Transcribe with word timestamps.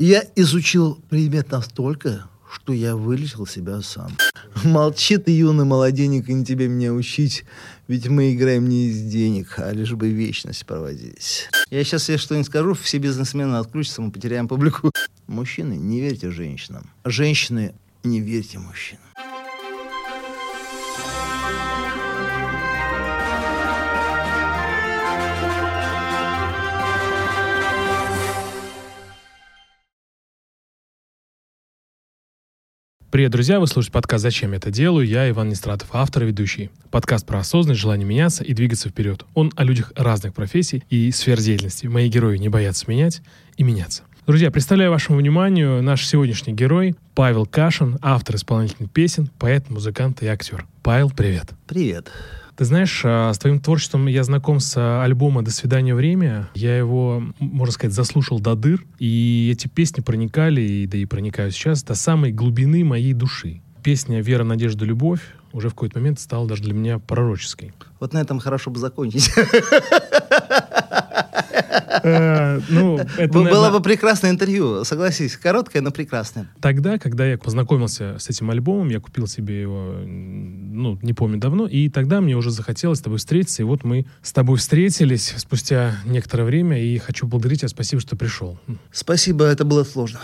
Я 0.00 0.24
изучил 0.34 0.98
предмет 1.10 1.50
настолько, 1.50 2.26
что 2.50 2.72
я 2.72 2.96
вылечил 2.96 3.46
себя 3.46 3.82
сам. 3.82 4.10
Молчи 4.64 5.18
ты, 5.18 5.30
юный 5.30 5.66
молоденек, 5.66 6.26
и 6.30 6.32
не 6.32 6.42
тебе 6.42 6.68
меня 6.68 6.94
учить, 6.94 7.44
ведь 7.86 8.08
мы 8.08 8.32
играем 8.32 8.66
не 8.66 8.86
из 8.86 9.02
денег, 9.02 9.58
а 9.58 9.70
лишь 9.72 9.92
бы 9.92 10.08
вечность 10.08 10.64
проводить. 10.64 11.50
Я 11.68 11.84
сейчас 11.84 12.04
себе 12.04 12.16
что-нибудь 12.16 12.46
скажу, 12.46 12.72
все 12.72 12.96
бизнесмены 12.96 13.56
отключатся, 13.56 14.00
мы 14.00 14.10
потеряем 14.10 14.48
публику. 14.48 14.90
Мужчины, 15.26 15.74
не 15.74 16.00
верьте 16.00 16.30
женщинам. 16.30 16.88
Женщины, 17.04 17.74
не 18.02 18.20
верьте 18.20 18.58
мужчинам. 18.58 19.09
Привет, 33.10 33.32
друзья! 33.32 33.58
Вы 33.58 33.66
слушаете 33.66 33.90
подкаст 33.90 34.22
«Зачем 34.22 34.52
я 34.52 34.58
это 34.58 34.70
делаю?» 34.70 35.04
Я 35.04 35.28
Иван 35.28 35.48
Нестратов, 35.48 35.88
автор 35.92 36.22
и 36.22 36.26
ведущий. 36.26 36.70
Подкаст 36.92 37.26
про 37.26 37.40
осознанность, 37.40 37.80
желание 37.80 38.06
меняться 38.06 38.44
и 38.44 38.54
двигаться 38.54 38.88
вперед. 38.88 39.24
Он 39.34 39.52
о 39.56 39.64
людях 39.64 39.92
разных 39.96 40.32
профессий 40.32 40.84
и 40.90 41.10
сфер 41.10 41.40
деятельности. 41.40 41.88
Мои 41.88 42.08
герои 42.08 42.36
не 42.38 42.48
боятся 42.48 42.84
менять 42.88 43.20
и 43.56 43.64
меняться. 43.64 44.04
Друзья, 44.28 44.52
представляю 44.52 44.92
вашему 44.92 45.18
вниманию 45.18 45.82
наш 45.82 46.06
сегодняшний 46.06 46.52
герой 46.52 46.94
Павел 47.16 47.46
Кашин, 47.46 47.98
автор 48.00 48.36
исполнительных 48.36 48.92
песен, 48.92 49.28
поэт, 49.40 49.68
музыкант 49.70 50.22
и 50.22 50.28
актер. 50.28 50.64
Павел, 50.84 51.10
привет! 51.10 51.46
Привет! 51.66 52.12
Ты 52.60 52.66
знаешь, 52.66 53.00
а, 53.06 53.32
с 53.32 53.38
твоим 53.38 53.58
творчеством 53.58 54.06
я 54.06 54.22
знаком 54.22 54.60
с 54.60 54.74
а, 54.76 55.02
альбома 55.02 55.42
«До 55.42 55.50
свидания, 55.50 55.94
время». 55.94 56.50
Я 56.54 56.76
его, 56.76 57.22
можно 57.38 57.72
сказать, 57.72 57.94
заслушал 57.94 58.38
до 58.38 58.54
дыр, 58.54 58.84
и 58.98 59.48
эти 59.50 59.66
песни 59.66 60.02
проникали, 60.02 60.84
да 60.84 60.98
и 60.98 61.06
проникают 61.06 61.54
сейчас, 61.54 61.82
до 61.82 61.94
самой 61.94 62.32
глубины 62.32 62.84
моей 62.84 63.14
души. 63.14 63.62
Песня 63.82 64.20
«Вера, 64.20 64.44
надежда, 64.44 64.84
любовь» 64.84 65.22
уже 65.52 65.70
в 65.70 65.72
какой-то 65.72 66.00
момент 66.00 66.20
стала 66.20 66.46
даже 66.46 66.62
для 66.62 66.74
меня 66.74 66.98
пророческой. 66.98 67.72
Вот 67.98 68.12
на 68.12 68.18
этом 68.18 68.38
хорошо 68.40 68.70
бы 68.70 68.78
закончить. 68.78 69.30
Э, 72.02 72.60
ну, 72.68 72.98
это, 72.98 73.32
Было 73.32 73.70
бы 73.70 73.80
прекрасное 73.80 74.30
интервью, 74.30 74.84
согласись. 74.84 75.36
Короткое, 75.36 75.82
но 75.82 75.90
прекрасное. 75.90 76.48
Тогда, 76.60 76.98
когда 76.98 77.26
я 77.26 77.36
познакомился 77.36 78.16
с 78.18 78.28
этим 78.28 78.50
альбомом, 78.50 78.88
я 78.88 79.00
купил 79.00 79.26
себе 79.26 79.60
его, 79.60 79.94
ну, 80.04 80.98
не 81.02 81.12
помню 81.12 81.38
давно, 81.38 81.66
и 81.66 81.88
тогда 81.88 82.20
мне 82.20 82.36
уже 82.36 82.50
захотелось 82.50 82.98
с 82.98 83.02
тобой 83.02 83.18
встретиться, 83.18 83.62
и 83.62 83.64
вот 83.64 83.84
мы 83.84 84.06
с 84.22 84.32
тобой 84.32 84.56
встретились 84.56 85.34
спустя 85.36 85.96
некоторое 86.04 86.44
время, 86.44 86.82
и 86.82 86.98
хочу 86.98 87.26
поблагодарить 87.26 87.60
тебя, 87.60 87.68
спасибо, 87.68 88.00
что 88.00 88.16
пришел. 88.16 88.58
Спасибо, 88.92 89.44
это 89.44 89.64
было 89.64 89.84
сложно. 89.84 90.20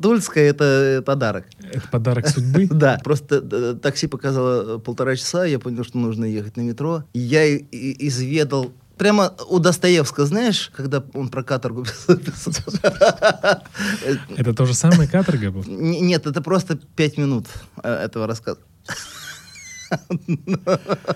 Тульская— 0.00 0.44
это 0.50 1.02
подарок. 1.04 1.46
Это 1.60 1.88
подарок 1.88 2.28
судьбы. 2.28 2.68
Да, 2.70 3.00
просто 3.02 3.44
э, 3.50 3.76
такси 3.80 4.06
показало 4.06 4.78
полтора 4.78 5.16
часа, 5.16 5.44
я 5.44 5.58
понял, 5.58 5.84
что 5.84 5.98
нужно 5.98 6.24
ехать 6.24 6.56
на 6.56 6.62
метро. 6.62 7.04
И 7.12 7.20
я 7.20 7.56
изведал 7.56 8.72
Прямо 8.98 9.32
у 9.48 9.58
Достоевского, 9.58 10.26
знаешь, 10.26 10.70
когда 10.76 11.02
он 11.14 11.28
про 11.28 11.42
каторгу 11.42 11.82
писал? 12.06 12.54
Это 14.36 14.54
то 14.54 14.66
же 14.66 14.74
самое 14.74 15.08
каторга 15.08 15.50
был? 15.50 15.64
Нет, 15.66 16.26
это 16.26 16.42
просто 16.42 16.78
пять 16.94 17.16
минут 17.18 17.46
э, 17.82 17.90
этого 17.90 18.26
рассказа. 18.26 18.60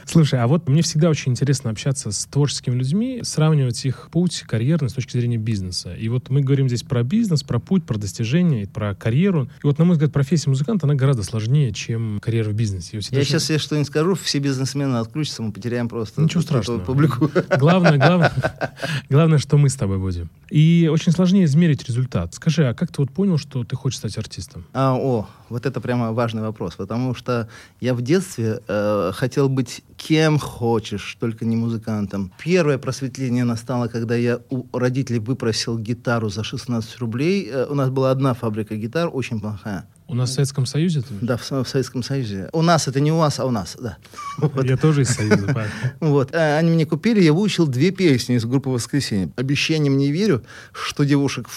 Слушай, 0.04 0.40
а 0.40 0.46
вот 0.46 0.68
мне 0.68 0.82
всегда 0.82 1.08
очень 1.10 1.32
интересно 1.32 1.70
общаться 1.70 2.10
с 2.10 2.26
творческими 2.26 2.74
людьми, 2.74 3.20
сравнивать 3.22 3.84
их 3.84 4.08
путь 4.10 4.44
карьерный 4.46 4.88
с 4.88 4.92
точки 4.92 5.16
зрения 5.16 5.36
бизнеса. 5.36 5.94
И 5.94 6.08
вот 6.08 6.30
мы 6.30 6.40
говорим 6.42 6.68
здесь 6.68 6.82
про 6.82 7.02
бизнес, 7.02 7.42
про 7.42 7.58
путь, 7.58 7.84
про 7.84 7.98
достижения, 7.98 8.66
про 8.66 8.94
карьеру. 8.94 9.48
И 9.62 9.66
вот, 9.66 9.78
на 9.78 9.84
мой 9.84 9.94
взгляд, 9.94 10.12
профессия 10.12 10.50
музыканта, 10.50 10.86
она 10.86 10.94
гораздо 10.94 11.22
сложнее, 11.22 11.72
чем 11.72 12.20
карьера 12.20 12.50
в 12.50 12.54
бизнесе. 12.54 12.90
Я 12.92 12.98
очень- 12.98 13.24
сейчас 13.24 13.44
себе 13.44 13.58
что-нибудь 13.58 13.88
скажу, 13.88 14.14
все 14.14 14.38
бизнесмены 14.38 14.96
отключатся, 14.96 15.42
мы 15.42 15.52
потеряем 15.52 15.88
просто 15.88 16.22
Ничего 16.22 16.42
страшного. 16.42 16.80
публику. 16.80 17.30
Главное, 17.58 17.96
главное, 17.98 18.32
главное, 19.10 19.38
что 19.38 19.56
мы 19.58 19.68
с 19.68 19.74
тобой 19.74 19.98
будем. 19.98 20.30
И 20.50 20.88
очень 20.92 21.12
сложнее 21.12 21.44
измерить 21.44 21.84
результат. 21.88 22.34
Скажи, 22.34 22.68
а 22.68 22.74
как 22.74 22.92
ты 22.92 23.02
вот 23.02 23.10
понял, 23.10 23.36
что 23.38 23.64
ты 23.64 23.74
хочешь 23.74 23.98
стать 23.98 24.16
артистом? 24.16 24.64
А, 24.72 24.94
о, 24.94 25.26
вот 25.48 25.66
это 25.66 25.80
прямо 25.80 26.12
важный 26.12 26.42
вопрос, 26.42 26.74
потому 26.74 27.14
что 27.14 27.48
я 27.80 27.94
в 27.94 28.02
детстве 28.02 28.60
э, 28.68 29.12
хотел 29.14 29.48
быть 29.48 29.82
кем 29.96 30.38
хочешь, 30.38 31.16
только 31.20 31.44
не 31.44 31.56
музыкантом. 31.56 32.32
Первое 32.38 32.78
просветление 32.78 33.44
настало, 33.44 33.88
когда 33.88 34.14
я 34.14 34.40
у 34.50 34.64
родителей 34.76 35.18
выпросил 35.18 35.78
гитару 35.78 36.28
за 36.28 36.44
16 36.44 36.98
рублей. 36.98 37.48
Э, 37.50 37.66
у 37.68 37.74
нас 37.74 37.90
была 37.90 38.10
одна 38.10 38.34
фабрика 38.34 38.76
гитар, 38.76 39.10
очень 39.12 39.40
плохая. 39.40 39.86
У 40.08 40.14
нас 40.14 40.30
в 40.30 40.34
Советском 40.34 40.66
Союзе? 40.66 41.00
ты? 41.00 41.14
Да, 41.20 41.36
в, 41.36 41.50
в 41.50 41.68
Советском 41.68 42.04
Союзе. 42.04 42.48
У 42.52 42.62
нас 42.62 42.86
это 42.86 43.00
не 43.00 43.10
у 43.10 43.16
вас, 43.16 43.40
а 43.40 43.44
у 43.44 43.50
нас, 43.50 43.76
да. 43.80 43.96
Вот. 44.38 44.64
Я 44.64 44.76
тоже 44.76 45.02
из 45.02 45.10
Союза. 45.10 45.54
Вот. 46.00 46.32
А 46.32 46.58
Они 46.58 46.70
мне 46.70 46.86
купили, 46.86 47.20
я 47.20 47.32
выучил 47.32 47.66
две 47.66 47.90
песни 47.90 48.36
из 48.36 48.44
группы 48.44 48.70
«Воскресенье». 48.70 49.30
Обещанием 49.36 49.96
не 49.96 50.12
верю, 50.12 50.44
что 50.72 51.04
девушек 51.04 51.48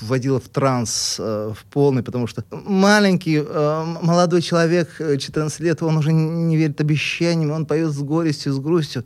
вводила 0.00 0.40
в 0.40 0.48
транс 0.48 1.16
э, 1.18 1.52
в 1.54 1.64
полный, 1.66 2.02
потому 2.02 2.26
что 2.26 2.44
маленький, 2.50 3.42
э, 3.44 3.84
молодой 4.00 4.40
человек, 4.40 4.88
э, 5.00 5.18
14 5.18 5.60
лет, 5.60 5.82
он 5.82 5.98
уже 5.98 6.12
не 6.12 6.56
верит 6.56 6.80
обещаниям, 6.80 7.50
он 7.50 7.66
поет 7.66 7.92
с 7.92 7.98
горестью, 7.98 8.54
с 8.54 8.58
грустью. 8.58 9.04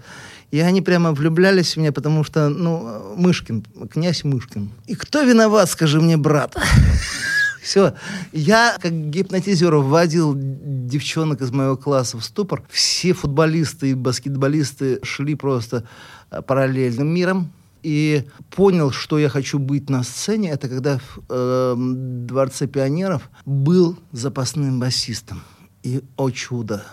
И 0.53 0.61
они 0.61 0.81
прямо 0.83 1.13
влюблялись 1.13 1.75
в 1.75 1.77
меня, 1.79 1.93
потому 1.93 2.23
что, 2.23 2.49
ну, 2.51 2.87
э, 2.87 3.15
Мышкин, 3.17 3.65
князь 3.91 4.23
Мышкин. 4.23 4.71
И 4.87 4.95
кто 4.95 5.23
виноват, 5.23 5.71
скажи 5.71 6.01
мне, 6.01 6.17
брат? 6.17 6.57
Все. 7.63 7.95
Я, 8.33 8.77
как 8.81 8.93
гипнотизер, 9.11 9.75
вводил 9.77 10.35
девчонок 10.37 11.41
из 11.43 11.53
моего 11.53 11.77
класса 11.77 12.19
в 12.19 12.25
ступор. 12.25 12.65
Все 12.69 13.13
футболисты 13.13 13.91
и 13.91 13.95
баскетболисты 13.95 14.99
шли 15.05 15.37
просто 15.37 15.85
э, 16.31 16.43
параллельным 16.43 17.07
миром. 17.09 17.53
И 17.85 18.25
понял, 18.51 18.91
что 18.91 19.19
я 19.19 19.29
хочу 19.29 19.59
быть 19.59 19.91
на 19.91 20.03
сцене, 20.05 20.51
это 20.51 20.69
когда 20.69 20.99
в 20.99 21.21
э, 21.29 21.75
Дворце 21.77 22.67
пионеров 22.67 23.29
был 23.45 23.97
запасным 24.13 24.79
басистом. 24.81 25.43
И, 25.83 26.03
о 26.17 26.31
чудо, 26.31 26.85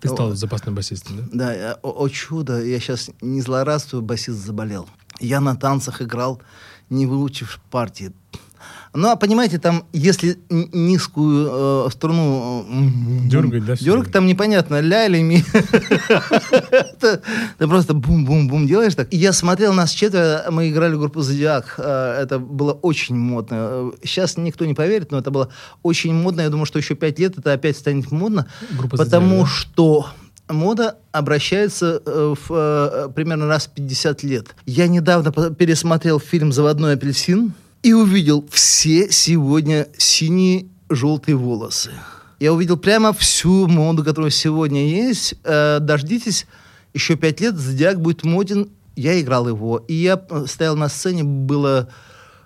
Ты 0.00 0.08
стал 0.08 0.34
запасным 0.34 0.74
басистом, 0.76 1.16
да? 1.16 1.24
да, 1.32 1.54
я- 1.54 1.78
о, 1.82 2.04
о 2.04 2.08
чудо, 2.08 2.64
я 2.64 2.78
сейчас 2.78 3.10
не 3.20 3.40
злорадствую, 3.40 4.02
басист 4.02 4.38
заболел. 4.38 4.88
Я 5.20 5.40
на 5.40 5.56
танцах 5.56 6.02
играл, 6.02 6.40
не 6.88 7.06
выучив 7.06 7.58
партии. 7.70 8.12
Ну, 8.94 9.10
а 9.10 9.16
понимаете, 9.16 9.58
там, 9.58 9.84
если 9.92 10.38
низкую 10.50 11.86
э, 11.86 11.90
струну... 11.92 12.66
э, 12.68 13.28
Дергать, 13.28 13.64
да? 13.64 13.74
Дергать 13.76 14.12
там 14.12 14.26
непонятно, 14.26 14.80
ля 14.80 15.06
или 15.06 15.20
ми. 15.22 15.44
Ты 17.58 17.66
просто 17.68 17.94
бум-бум-бум 17.94 18.66
делаешь 18.66 18.94
так. 18.94 19.08
Я 19.12 19.32
смотрел, 19.32 19.72
нас 19.72 19.90
четверо, 19.90 20.46
мы 20.50 20.70
играли 20.70 20.94
в 20.94 21.00
группу 21.00 21.20
«Зодиак». 21.20 21.74
Э, 21.78 22.22
Это 22.22 22.38
было 22.38 22.72
очень 22.72 23.16
модно. 23.16 23.92
Сейчас 24.02 24.36
никто 24.36 24.64
не 24.64 24.74
поверит, 24.74 25.12
но 25.12 25.18
это 25.18 25.30
было 25.30 25.48
очень 25.82 26.14
модно. 26.14 26.40
Я 26.42 26.48
думаю, 26.50 26.66
что 26.66 26.78
еще 26.78 26.94
пять 26.94 27.18
лет 27.18 27.38
это 27.38 27.52
опять 27.52 27.76
станет 27.76 28.10
модно. 28.10 28.46
Потому 28.90 29.46
что 29.46 30.06
мода 30.48 30.96
обращается 31.12 32.02
э, 32.04 32.34
в, 32.34 32.50
э, 32.50 33.08
примерно 33.14 33.46
раз 33.46 33.66
в 33.66 33.70
50 33.70 34.22
лет. 34.22 34.56
Я 34.66 34.88
недавно 34.88 35.30
пересмотрел 35.54 36.18
фильм 36.18 36.52
«Заводной 36.52 36.94
апельсин» 36.94 37.52
и 37.82 37.92
увидел 37.92 38.46
все 38.50 39.10
сегодня 39.10 39.88
синие 39.96 40.66
желтые 40.88 41.36
волосы. 41.36 41.92
Я 42.40 42.52
увидел 42.52 42.76
прямо 42.76 43.12
всю 43.12 43.66
моду, 43.66 44.04
которая 44.04 44.30
сегодня 44.30 44.88
есть. 44.88 45.34
Э, 45.44 45.78
дождитесь, 45.80 46.46
еще 46.94 47.16
пять 47.16 47.40
лет 47.40 47.56
Зодиак 47.56 48.00
будет 48.00 48.24
моден. 48.24 48.70
Я 48.94 49.20
играл 49.20 49.48
его. 49.48 49.78
И 49.88 49.94
я 49.94 50.22
э, 50.30 50.44
стоял 50.46 50.76
на 50.76 50.88
сцене, 50.88 51.24
было 51.24 51.88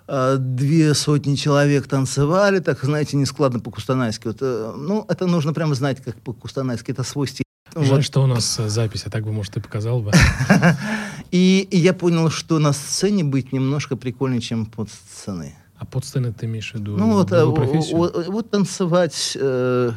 э, 0.07 0.37
две 0.39 0.93
сотни 0.93 1.35
человек 1.35 1.87
танцевали, 1.87 2.59
так, 2.59 2.83
знаете, 2.83 3.17
нескладно 3.17 3.59
по-кустанайски. 3.59 4.27
Вот, 4.27 4.37
э, 4.41 4.73
ну, 4.75 5.05
это 5.07 5.27
нужно 5.27 5.53
прямо 5.53 5.75
знать, 5.75 6.01
как 6.03 6.19
по-кустанайски. 6.21 6.91
Это 6.91 7.03
свой 7.03 7.27
стиль. 7.27 7.42
Жаль, 7.75 7.87
Вот. 7.89 8.03
что 8.03 8.23
у 8.23 8.27
нас 8.27 8.59
э, 8.59 8.69
запись, 8.69 9.03
а 9.05 9.09
так 9.09 9.23
бы, 9.23 9.31
может, 9.31 9.53
ты 9.53 9.59
показал 9.61 10.01
бы. 10.01 10.11
И, 11.31 11.67
и 11.71 11.77
я 11.77 11.93
понял, 11.93 12.29
что 12.29 12.59
на 12.59 12.73
сцене 12.73 13.23
быть 13.23 13.51
немножко 13.53 13.95
прикольнее, 13.95 14.41
чем 14.41 14.67
под 14.67 14.89
сценой. 14.91 15.55
А 15.77 15.85
под 15.85 16.05
сценой 16.05 16.31
ты 16.31 16.45
имеешь 16.45 16.71
в 16.71 16.75
виду 16.75 16.95
Ну 16.95 17.13
вот, 17.13 17.31
э, 17.31 17.51
профессию? 17.51 17.97
вот, 17.97 18.27
вот 18.27 18.49
танцевать. 18.51 19.35
э, 19.39 19.91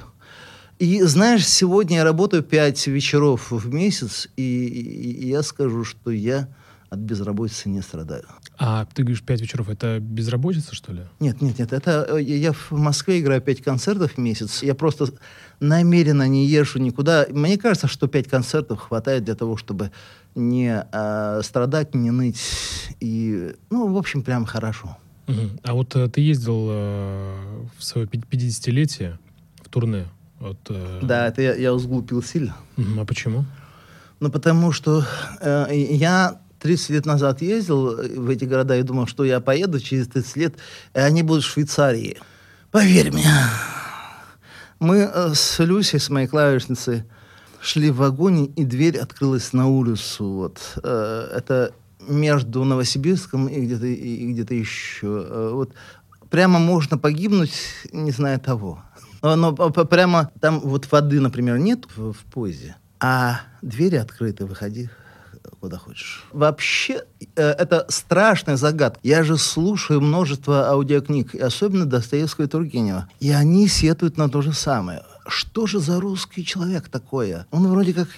и 0.78 1.02
знаешь, 1.02 1.46
сегодня 1.46 1.96
я 1.99 2.05
работаю 2.05 2.43
пять 2.43 2.87
вечеров 2.87 3.50
в 3.50 3.73
месяц, 3.73 4.28
и, 4.37 4.43
и- 4.67 5.11
и 5.25 5.28
я 5.28 5.43
скажу, 5.43 5.84
что 5.84 6.11
я 6.11 6.49
от 6.88 6.98
безработицы 7.00 7.68
не 7.68 7.82
страдаю. 7.82 8.24
А 8.58 8.86
ты 8.94 9.02
говоришь, 9.02 9.22
пять 9.22 9.40
вечеров, 9.40 9.68
это 9.68 9.98
безработица, 10.00 10.74
что 10.74 10.92
ли? 10.92 11.02
Нет, 11.20 11.40
нет, 11.42 11.58
нет, 11.58 11.72
это 11.72 12.06
э, 12.10 12.22
я 12.22 12.52
в 12.52 12.70
Москве 12.72 13.20
играю 13.20 13.40
пять 13.40 13.60
концертов 13.62 14.12
в 14.12 14.18
месяц. 14.18 14.62
Я 14.62 14.74
просто 14.74 15.06
намеренно 15.60 16.28
не 16.28 16.46
езжу 16.46 16.78
никуда. 16.78 17.26
Мне 17.30 17.58
кажется, 17.58 17.88
что 17.88 18.06
пять 18.06 18.28
концертов 18.28 18.80
хватает 18.80 19.24
для 19.24 19.34
того, 19.34 19.56
чтобы 19.56 19.90
не 20.34 20.86
э, 20.92 21.40
страдать, 21.42 21.94
не 21.94 22.10
ныть. 22.10 22.40
И, 23.00 23.54
ну, 23.70 23.92
в 23.92 23.96
общем, 23.96 24.22
прям 24.22 24.44
хорошо. 24.44 24.96
Мгм. 25.26 25.58
А 25.64 25.74
вот 25.74 25.96
э, 25.96 26.08
ты 26.08 26.20
ездил 26.20 26.68
э, 26.70 27.64
в 27.78 27.82
свое 27.84 28.06
пи- 28.06 28.18
50-летие 28.30 29.18
в 29.62 29.68
турне. 29.68 30.06
Вот, 30.38 30.58
э, 30.68 31.00
Да, 31.02 31.26
это 31.26 31.42
я, 31.42 31.54
я 31.54 31.74
усглупил 31.74 32.22
сильно. 32.22 32.54
мгм. 32.76 33.00
А 33.00 33.04
почему? 33.04 33.44
Ну, 34.20 34.30
потому 34.30 34.72
что 34.72 35.04
э, 35.40 35.66
я 35.74 36.38
30 36.66 36.90
лет 36.90 37.06
назад 37.06 37.42
ездил 37.42 37.96
в 37.96 38.28
эти 38.28 38.44
города 38.44 38.76
и 38.76 38.82
думал, 38.82 39.06
что 39.06 39.24
я 39.24 39.38
поеду 39.38 39.78
через 39.78 40.08
30 40.08 40.36
лет, 40.36 40.54
и 40.94 40.98
они 40.98 41.22
будут 41.22 41.44
в 41.44 41.46
Швейцарии. 41.46 42.18
Поверь 42.72 43.12
мне. 43.12 43.30
Мы 44.80 44.96
э, 44.98 45.34
с 45.34 45.60
Люсей, 45.60 46.00
с 46.00 46.10
моей 46.10 46.26
клавишницей, 46.26 47.04
шли 47.60 47.90
в 47.90 47.98
вагоне, 47.98 48.46
и 48.46 48.64
дверь 48.64 48.98
открылась 48.98 49.52
на 49.52 49.68
улицу. 49.68 50.24
Вот. 50.24 50.58
Э, 50.82 51.30
это 51.36 51.72
между 52.00 52.64
Новосибирском 52.64 53.46
и 53.46 53.60
где-то, 53.60 53.86
и 53.86 54.32
где-то 54.32 54.54
еще. 54.54 55.24
Э, 55.28 55.50
вот. 55.52 55.70
Прямо 56.30 56.58
можно 56.58 56.98
погибнуть, 56.98 57.54
не 57.92 58.10
зная 58.10 58.38
того. 58.38 58.82
Э, 59.22 59.36
Но 59.36 59.52
прямо 59.54 60.32
там 60.40 60.58
вот 60.58 60.90
воды, 60.90 61.20
например, 61.20 61.58
нет 61.58 61.86
в, 61.94 62.12
в 62.12 62.24
поезде, 62.32 62.74
а 62.98 63.42
двери 63.62 63.96
открыты, 63.96 64.46
выходи 64.46 64.90
куда 65.60 65.78
хочешь. 65.78 66.24
Вообще, 66.32 67.04
э, 67.36 67.42
это 67.42 67.86
страшная 67.88 68.56
загадка. 68.56 69.00
Я 69.02 69.22
же 69.22 69.36
слушаю 69.36 70.00
множество 70.00 70.68
аудиокниг, 70.68 71.34
и 71.34 71.40
особенно 71.40 71.86
Достоевского 71.86 72.44
и 72.44 72.48
Тургенева. 72.48 73.08
И 73.20 73.30
они 73.30 73.68
сетуют 73.68 74.16
на 74.16 74.28
то 74.28 74.42
же 74.42 74.52
самое. 74.52 75.02
Что 75.26 75.66
же 75.66 75.80
за 75.80 76.00
русский 76.00 76.44
человек 76.44 76.88
такое? 76.88 77.46
Он 77.50 77.66
вроде 77.68 77.94
как 77.94 78.08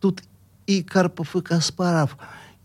тут 0.00 0.22
и 0.66 0.82
Карпов, 0.82 1.34
и 1.36 1.40
Каспаров, 1.40 2.16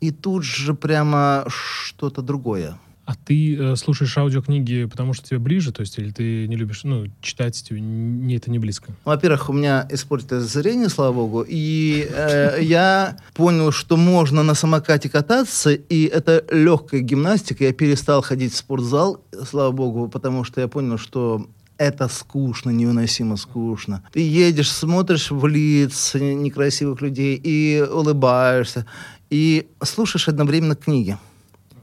и 0.01 0.11
тут 0.11 0.43
же 0.43 0.73
прямо 0.73 1.45
что-то 1.47 2.21
другое. 2.21 2.77
А 3.05 3.15
ты 3.15 3.57
э, 3.57 3.75
слушаешь 3.75 4.17
аудиокниги, 4.17 4.85
потому 4.85 5.13
что 5.13 5.27
тебе 5.27 5.39
ближе, 5.39 5.73
то 5.73 5.81
есть, 5.81 5.97
или 5.97 6.11
ты 6.11 6.47
не 6.47 6.55
любишь, 6.55 6.85
ну, 6.85 7.07
читать 7.21 7.61
тебе 7.61 7.81
не 7.81 8.37
это 8.37 8.49
не 8.49 8.59
близко? 8.59 8.93
Во-первых, 9.03 9.49
у 9.49 9.53
меня 9.53 9.85
испортилось 9.89 10.45
зрение, 10.45 10.87
слава 10.87 11.13
богу, 11.13 11.45
и 11.45 12.07
э, 12.09 12.59
я 12.61 13.17
понял, 13.33 13.71
что 13.71 13.97
можно 13.97 14.41
на 14.41 14.53
самокате 14.53 15.09
кататься, 15.09 15.73
и 15.73 16.05
это 16.05 16.45
легкая 16.49 17.01
гимнастика. 17.01 17.65
Я 17.65 17.73
перестал 17.73 18.21
ходить 18.21 18.53
в 18.53 18.57
спортзал, 18.57 19.21
слава 19.49 19.71
богу, 19.71 20.07
потому 20.07 20.45
что 20.45 20.61
я 20.61 20.69
понял, 20.69 20.97
что 20.97 21.45
это 21.77 22.07
скучно, 22.07 22.69
невыносимо 22.69 23.35
скучно. 23.35 24.03
Ты 24.13 24.21
едешь, 24.21 24.71
смотришь 24.71 25.29
в 25.29 25.45
лица 25.45 26.19
некрасивых 26.19 27.01
людей 27.01 27.35
и 27.35 27.81
улыбаешься, 27.81 28.85
и 29.29 29.67
слушаешь 29.83 30.29
одновременно 30.29 30.75
книги. 30.75 31.17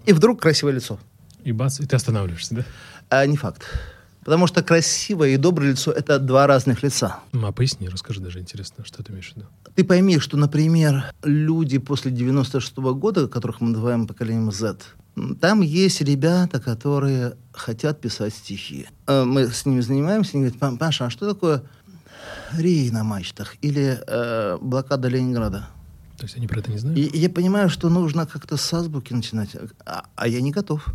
И 0.06 0.14
вдруг 0.14 0.40
красивое 0.40 0.72
лицо. 0.74 0.98
И 1.44 1.52
бац, 1.52 1.80
и 1.80 1.86
ты 1.86 1.96
останавливаешься, 1.96 2.54
да? 2.56 2.64
А 3.08 3.26
не 3.26 3.36
факт. 3.36 3.62
Потому 4.24 4.46
что 4.46 4.62
красивое 4.62 5.30
и 5.30 5.36
доброе 5.38 5.70
лицо– 5.70 5.90
это 5.96 6.18
два 6.18 6.46
разных 6.46 6.82
лица. 6.82 7.20
Ну, 7.32 7.46
А 7.46 7.52
поясни, 7.52 7.88
расскажи 7.88 8.20
даже 8.20 8.38
интересно, 8.38 8.84
что 8.84 9.02
ты 9.02 9.12
имеешь 9.12 9.32
в 9.32 9.36
виду. 9.36 9.46
Ты 9.74 9.82
пойми, 9.84 10.18
что, 10.18 10.36
например, 10.36 11.06
люди 11.24 11.78
после 11.78 12.10
96 12.10 12.76
года, 12.76 13.28
которых 13.28 13.60
мы 13.62 13.70
называем 13.70 14.06
поколением 14.06 14.52
Z, 14.52 14.76
там 15.40 15.62
есть 15.62 16.02
ребята, 16.02 16.60
которые 16.60 17.34
хотят 17.52 18.00
писать 18.00 18.34
стихи. 18.34 18.86
Э, 19.06 19.24
Мы 19.24 19.46
с 19.48 19.64
ними 19.64 19.80
занимаемся, 19.80 20.32
они 20.34 20.44
говорят, 20.44 20.60
«Па- 20.60 20.76
Паша, 20.76 21.06
а 21.06 21.10
что 21.10 21.26
такое 21.32 21.62
рей 22.52 22.90
на 22.90 23.04
мачтах 23.04 23.54
или 23.62 23.98
э, 24.06 24.58
блокада 24.60 25.08
Ленинграда? 25.08 25.66
То 26.18 26.24
есть 26.24 26.36
они 26.36 26.46
про 26.46 26.60
это 26.60 26.70
не 26.70 26.78
знают? 26.78 26.98
И 26.98 27.18
я 27.18 27.30
понимаю, 27.30 27.70
что 27.70 27.88
нужно 27.88 28.26
как-то 28.26 28.56
с 28.58 28.72
азбуки 28.74 29.14
начинать, 29.14 29.56
а, 29.86 30.04
а 30.14 30.28
я 30.28 30.40
не 30.42 30.50
готов. 30.52 30.86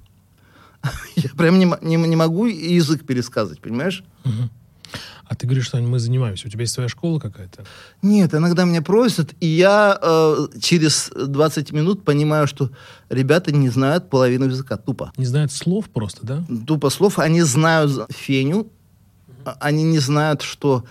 Я 1.16 1.30
прям 1.38 1.60
не, 1.60 1.66
не, 1.82 1.96
не 1.96 2.16
могу 2.16 2.46
язык 2.46 3.06
пересказывать, 3.06 3.62
понимаешь? 3.62 4.04
Мгм. 4.24 4.50
А 5.28 5.36
ты 5.36 5.48
говоришь, 5.48 5.66
что 5.66 5.78
мы 5.78 5.98
занимаемся. 5.98 6.48
У 6.48 6.52
тебя 6.52 6.62
есть 6.62 6.74
своя 6.74 6.88
школа 6.88 7.20
какая-то? 7.20 7.66
Нет, 8.04 8.36
иногда 8.36 8.64
меня 8.64 8.84
просят, 8.84 9.34
и 9.40 9.48
я 9.48 9.98
э, 10.00 10.48
через 10.62 11.10
20 11.16 11.72
минут 11.72 12.06
понимаю, 12.06 12.46
что 12.48 12.70
ребята 13.10 13.52
не 13.52 13.70
знают 13.70 14.10
половину 14.10 14.46
языка. 14.46 14.78
Тупо. 14.78 15.12
Не 15.18 15.26
знают 15.26 15.52
слов 15.52 15.90
просто, 15.90 16.26
да? 16.26 16.46
Тупо 16.68 16.92
слов. 16.92 17.18
Они 17.18 17.42
знают 17.42 18.12
феню, 18.12 18.72
а 19.46 19.58
они 19.60 19.84
не 19.84 19.98
знают, 20.00 20.44
что 20.44 20.86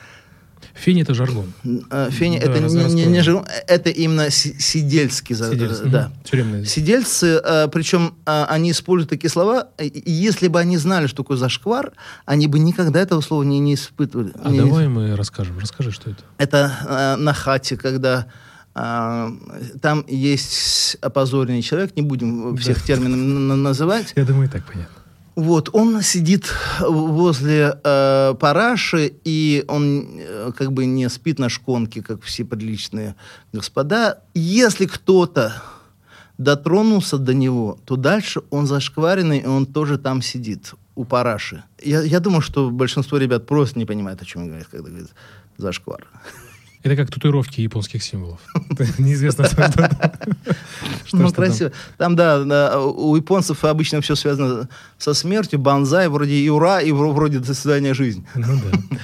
Фени 0.75 1.03
это 1.03 1.15
жаргон. 1.15 1.53
э, 1.91 2.09
феня 2.11 2.41
Да, 2.41 2.47
это 2.47 2.61
не, 2.61 2.82
раз- 2.82 2.93
не- 2.93 3.23
жир- 3.23 3.44
это 3.69 3.91
именно 3.91 4.29
си- 4.31 4.56
сидельский. 4.59 5.35
за- 5.37 5.50
Сидельцы. 5.53 5.82
э, 5.85 5.88
Да. 5.88 6.12
Язык. 6.59 6.69
Сидельцы, 6.69 7.41
э, 7.44 7.69
причем 7.69 8.15
э, 8.26 8.44
они 8.49 8.73
используют 8.73 9.09
такие 9.11 9.31
слова, 9.31 9.69
и- 9.81 10.03
если 10.05 10.49
бы 10.49 10.59
они 10.59 10.76
знали, 10.76 11.06
что 11.06 11.19
такое 11.23 11.37
зашквар, 11.37 11.93
они 12.26 12.49
бы 12.49 12.59
никогда 12.59 13.00
этого 13.00 13.21
слова 13.21 13.44
не, 13.44 13.61
не 13.61 13.75
испытывали. 13.75 14.32
А 14.43 14.50
Не- 14.50 14.59
давай 14.59 14.88
мы 14.88 15.15
расскажем. 15.17 15.59
Расскажи, 15.61 15.93
что 15.93 16.11
это. 16.11 16.25
Это 16.38 16.73
э, 16.87 17.17
на 17.23 17.32
хате, 17.32 17.76
когда 17.76 18.26
э, 18.75 19.31
там 19.81 20.05
есть 20.09 20.97
опозоренный 21.00 21.62
человек, 21.62 21.94
не 21.94 22.03
будем 22.03 22.56
всех 22.56 22.82
терминов 22.82 23.17
н- 23.19 23.50
н- 23.53 23.62
называть. 23.62 24.12
Я 24.17 24.25
думаю, 24.25 24.49
и 24.49 24.50
так 24.50 24.65
понятно. 24.65 24.97
Вот, 25.37 25.71
он 25.73 26.01
сидит 26.03 26.53
возле 26.81 27.77
э, 27.83 28.35
параши, 28.39 29.13
и 29.25 29.65
он 29.67 30.19
э, 30.19 30.53
как 30.57 30.73
бы 30.73 30.87
не 30.87 31.09
спит 31.09 31.41
на 31.41 31.49
шконке, 31.49 32.03
как 32.03 32.23
все 32.23 32.45
приличные 32.45 33.17
господа. 33.53 34.21
Если 34.35 34.87
кто-то 34.87 35.61
дотронулся 36.39 37.19
до 37.19 37.35
него, 37.35 37.79
то 37.85 37.97
дальше 37.97 38.43
он 38.51 38.67
зашкваренный, 38.67 39.39
и 39.39 39.47
он 39.47 39.67
тоже 39.67 39.99
там 39.99 40.23
сидит 40.23 40.75
у 40.95 41.05
параши. 41.05 41.65
Я, 41.83 42.03
я 42.03 42.21
думаю, 42.21 42.41
что 42.41 42.71
большинство 42.71 43.19
ребят 43.19 43.47
просто 43.47 43.79
не 43.79 43.87
понимают, 43.87 44.23
о 44.23 44.25
чем 44.25 44.47
говорят, 44.47 44.69
когда 44.69 44.89
говорят 44.89 45.11
зашквар. 45.57 46.07
Это 46.85 46.97
как 46.97 47.11
татуировки 47.11 47.63
японских 47.63 48.03
символов. 48.03 48.41
Неизвестно, 48.99 49.47
что 49.49 49.73
ну, 51.15 51.33
красиво. 51.33 51.73
Там, 51.97 52.15
да, 52.15 52.79
у 52.79 53.17
японцев 53.17 53.65
обычно 53.65 54.03
все 54.03 54.15
связано 54.15 54.69
со 54.99 55.15
смертью, 55.15 55.59
банзай, 55.59 56.09
вроде 56.09 56.35
и 56.35 56.49
ура, 56.51 56.83
и 56.83 56.91
вро- 56.91 57.13
вроде 57.13 57.39
до 57.39 57.55
свидания 57.55 57.95
жизнь. 57.95 58.27
Ну 58.35 58.61
да. 58.71 58.79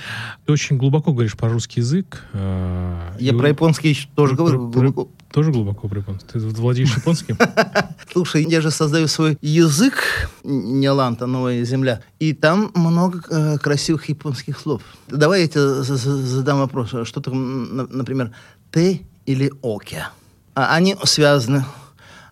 Ты 0.46 0.52
очень 0.52 0.76
глубоко 0.76 1.12
говоришь 1.12 1.36
про 1.38 1.48
русский 1.48 1.80
язык. 1.80 2.22
э, 2.34 3.16
Я 3.18 3.32
про 3.32 3.48
японский 3.48 3.96
тоже 4.14 4.34
говорю. 4.34 5.10
Тоже 5.32 5.52
глубоко 5.52 5.88
про 5.88 5.98
японский. 6.00 6.26
Ты 6.32 6.38
владеешь 6.40 6.96
японским? 6.96 7.38
Слушай, 8.12 8.44
я 8.48 8.60
же 8.60 8.70
создаю 8.70 9.06
свой 9.08 9.38
язык, 9.40 10.28
не 10.42 10.90
ланта, 10.90 11.26
новая 11.26 11.62
земля, 11.64 12.02
и 12.18 12.32
там 12.32 12.72
много 12.74 13.20
э, 13.30 13.58
красивых 13.58 14.08
японских 14.08 14.58
слов. 14.58 14.82
Давай 15.08 15.42
я 15.42 15.48
тебе 15.48 15.60
за- 15.82 15.96
за- 15.96 16.16
задам 16.16 16.58
вопрос. 16.58 16.94
А 16.94 17.04
Что 17.04 17.20
такое, 17.20 17.38
м, 17.38 17.76
на- 17.76 17.86
например, 17.86 18.32
«ты» 18.72 19.02
или 19.26 19.52
«оке»? 19.62 20.06
А, 20.54 20.74
Они 20.74 20.96
связаны 21.04 21.64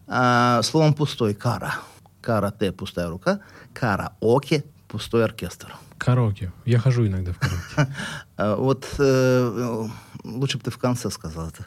а, 0.09 0.61
словом 0.63 0.93
«пустой»— 0.95 1.35
«кара». 1.35 1.75
«Кара»— 2.21 2.51
«т»— 2.59 2.73
пустая 2.73 3.09
рука, 3.11 3.41
«кара»— 3.73 4.13
«оке»— 4.21 4.65
пустой 4.89 5.25
оркестр. 5.25 5.75
Караоке. 5.99 6.53
Я 6.65 6.79
хожу 6.79 7.07
иногда 7.07 7.33
в 7.33 7.39
караоке. 7.39 7.93
А, 8.37 8.57
Вот 8.57 8.87
э, 8.99 9.03
э, 9.05 9.89
лучше 10.25 10.59
бы 10.59 10.65
ты 10.65 10.71
в 10.71 10.79
конце 10.79 11.11
сказал 11.11 11.49
это. 11.49 11.67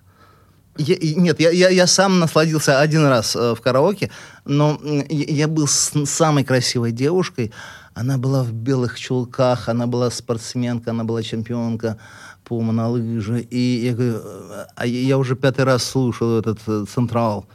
Я- 0.77 0.97
нет, 1.15 1.39
я, 1.39 1.49
я, 1.51 1.69
я 1.69 1.87
сам 1.87 2.19
насладился 2.19 2.79
один 2.79 3.05
раз 3.05 3.35
э, 3.35 3.55
в 3.55 3.61
караоке, 3.61 4.09
но 4.45 4.79
я, 5.09 5.25
я 5.35 5.47
был 5.47 5.67
с 5.67 5.91
самой 6.05 6.43
красивой 6.43 6.91
девушкой. 6.91 7.51
Она 7.93 8.17
была 8.17 8.41
в 8.43 8.53
белых 8.53 8.97
чулках, 8.97 9.67
она 9.67 9.85
была 9.85 10.09
спортсменка, 10.09 10.91
она 10.91 11.03
была 11.03 11.23
чемпионка 11.23 11.97
по 12.45 12.61
монолыжи. 12.61 13.41
И 13.41 13.85
я 13.85 13.93
говорю, 13.93 14.21
э, 14.23 14.65
а 14.75 14.85
я 14.85 15.17
уже 15.17 15.35
пятый 15.35 15.65
раз 15.65 15.83
слушал 15.83 16.39
этот 16.39 16.59
э, 16.67 16.85
Централ. 16.93 17.45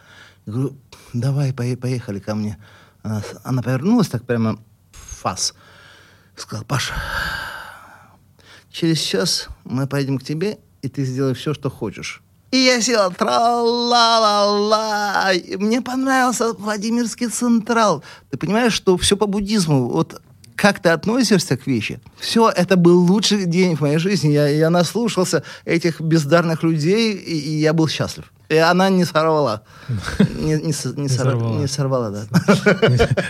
Я 0.45 0.53
говорю, 0.53 0.77
давай, 1.15 1.53
пое- 1.53 1.77
поехали 1.79 2.19
ко 2.19 2.35
мне. 2.35 2.59
Она, 3.03 3.23
она 3.45 3.63
повернулась 3.63 4.09
так 4.09 4.25
прямо 4.27 4.59
в 4.93 4.99
фас. 5.23 5.55
Сказала, 6.37 6.65
Паша, 6.67 6.93
через 8.71 8.99
час 9.01 9.49
мы 9.65 9.87
поедем 9.87 10.19
к 10.19 10.23
тебе, 10.23 10.59
и 10.83 10.89
ты 10.91 11.05
сделаешь 11.05 11.39
все, 11.39 11.55
что 11.55 11.71
хочешь. 11.71 12.23
И 12.57 12.65
я 12.65 12.81
села, 12.81 13.11
тра-ла-ла-ла. 14.17 15.31
Мне 15.59 15.83
понравился 15.83 16.55
Владимирский 16.55 17.29
Централ. 17.29 18.03
Ты 18.31 18.39
понимаешь, 18.39 18.73
что 18.73 18.97
все 18.97 19.15
по 19.19 19.27
буддизму. 19.27 19.89
Вот 19.91 20.23
как 20.55 20.81
ты 20.81 20.89
относишься 20.89 21.59
к 21.59 21.67
вещи. 21.67 22.01
Все, 22.19 22.49
это 22.49 22.77
был 22.77 22.99
лучший 23.05 23.45
день 23.45 23.77
в 23.77 23.83
моей 23.83 23.99
жизни. 23.99 24.31
Я, 24.33 24.49
я 24.49 24.71
наслушался 24.71 25.43
этих 25.67 26.01
бездарных 26.01 26.63
людей, 26.63 27.13
и, 27.13 27.39
и 27.39 27.51
я 27.61 27.75
был 27.75 27.89
счастлив. 27.89 28.33
И 28.49 28.57
она 28.57 28.89
не 28.89 29.05
сорвала. 29.05 29.63
Не, 30.41 30.55
не 30.63 30.73
с- 30.73 30.97
не 30.97 31.09
сор- 31.09 31.27
сорвала. 31.27 31.59
не 31.59 31.67
сорвала, 31.67 32.11
да. 32.11 32.27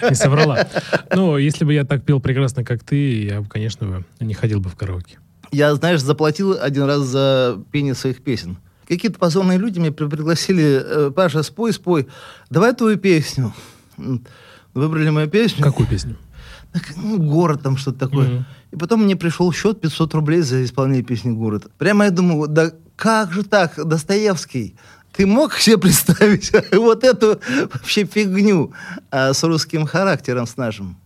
Не 0.08 0.14
соврала. 0.14 0.68
Ну, 1.16 1.36
если 1.36 1.64
бы 1.64 1.74
я 1.74 1.84
так 1.84 2.04
пел 2.04 2.20
прекрасно, 2.20 2.62
как 2.64 2.84
ты, 2.84 3.24
я 3.24 3.40
бы, 3.40 3.48
конечно, 3.48 3.86
бы 3.88 4.04
не 4.20 4.34
ходил 4.34 4.60
бы 4.60 4.70
в 4.70 4.76
караоке. 4.76 5.18
Я, 5.50 5.74
знаешь, 5.74 6.00
заплатил 6.02 6.56
один 6.60 6.84
раз 6.84 7.00
за 7.00 7.58
пение 7.72 7.94
своих 7.96 8.22
песен. 8.22 8.56
Какие-то 8.86 9.18
позорные 9.18 9.58
люди 9.58 9.78
меня 9.78 9.92
при- 9.92 10.08
пригласили, 10.08 10.82
э, 10.84 11.10
Паша, 11.10 11.42
спой, 11.42 11.72
спой, 11.72 12.06
давай 12.50 12.72
твою 12.74 12.96
песню. 12.96 13.52
Выбрали 14.74 15.10
мою 15.10 15.28
песню. 15.28 15.62
Какую 15.62 15.88
песню? 15.88 16.16
ну, 16.96 17.18
город 17.18 17.62
там 17.62 17.76
что-то 17.76 17.98
такое. 17.98 18.28
Мгм. 18.28 18.44
И 18.72 18.76
потом 18.76 19.04
мне 19.04 19.16
пришел 19.16 19.52
счет 19.52 19.80
500 19.80 20.14
рублей 20.14 20.40
за 20.40 20.64
исполнение 20.64 21.02
песни 21.02 21.30
«Город». 21.30 21.70
Прямо 21.78 22.04
я 22.04 22.10
думаю, 22.10 22.48
да 22.48 22.72
как 22.96 23.32
же 23.32 23.42
так, 23.42 23.74
Достоевский? 23.86 24.76
Ты 25.12 25.26
мог 25.26 25.54
себе 25.54 25.78
представить 25.78 26.52
вот 26.72 27.04
эту 27.04 27.40
вообще 27.72 28.04
фигню 28.04 28.72
а, 29.10 29.32
с 29.32 29.42
русским 29.42 29.86
характером, 29.86 30.46
с 30.46 30.56
нашим? 30.56 30.96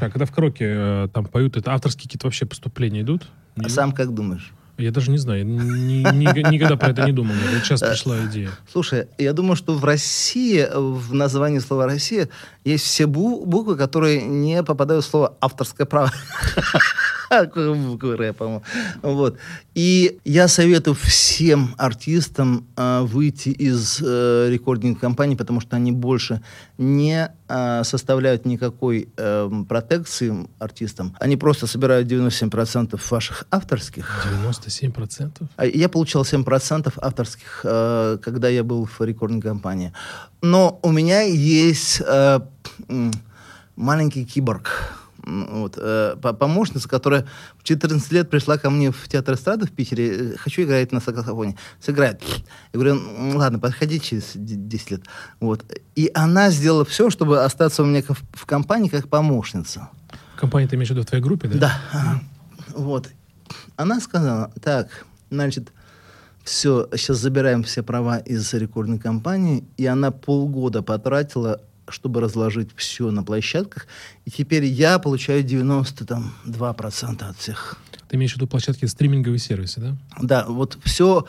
А 0.00 0.10
когда 0.10 0.24
в 0.24 0.32
караоке 0.32 0.64
э, 0.66 1.08
там 1.12 1.26
поют, 1.26 1.56
это 1.56 1.72
авторские 1.72 2.04
какие-то 2.04 2.26
вообще 2.26 2.44
поступления 2.44 3.02
идут? 3.02 3.28
А 3.56 3.68
сам 3.68 3.92
как 3.92 4.12
думаешь? 4.12 4.52
Я 4.78 4.90
даже 4.90 5.10
не 5.10 5.18
знаю, 5.18 5.40
я 5.40 5.44
ни- 5.44 6.02
ни- 6.14 6.50
никогда 6.54 6.76
про 6.76 6.90
это 6.90 7.04
не 7.04 7.12
думал. 7.12 7.34
Вот 7.34 7.60
Э, 7.60 7.62
сейчас 7.62 7.80
пришла 7.80 8.16
идея. 8.26 8.50
Слушай, 8.72 9.06
я 9.18 9.32
думаю, 9.32 9.54
что 9.56 9.74
в 9.74 9.84
России, 9.84 10.66
в 10.74 11.14
названии 11.14 11.58
слова 11.60 11.86
«Россия» 11.86 12.28
есть 12.64 12.84
все 12.84 13.04
бу- 13.04 13.44
буквы, 13.44 13.76
которые 13.76 14.22
не 14.22 14.62
попадают 14.62 15.04
в 15.04 15.08
слово 15.08 15.36
«авторское 15.40 15.86
право». 15.86 16.12
Буквы 17.54 18.14
Р, 18.14 18.34
по-моему. 18.34 18.62
Вот. 19.00 19.38
И 19.74 20.18
я 20.24 20.48
советую 20.48 20.94
всем 20.94 21.74
артистам 21.78 22.66
а, 22.76 23.02
выйти 23.02 23.48
из 23.48 24.02
э, 24.04 24.48
рекординг 24.50 25.00
компании, 25.00 25.34
потому 25.34 25.60
что 25.60 25.76
они 25.76 25.92
больше 25.92 26.42
не 26.76 27.30
а, 27.48 27.84
составляют 27.84 28.44
никакой 28.44 29.08
эм, 29.16 29.64
протекции 29.64 30.46
артистам. 30.58 31.16
Они 31.20 31.36
просто 31.36 31.66
собирают 31.66 32.06
97% 32.06 33.00
ваших 33.10 33.46
авторских 33.50 34.26
97%? 34.44 35.46
а 35.56 35.66
Я 35.66 35.88
получал 35.88 36.22
7% 36.22 36.92
авторских, 36.96 37.60
э, 37.64 38.18
когда 38.22 38.48
я 38.48 38.62
был 38.62 38.84
в 38.86 39.00
рекордной 39.00 39.40
компании. 39.40 39.92
Но 40.42 40.80
у 40.82 40.90
меня 40.90 41.22
есть 41.22 42.02
э, 42.04 42.40
маленький 43.76 44.24
киборг. 44.24 44.92
Вот, 45.24 45.74
э, 45.78 46.16
по- 46.20 46.32
помощница, 46.32 46.88
которая 46.88 47.26
в 47.56 47.62
14 47.62 48.10
лет 48.10 48.28
пришла 48.28 48.58
ко 48.58 48.70
мне 48.70 48.90
в 48.90 49.06
театр 49.08 49.34
эстрады 49.36 49.66
в 49.66 49.70
Питере. 49.70 50.32
э, 50.32 50.36
Хочу 50.36 50.62
играть 50.62 50.90
на 50.90 50.98
саксофоне. 51.00 51.56
Сыграет. 51.80 52.20
Я 52.72 52.80
говорю, 52.80 52.96
«М, 52.96 53.36
ладно, 53.36 53.60
подходи 53.60 54.00
через 54.00 54.32
д- 54.34 54.56
10 54.56 54.90
лет. 54.90 55.02
Вот. 55.38 55.64
И 55.94 56.10
она 56.12 56.50
сделала 56.50 56.84
все, 56.84 57.08
чтобы 57.08 57.44
остаться 57.44 57.84
у 57.84 57.86
меня 57.86 58.02
в 58.32 58.46
компании 58.46 58.88
как 58.88 59.08
помощница. 59.08 59.90
Компания, 60.36 60.66
ты 60.66 60.74
имеешь 60.74 60.88
в 60.88 60.92
виду 60.92 61.02
в 61.02 61.06
твоей 61.06 61.22
группе, 61.22 61.46
да? 61.46 61.58
Да. 61.92 62.20
Вот. 62.74 63.08
Она 63.76 64.00
сказала, 64.00 64.50
так, 64.60 65.06
значит, 65.30 65.70
все, 66.44 66.88
сейчас 66.96 67.18
забираем 67.18 67.62
все 67.62 67.82
права 67.82 68.18
из 68.18 68.52
рекордной 68.54 68.98
компании, 68.98 69.64
и 69.76 69.86
она 69.86 70.10
полгода 70.10 70.82
потратила, 70.82 71.60
чтобы 71.88 72.20
разложить 72.20 72.70
все 72.76 73.10
на 73.10 73.22
площадках, 73.22 73.86
и 74.24 74.30
теперь 74.30 74.64
я 74.64 74.98
получаю 74.98 75.44
92% 75.44 77.22
от 77.22 77.36
всех. 77.36 77.76
Ты 78.08 78.16
имеешь 78.16 78.32
в 78.32 78.36
виду 78.36 78.46
площадки 78.46 78.84
стриминговые 78.84 79.38
сервисы, 79.38 79.80
да? 79.80 79.96
Да, 80.20 80.44
вот 80.48 80.78
все, 80.84 81.26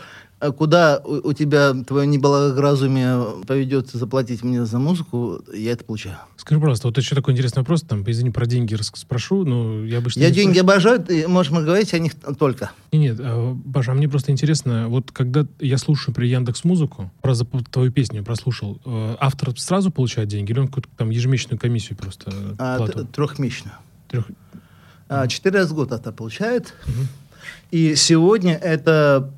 куда 0.52 1.02
у, 1.04 1.30
у 1.30 1.34
тебя 1.34 1.74
твое 1.88 2.08
неблагоразумие 2.08 3.44
поведет 3.48 3.90
заплатить 3.92 4.44
мне 4.44 4.66
за 4.66 4.80
музыку, 4.80 5.42
я 5.54 5.72
это 5.72 5.84
получаю. 5.86 6.18
Скажи, 6.38 6.60
пожалуйста, 6.60 6.88
вот 6.88 6.98
еще 6.98 7.16
такой 7.16 7.34
интересный 7.34 7.60
вопрос, 7.62 7.82
там, 7.82 8.04
извини, 8.06 8.30
про 8.32 8.46
деньги 8.46 8.76
спрошу, 8.94 9.46
но 9.46 9.86
я 9.86 10.00
обычно... 10.00 10.20
Я 10.20 10.32
деньги 10.32 10.60
спрашиваю. 10.60 10.96
обожаю, 10.96 11.00
ты 11.00 11.28
можешь 11.28 11.52
говорить 11.52 11.94
о 11.94 12.00
них 12.00 12.14
только. 12.38 12.72
Не, 12.92 13.00
Нет, 13.00 13.18
а, 13.22 13.58
Паша, 13.74 13.92
а 13.92 13.96
мне 13.96 14.10
просто 14.10 14.32
интересно, 14.32 14.88
вот 14.90 15.12
когда 15.12 15.46
я 15.60 15.78
слушаю 15.78 16.14
при 16.14 16.28
Яндекс 16.28 16.64
Музыку, 16.64 17.12
про 17.22 17.34
твою 17.36 17.92
песню 17.92 18.24
прослушал, 18.24 18.80
э, 18.86 19.16
автор 19.20 19.58
сразу 19.60 19.92
получает 19.92 20.28
деньги, 20.28 20.52
или 20.52 20.60
он 20.60 20.68
какую-то 20.68 20.90
там 20.98 21.10
ежемесячную 21.10 21.60
комиссию 21.60 21.98
просто 21.98 22.32
А, 22.58 22.86
трехмесячную. 22.88 23.76
Трех- 24.10 24.28
А, 25.10 25.28
Четыре 25.28 25.60
раза 25.60 25.74
в 25.74 25.76
год 25.76 25.92
это 25.92 26.12
получает. 26.12 26.74
И 27.72 27.96
сегодня 27.96 28.56
это 28.56 29.32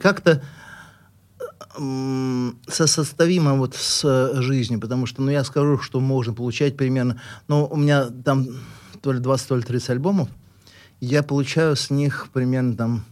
как-то 0.00 0.42
сосоставимо 2.68 3.54
вот 3.54 3.74
с 3.74 4.04
э, 4.04 4.40
жизнью, 4.42 4.78
потому 4.78 5.06
что, 5.06 5.22
ну, 5.22 5.30
я 5.30 5.42
скажу, 5.42 5.78
что 5.78 5.98
можно 5.98 6.32
получать 6.32 6.76
примерно, 6.76 7.20
ну, 7.48 7.66
у 7.66 7.76
меня 7.76 8.10
там 8.24 8.46
то 9.02 9.12
ли 9.12 9.18
20, 9.18 9.48
то 9.48 9.56
ли 9.56 9.62
30 9.62 9.90
альбомов, 9.90 10.28
я 11.00 11.24
получаю 11.24 11.74
с 11.74 11.90
них 11.90 12.28
примерно 12.32 12.76
там 12.76 13.04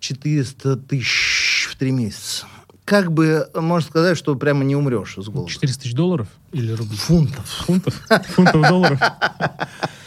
400 0.00 0.76
тысяч 0.76 1.68
в 1.72 1.76
три 1.76 1.90
месяца. 1.90 2.46
Как 2.84 3.10
бы, 3.12 3.48
можно 3.54 3.88
сказать, 3.88 4.18
что 4.18 4.34
прямо 4.36 4.64
не 4.64 4.76
умрешь 4.76 5.14
с 5.16 5.28
голоду. 5.28 5.50
400 5.50 5.82
тысяч 5.82 5.94
долларов 5.94 6.28
или 6.52 6.72
рублей? 6.72 6.98
Фунтов. 6.98 7.48
Фунтов? 7.66 7.94
Фунтов 8.34 8.68
долларов? 8.68 9.00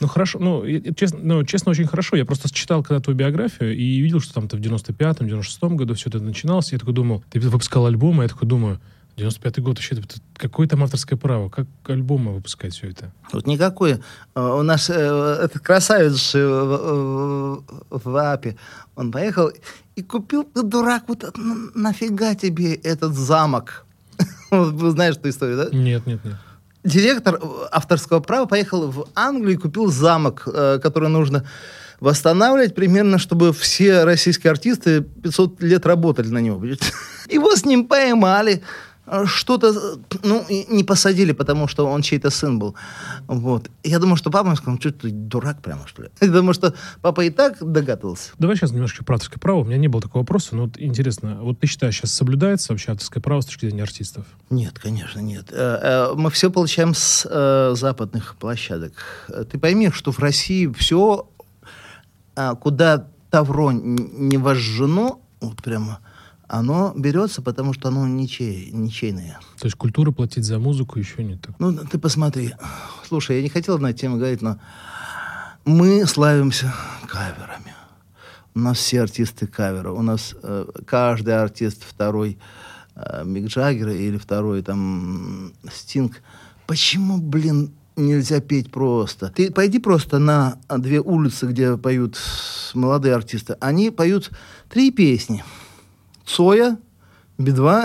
Ну, 0.00 0.06
хорошо, 0.08 0.38
ну, 0.38 0.64
честно, 0.94 1.18
ну, 1.22 1.44
честно, 1.44 1.70
очень 1.70 1.86
хорошо. 1.86 2.16
Я 2.16 2.24
просто 2.24 2.52
читал 2.52 2.82
когда 2.82 3.00
твою 3.00 3.18
биографию 3.18 3.76
и 3.76 4.00
видел, 4.00 4.20
что 4.20 4.34
там 4.34 4.48
ты 4.48 4.56
в 4.56 4.60
95-м, 4.60 5.26
96-м 5.26 5.76
году 5.76 5.94
все 5.94 6.08
это 6.08 6.20
начиналось. 6.20 6.72
Я 6.72 6.78
такой 6.78 6.94
думал, 6.94 7.22
ты 7.30 7.38
выпускал 7.40 7.86
альбомы, 7.86 8.24
я 8.24 8.28
такой 8.28 8.48
думаю, 8.48 8.80
95-й 9.16 9.60
год 9.62 9.76
вообще, 9.76 9.96
какое 10.36 10.66
там 10.66 10.82
авторское 10.82 11.18
право? 11.18 11.50
Как 11.50 11.66
альбомы 11.86 12.32
выпускать 12.32 12.72
все 12.74 12.88
это? 12.88 13.12
Вот 13.32 13.46
никакой. 13.46 14.00
Э, 14.34 14.40
У 14.58 14.62
нас 14.62 14.88
э, 14.88 14.94
этот 14.94 15.60
красавец 15.62 16.32
в, 16.34 17.62
в- 17.90 18.16
АПе, 18.32 18.56
он 18.96 19.12
поехал 19.12 19.50
и 19.96 20.02
купил, 20.02 20.44
ты 20.44 20.62
дурак, 20.62 21.04
вот 21.08 21.24
нафига 21.74 22.34
тебе 22.34 22.74
этот 22.74 23.14
замок? 23.14 23.84
Вы 24.50 24.90
знаешь 24.92 25.16
эту 25.16 25.28
историю, 25.28 25.56
да? 25.58 25.76
Нет, 25.76 26.06
нет, 26.06 26.24
нет. 26.24 26.36
Директор 26.84 27.40
авторского 27.70 28.20
права 28.20 28.46
поехал 28.46 28.90
в 28.90 29.06
Англию 29.14 29.54
и 29.54 29.60
купил 29.60 29.86
замок, 29.86 30.42
э, 30.46 30.80
который 30.82 31.08
нужно 31.08 31.44
восстанавливать 32.00 32.74
примерно, 32.74 33.18
чтобы 33.18 33.52
все 33.52 34.02
российские 34.02 34.50
артисты 34.50 35.02
500 35.02 35.62
лет 35.62 35.86
работали 35.86 36.28
на 36.28 36.38
него. 36.38 36.58
понимаете? 36.58 36.86
Его 37.28 37.54
с 37.54 37.64
ним 37.64 37.86
поймали, 37.86 38.62
что-то, 39.26 39.68
э, 39.68 40.16
ну, 40.22 40.44
не 40.48 40.84
посадили, 40.84 41.32
потому 41.32 41.68
что 41.68 41.86
он 41.86 42.02
чей-то 42.02 42.30
сын 42.30 42.58
был. 42.58 42.74
Вот. 43.26 43.70
Я 43.82 43.98
думаю, 43.98 44.16
что 44.16 44.30
папа 44.30 44.54
сказал, 44.56 44.78
что 44.80 44.92
ты 44.92 45.10
дурак 45.10 45.60
прямо, 45.62 45.86
что 45.86 46.02
ли? 46.02 46.10
Думаю, 46.20 46.54
что 46.54 46.74
папа 47.00 47.22
и 47.24 47.30
так 47.30 47.58
догадывался. 47.60 48.32
Давай 48.38 48.56
сейчас 48.56 48.72
немножко 48.72 49.04
про 49.04 49.14
авторское 49.14 49.38
право. 49.38 49.60
У 49.60 49.64
меня 49.64 49.76
не 49.78 49.88
было 49.88 50.02
такого 50.02 50.22
вопроса, 50.22 50.56
но 50.56 50.62
вот 50.64 50.78
интересно, 50.78 51.38
вот 51.42 51.60
ты 51.60 51.66
считаешь, 51.66 51.96
сейчас 51.96 52.12
соблюдается 52.12 52.72
вообще 52.72 52.92
авторское 52.92 53.22
право 53.22 53.40
с 53.40 53.46
точки 53.46 53.66
зрения 53.66 53.82
артистов? 53.82 54.24
Нет, 54.50 54.78
конечно, 54.78 55.20
нет. 55.20 55.46
Э, 55.50 56.10
э, 56.10 56.14
Мы 56.14 56.30
все 56.30 56.50
получаем 56.50 56.94
с 56.94 57.26
э, 57.28 57.74
западных 57.76 58.36
площадок. 58.36 58.92
Э, 59.28 59.44
Ты 59.50 59.58
пойми, 59.58 59.90
что 59.90 60.12
в 60.12 60.18
России 60.18 60.72
все, 60.78 61.28
куда 62.60 63.08
тавро 63.30 63.72
не 63.72 64.38
вожжено, 64.38 65.18
вот 65.40 65.62
прямо, 65.62 66.00
оно 66.52 66.92
берется, 66.94 67.40
потому 67.40 67.72
что 67.72 67.88
оно 67.88 68.06
ничей, 68.06 68.70
ничейное. 68.72 69.40
То 69.58 69.64
есть 69.64 69.76
культура 69.76 70.10
платить 70.10 70.44
за 70.44 70.58
музыку 70.58 70.98
еще 70.98 71.24
не 71.24 71.36
так. 71.36 71.54
Ну, 71.58 71.72
ты 71.72 71.98
посмотри. 71.98 72.52
Слушай, 73.08 73.36
я 73.36 73.42
не 73.42 73.48
хотел 73.48 73.78
на 73.78 73.88
эту 73.88 74.00
тему 74.00 74.18
говорить, 74.18 74.42
но 74.42 74.58
мы 75.64 76.04
славимся 76.06 76.74
каверами. 77.08 77.74
У 78.54 78.58
нас 78.58 78.76
все 78.76 79.00
артисты 79.00 79.46
кавера. 79.46 79.92
У 79.92 80.02
нас 80.02 80.34
э, 80.42 80.66
каждый 80.86 81.40
артист 81.40 81.84
второй 81.88 82.36
э, 82.96 83.22
Мик 83.24 83.46
Джаггер 83.46 83.88
или 83.88 84.18
второй 84.18 84.60
там 84.62 85.54
Стинг. 85.72 86.20
Почему, 86.66 87.16
блин, 87.16 87.72
нельзя 87.96 88.40
петь 88.40 88.70
просто? 88.70 89.32
Ты 89.34 89.50
пойди 89.50 89.78
просто 89.78 90.18
на 90.18 90.58
две 90.68 91.00
улицы, 91.00 91.46
где 91.46 91.78
поют 91.78 92.18
молодые 92.74 93.14
артисты. 93.14 93.56
Они 93.58 93.90
поют 93.90 94.30
три 94.68 94.90
песни. 94.90 95.42
Цоя, 96.24 96.78
Би-2. 97.38 97.84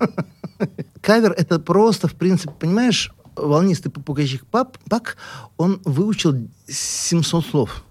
Кавер 1.00 1.32
это 1.32 1.58
просто, 1.58 2.08
в 2.08 2.14
принципе, 2.14 2.52
понимаешь, 2.58 3.12
волнистый 3.36 3.90
попугайчик 3.90 4.44
пап, 4.46 4.78
Пак, 4.88 5.16
он 5.56 5.80
выучил 5.84 6.48
700 6.66 7.46
слов. 7.46 7.84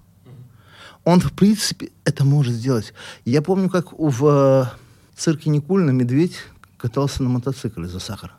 Он, 1.04 1.22
в 1.22 1.32
принципе, 1.32 1.92
это 2.04 2.26
может 2.26 2.54
сделать. 2.54 2.94
Я 3.24 3.42
помню, 3.42 3.70
как 3.70 3.94
в 3.98 4.26
э, 4.28 4.66
цирке 5.16 5.50
Никулина 5.50 5.92
медведь 5.92 6.36
катался 6.78 7.24
на 7.24 7.30
мотоцикле 7.30 7.88
за 7.88 8.00
сахар. 8.00 8.34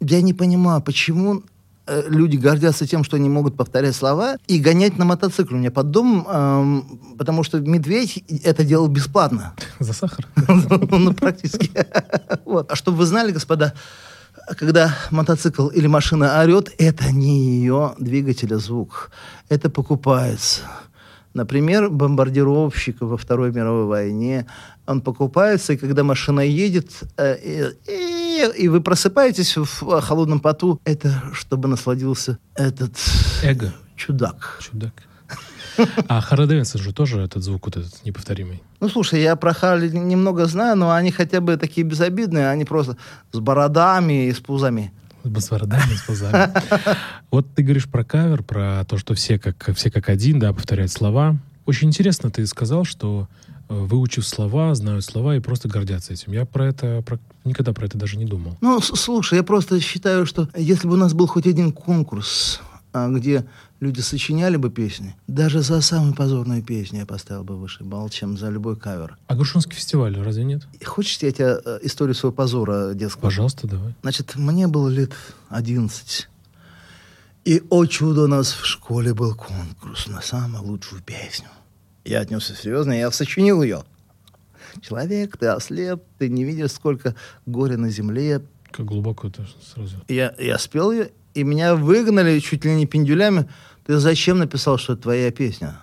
Я 0.00 0.22
не 0.22 0.32
понимаю, 0.32 0.80
почему 0.80 1.42
люди 1.86 2.36
гордятся 2.36 2.86
тем, 2.86 3.04
что 3.04 3.16
они 3.16 3.28
могут 3.28 3.56
повторять 3.56 3.94
слова 3.94 4.36
и 4.46 4.58
гонять 4.58 4.98
на 4.98 5.04
мотоцикле 5.04 5.56
у 5.56 5.60
меня 5.60 5.70
под 5.70 5.90
домом, 5.90 6.26
эм, 6.28 7.16
потому 7.18 7.42
что 7.44 7.60
медведь 7.60 8.24
это 8.44 8.64
делал 8.64 8.88
бесплатно. 8.88 9.54
За 9.80 9.92
сахар? 9.92 10.26
Ну, 10.90 11.12
практически. 11.14 11.70
А 12.68 12.76
чтобы 12.76 12.98
вы 12.98 13.06
знали, 13.06 13.32
господа, 13.32 13.74
когда 14.56 14.94
мотоцикл 15.10 15.68
или 15.68 15.86
машина 15.86 16.40
орет, 16.40 16.72
это 16.78 17.12
не 17.12 17.58
ее 17.58 17.94
двигателя 17.98 18.56
звук. 18.56 19.10
Это 19.48 19.70
покупается. 19.70 20.62
Например, 21.34 21.90
бомбардировщик 21.90 23.00
во 23.00 23.16
Второй 23.16 23.52
мировой 23.52 23.86
войне, 23.86 24.46
он 24.86 25.00
покупается, 25.00 25.72
и 25.72 25.76
когда 25.76 26.02
машина 26.02 26.40
едет, 26.40 26.90
э, 27.16 27.36
и- 27.42 28.64
И, 28.64 28.68
вы 28.68 28.80
просыпаетесь 28.80 29.56
в 29.56 30.00
холодном 30.00 30.40
поту. 30.40 30.80
Это 30.84 31.22
чтобы 31.32 31.68
насладился 31.68 32.38
этот... 32.56 32.92
Эго. 33.42 33.72
Чудак. 33.96 34.58
Чудак. 34.60 34.92
А 36.08 36.20
Харли 36.20 36.46
Дэвидсон 36.46 36.80
же 36.80 36.92
тоже 36.92 37.20
этот 37.20 37.42
звук 37.42 37.66
вот 37.66 37.76
этот 37.76 38.04
неповторимый. 38.04 38.60
Ну, 38.80 38.88
слушай, 38.88 39.22
я 39.22 39.36
про 39.36 39.54
Харли 39.54 39.88
немного 39.88 40.46
знаю, 40.46 40.76
но 40.76 40.90
они 40.92 41.10
хотя 41.12 41.40
бы 41.40 41.56
такие 41.56 41.86
безобидные, 41.86 42.50
они 42.50 42.64
просто 42.64 42.96
с 43.32 43.38
бородами 43.38 44.26
и 44.28 44.32
с 44.32 44.40
пузами. 44.40 44.92
С 45.24 45.48
бородами, 45.48 45.94
с 45.94 46.02
пузами. 46.02 46.52
Вот 47.30 47.46
ты 47.54 47.62
говоришь 47.62 47.88
про 47.88 48.04
кавер, 48.04 48.42
про 48.42 48.84
то, 48.84 48.98
что 48.98 49.14
все 49.14 49.38
как, 49.38 49.70
все 49.74 49.90
как 49.90 50.08
один, 50.08 50.38
да, 50.38 50.52
повторяют 50.52 50.90
слова. 50.92 51.36
Очень 51.66 51.88
интересно 51.88 52.30
ты 52.30 52.46
сказал, 52.46 52.84
что 52.84 53.26
э, 53.48 53.52
выучив 53.68 54.26
слова, 54.26 54.74
знают 54.74 55.04
слова 55.04 55.36
и 55.36 55.40
просто 55.40 55.68
гордятся 55.68 56.12
этим. 56.12 56.32
Я 56.32 56.44
про 56.44 56.66
это 56.66 57.02
про, 57.02 57.18
никогда 57.44 57.72
про 57.72 57.86
это 57.86 57.98
даже 57.98 58.16
не 58.16 58.24
думал. 58.24 58.56
Ну, 58.60 58.80
слушай, 58.80 59.36
я 59.36 59.42
просто 59.42 59.80
считаю, 59.80 60.26
что 60.26 60.48
если 60.56 60.86
бы 60.88 60.94
у 60.94 60.98
нас 60.98 61.14
был 61.14 61.26
хоть 61.26 61.46
один 61.46 61.72
конкурс, 61.72 62.60
а, 62.92 63.08
где 63.08 63.44
люди 63.80 64.00
сочиняли 64.00 64.56
бы 64.56 64.70
песни, 64.70 65.16
даже 65.26 65.62
за 65.62 65.80
самую 65.80 66.14
позорную 66.14 66.62
песню 66.62 67.00
я 67.00 67.06
поставил 67.06 67.44
бы 67.44 67.56
выше 67.56 67.84
балл, 67.84 68.08
чем 68.08 68.38
за 68.38 68.48
любой 68.50 68.76
кавер. 68.76 69.18
А 69.26 69.34
Грушинский 69.34 69.74
фестиваль 69.74 70.16
разве 70.16 70.44
нет? 70.44 70.66
Хочешь, 70.84 71.18
я 71.18 71.32
тебе 71.32 71.58
э, 71.64 71.78
историю 71.82 72.14
своего 72.14 72.34
позора 72.34 72.94
детского? 72.94 73.22
Пожалуйста, 73.22 73.66
давай. 73.66 73.94
Значит, 74.02 74.36
мне 74.36 74.68
было 74.68 74.88
лет 74.88 75.12
11. 75.48 76.28
И, 77.44 77.62
о 77.68 77.84
чудо, 77.86 78.22
у 78.22 78.26
нас 78.26 78.52
в 78.52 78.64
школе 78.64 79.12
был 79.12 79.34
конкурс 79.34 80.06
на 80.06 80.22
самую 80.22 80.64
лучшую 80.64 81.02
песню. 81.02 81.48
Я 82.04 82.20
отнесся 82.20 82.54
серьезно, 82.54 82.92
я 82.92 83.10
сочинил 83.10 83.62
ее. 83.62 83.82
Человек, 84.82 85.36
ты 85.36 85.46
ослеп, 85.46 86.02
ты 86.18 86.28
не 86.28 86.44
видишь, 86.44 86.72
сколько 86.72 87.14
горя 87.46 87.76
на 87.76 87.88
земле. 87.88 88.42
Как 88.70 88.86
глубоко 88.86 89.28
это 89.28 89.46
сразу. 89.62 89.96
Я, 90.08 90.34
я 90.38 90.58
спел 90.58 90.92
ее, 90.92 91.10
и 91.34 91.44
меня 91.44 91.74
выгнали 91.74 92.38
чуть 92.40 92.64
ли 92.64 92.74
не 92.74 92.86
пендюлями. 92.86 93.48
Ты 93.86 93.98
зачем 93.98 94.38
написал, 94.38 94.78
что 94.78 94.94
это 94.94 95.02
твоя 95.02 95.30
песня? 95.30 95.80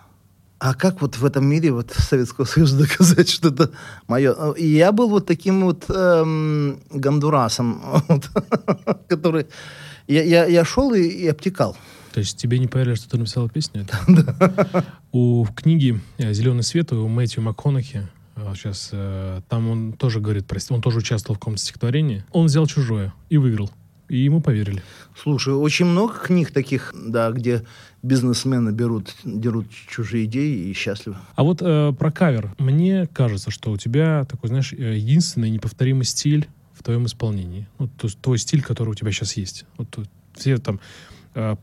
А 0.59 0.75
как 0.75 1.01
вот 1.01 1.17
в 1.17 1.25
этом 1.25 1.45
мире 1.47 1.71
вот 1.71 1.91
Советского 1.91 2.45
Союза 2.45 2.77
доказать, 2.83 3.29
что 3.29 3.49
это 3.49 3.71
мое? 4.07 4.53
И 4.53 4.67
я 4.67 4.91
был 4.91 5.09
вот 5.09 5.25
таким 5.25 5.61
вот 5.65 5.85
эм, 5.89 6.81
гандурасом, 6.91 7.81
вот, 8.07 8.29
который... 9.07 9.47
Я, 10.07 10.23
я, 10.23 10.45
я 10.45 10.65
шел 10.65 10.93
и, 10.93 11.01
и 11.01 11.27
обтекал. 11.27 11.77
То 12.13 12.19
есть 12.19 12.37
тебе 12.37 12.59
не 12.59 12.67
поверили, 12.67 12.95
что 12.95 13.09
ты 13.09 13.17
написала 13.17 13.49
песню? 13.49 13.85
Да. 14.07 14.85
У 15.11 15.45
книги 15.55 15.99
«Зеленый 16.17 16.63
свет» 16.63 16.91
у 16.91 17.07
Мэтью 17.07 17.43
МакКонахи 17.43 18.07
сейчас 18.55 18.89
э, 18.91 19.41
там 19.49 19.69
он 19.69 19.93
тоже 19.93 20.19
говорит, 20.19 20.45
прости, 20.45 20.73
он 20.73 20.81
тоже 20.81 20.99
участвовал 20.99 21.35
в 21.35 21.39
каком-то 21.39 21.61
стихотворении. 21.61 22.23
Он 22.31 22.47
взял 22.47 22.65
чужое 22.67 23.13
и 23.29 23.37
выиграл. 23.37 23.69
И 24.09 24.17
ему 24.17 24.41
поверили. 24.41 24.83
Слушай, 25.15 25.53
очень 25.53 25.85
много 25.85 26.13
книг 26.15 26.51
таких, 26.51 26.93
да, 26.93 27.31
где 27.31 27.63
бизнесмены 28.03 28.71
берут, 28.71 29.15
дерут 29.23 29.67
чужие 29.89 30.25
идеи 30.25 30.69
и 30.69 30.73
счастливы. 30.73 31.17
А 31.35 31.43
вот 31.43 31.61
э, 31.61 31.93
про 31.97 32.11
кавер. 32.11 32.53
Мне 32.57 33.07
кажется, 33.13 33.51
что 33.51 33.71
у 33.71 33.77
тебя 33.77 34.25
такой, 34.25 34.49
знаешь, 34.49 34.73
э, 34.73 34.97
единственный 34.97 35.49
неповторимый 35.49 36.03
стиль 36.03 36.47
в 36.73 36.83
твоем 36.83 37.05
исполнении. 37.05 37.67
Ну, 37.79 37.87
то 37.87 38.07
есть 38.07 38.19
твой 38.19 38.37
стиль, 38.37 38.61
который 38.61 38.89
у 38.89 38.95
тебя 38.95 39.11
сейчас 39.11 39.37
есть. 39.37 39.65
Вот 39.77 39.99
все 40.35 40.57
там 40.57 40.79
Э, 40.79 41.10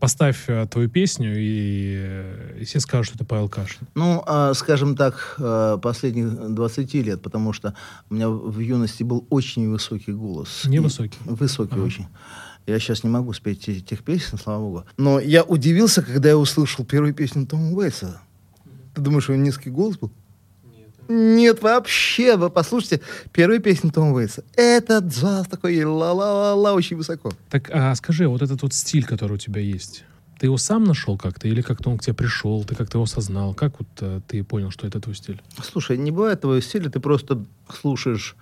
поставь 0.01 0.45
э, 0.49 0.67
твою 0.67 0.89
песню, 0.89 1.35
и, 1.37 1.97
э, 1.99 2.59
и 2.61 2.65
все 2.65 2.81
скажут, 2.81 3.07
что 3.07 3.15
это 3.17 3.25
Павел 3.25 3.49
Кашин. 3.49 3.87
Ну, 3.95 4.23
а, 4.27 4.55
скажем 4.55 4.97
так, 4.97 5.39
последних 5.83 6.55
20 6.55 6.95
лет, 6.95 7.23
потому 7.23 7.53
что 7.53 7.75
у 8.09 8.15
меня 8.15 8.29
в 8.29 8.59
юности 8.59 9.03
был 9.03 9.27
очень 9.31 9.69
высокий 9.71 10.13
голос. 10.13 10.65
Невысокий? 10.65 11.19
Высокий 11.25 11.75
ага. 11.75 11.83
очень. 11.83 12.07
Я 12.67 12.79
сейчас 12.79 13.03
не 13.03 13.11
могу 13.11 13.33
спеть 13.33 13.65
тех 13.87 14.03
песен, 14.03 14.39
слава 14.39 14.61
богу. 14.61 14.85
Но 14.97 15.21
я 15.21 15.43
удивился, 15.43 16.03
когда 16.03 16.29
я 16.29 16.37
услышал 16.37 16.85
первую 16.85 17.15
песню 17.15 17.47
Тома 17.47 17.73
Уэйса. 17.73 18.21
Ты 18.95 19.01
думаешь, 19.01 19.29
у 19.29 19.33
него 19.33 19.45
низкий 19.45 19.71
голос 19.71 19.97
был? 19.97 20.13
Нет, 21.09 21.63
вообще. 21.63 22.37
Вы 22.37 22.51
послушайте 22.51 23.01
первую 23.33 23.61
песню 23.61 23.91
Тома 23.91 24.13
Уэйтса. 24.13 24.45
Это 24.57 24.99
джаз 24.99 25.47
такой 25.49 25.83
ла-ла-ла-ла 25.83 26.75
очень 26.75 26.97
высоко. 26.97 27.33
Так, 27.51 27.71
а 27.73 27.95
скажи, 27.95 28.29
вот 28.29 28.43
этот 28.43 28.63
вот 28.63 28.75
стиль, 28.75 29.05
который 29.05 29.35
у 29.35 29.39
тебя 29.39 29.61
есть, 29.61 30.05
ты 30.39 30.47
его 30.47 30.59
сам 30.59 30.85
нашел 30.85 31.17
как-то? 31.17 31.49
Или 31.49 31.63
как-то 31.63 31.91
он 31.91 31.99
к 31.99 32.03
тебе 32.03 32.15
пришел, 32.15 32.63
ты 32.65 32.75
как-то 32.75 32.99
его 32.99 33.05
осознал? 33.05 33.55
Как 33.55 33.79
вот 33.79 33.89
а, 34.01 34.21
ты 34.29 34.45
понял, 34.45 34.71
что 34.71 34.87
это 34.87 35.01
твой 35.01 35.17
стиль? 35.17 35.43
Слушай, 35.63 35.97
не 35.99 36.11
бывает 36.11 36.43
твоего 36.43 36.61
стиля, 36.61 36.91
ты 36.91 37.01
просто 37.01 37.45
слушаешь 37.81 38.37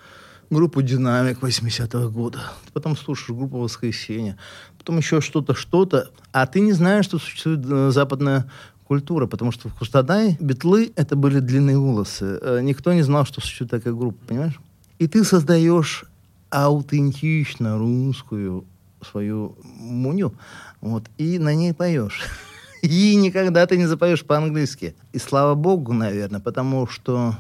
группу 0.51 0.83
«Динамик» 0.83 1.39
80-го 1.41 2.11
года, 2.11 2.53
потом 2.73 2.97
слушаешь 2.97 3.31
группу 3.31 3.59
«Воскресенье», 3.59 4.37
потом 4.79 4.99
еще 4.99 5.21
что-то, 5.21 5.55
что-то, 5.55 6.11
а 6.33 6.47
ты 6.47 6.61
не 6.61 6.73
знаешь, 6.73 7.05
что 7.05 7.19
существует 7.19 7.65
э, 7.69 7.91
западная 7.91 8.51
культура, 8.87 9.27
потому 9.27 9.53
что 9.53 9.69
в 9.69 9.75
Кустадай 9.75 10.37
битлы— 10.41 10.93
это 10.97 11.17
были 11.17 11.41
длинные 11.41 11.79
волосы. 11.79 12.39
Э, 12.41 12.61
никто 12.63 12.93
не 12.93 13.03
знал, 13.03 13.25
что 13.25 13.41
существует 13.41 13.71
такая 13.71 13.95
группа, 13.95 14.19
понимаешь? 14.27 14.61
И 14.99 15.07
ты 15.07 15.25
создаешь 15.25 16.05
аутентично 16.51 17.79
русскую 17.79 18.65
свою 19.03 19.57
муню, 19.63 20.35
вот, 20.81 21.05
и 21.19 21.39
на 21.39 21.55
ней 21.55 21.75
поешь. 21.75 22.25
И 22.83 23.17
никогда 23.17 23.67
ты 23.67 23.77
не 23.77 23.87
запоешь 23.87 24.25
по-английски. 24.25 24.95
И 25.13 25.19
слава 25.19 25.55
богу, 25.55 25.93
наверное, 25.93 26.41
потому 26.41 26.87
что 26.87 27.37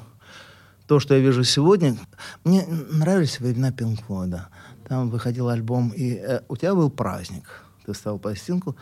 то, 0.87 0.99
что 0.99 1.15
я 1.15 1.21
вижу 1.21 1.45
сегодня... 1.45 1.97
Мне 2.45 2.67
нравились 2.67 3.39
времена 3.39 3.71
Пинк 3.71 4.03
Флойда. 4.03 4.49
Там 4.89 5.11
выходил 5.11 5.49
альбом, 5.49 5.93
и 5.95 6.15
э, 6.15 6.41
у 6.49 6.57
тебя 6.57 6.75
был 6.75 6.91
праздник. 6.91 7.45
Ты 7.85 7.95
ставил 7.95 8.19
пластинку, 8.19 8.77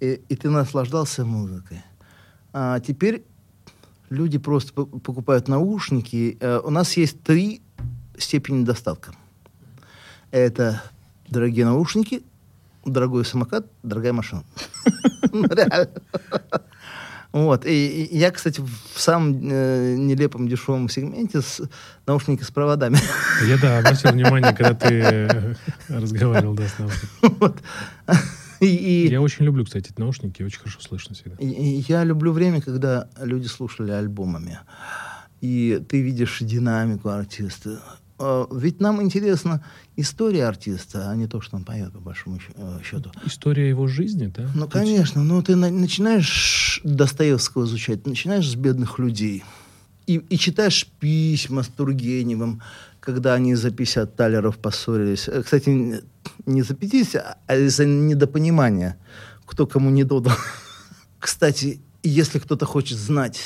и, 0.00 0.20
и 0.28 0.36
ты 0.36 0.48
наслаждался 0.48 1.24
музыкой. 1.24 1.82
А 2.58 2.80
теперь 2.80 3.22
люди 4.08 4.38
просто 4.38 4.72
покупают 4.72 5.46
наушники. 5.46 6.38
Э, 6.40 6.58
у 6.64 6.70
нас 6.70 6.96
есть 6.96 7.22
три 7.22 7.60
степени 8.16 8.64
достатка. 8.64 9.12
Это 10.30 10.82
дорогие 11.28 11.66
наушники, 11.66 12.22
дорогой 12.86 13.26
самокат, 13.26 13.66
дорогая 13.82 14.14
машина. 14.14 14.42
Вот. 17.32 17.66
И, 17.66 18.08
я, 18.12 18.30
кстати, 18.30 18.62
в 18.62 18.98
самом 18.98 19.50
э, 19.50 19.94
нелепом 19.98 20.48
дешевом 20.48 20.88
сегменте 20.88 21.42
с 21.42 21.60
наушники 22.06 22.42
с 22.42 22.50
проводами. 22.50 22.96
Я, 23.46 23.58
да, 23.58 23.80
обратил 23.80 24.12
внимание, 24.12 24.54
когда 24.54 24.72
ты 24.72 24.94
э, 24.94 25.54
разговаривал, 25.88 26.54
да, 26.54 26.66
с 26.66 26.78
наушниками. 26.78 27.60
И, 28.60 29.08
я 29.10 29.20
очень 29.20 29.44
люблю, 29.44 29.64
кстати, 29.64 29.90
эти 29.90 30.00
наушники, 30.00 30.42
очень 30.42 30.58
хорошо 30.58 30.80
слышно 30.80 31.14
всегда. 31.14 31.36
И, 31.38 31.46
и 31.46 31.84
я 31.88 32.04
люблю 32.04 32.32
время, 32.32 32.60
когда 32.60 33.08
люди 33.20 33.46
слушали 33.46 33.90
альбомами. 33.90 34.58
И 35.40 35.82
ты 35.88 36.00
видишь 36.00 36.38
динамику 36.40 37.08
артиста. 37.10 37.82
А, 38.18 38.46
ведь 38.50 38.80
нам 38.80 39.02
интересна 39.02 39.62
история 39.96 40.46
артиста, 40.46 41.10
а 41.10 41.16
не 41.16 41.26
то, 41.26 41.40
что 41.40 41.56
он 41.56 41.64
поет, 41.64 41.92
по 41.92 42.00
большому 42.00 42.38
э, 42.54 42.78
счету. 42.82 43.12
История 43.24 43.68
его 43.68 43.86
жизни, 43.86 44.32
да? 44.34 44.50
Ну, 44.54 44.68
конечно. 44.68 45.22
Но 45.22 45.42
ты 45.42 45.54
на- 45.56 45.70
начинаешь 45.70 46.80
Достоевского 46.84 47.64
изучать, 47.64 48.06
начинаешь 48.06 48.48
с 48.48 48.54
бедных 48.54 48.98
людей. 48.98 49.44
И, 50.06 50.14
и 50.16 50.38
читаешь 50.38 50.86
письма 51.00 51.62
с 51.62 51.68
Тургеневым, 51.68 52.62
когда 53.06 53.34
они 53.34 53.54
за 53.54 53.70
50 53.70 54.16
талеров 54.16 54.58
поссорились. 54.58 55.28
Э, 55.28 55.42
кстати, 55.42 56.02
не 56.44 56.62
за 56.62 56.74
50, 56.74 57.38
а 57.46 57.56
из-за 57.56 57.86
недопонимания, 57.86 58.96
кто 59.46 59.66
кому 59.66 59.90
не 59.90 60.02
додал. 60.04 60.36
Кстати, 61.20 61.80
если 62.02 62.40
кто-то 62.40 62.66
хочет 62.66 62.98
знать, 62.98 63.40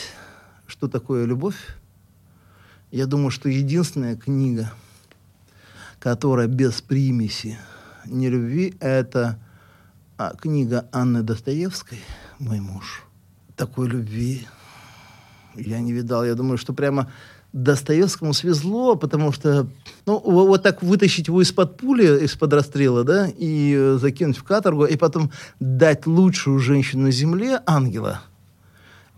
что 0.67 0.89
такое 0.89 1.27
любовь, 1.27 1.57
я 2.91 3.07
думаю, 3.07 3.31
что 3.31 3.51
единственная 3.51 4.17
книга, 4.17 4.73
которая 5.99 6.47
без 6.47 6.81
примеси 6.81 7.59
не 8.07 8.31
любви, 8.31 8.75
это 8.81 9.39
а, 10.17 10.35
книга 10.37 10.89
Анны 10.91 11.23
Достоевской 11.23 11.99
«Мой 12.39 12.61
муж». 12.61 13.05
Такой 13.57 13.89
любви 13.89 14.47
я 15.55 15.81
не 15.81 15.93
видал. 15.93 16.25
Я 16.25 16.35
думаю, 16.35 16.57
что 16.57 16.73
прямо 16.73 17.13
Достоевскому 17.53 18.33
свезло, 18.33 18.95
потому 18.95 19.33
что 19.33 19.67
ну, 20.07 20.21
вот 20.21 20.63
так 20.63 20.83
вытащить 20.83 21.29
его 21.29 21.43
из-под 21.43 21.77
пули, 21.77 22.25
из-под 22.25 22.53
расстрела, 22.53 23.05
да, 23.05 23.29
и 23.29 23.75
э, 23.77 23.99
закинуть 24.01 24.39
в 24.39 24.45
каторгу, 24.45 24.85
и 24.85 24.97
потом 24.97 25.33
дать 25.59 26.07
лучшую 26.07 26.59
женщину 26.61 27.05
на 27.05 27.11
земле, 27.11 27.61
ангела, 27.67 28.23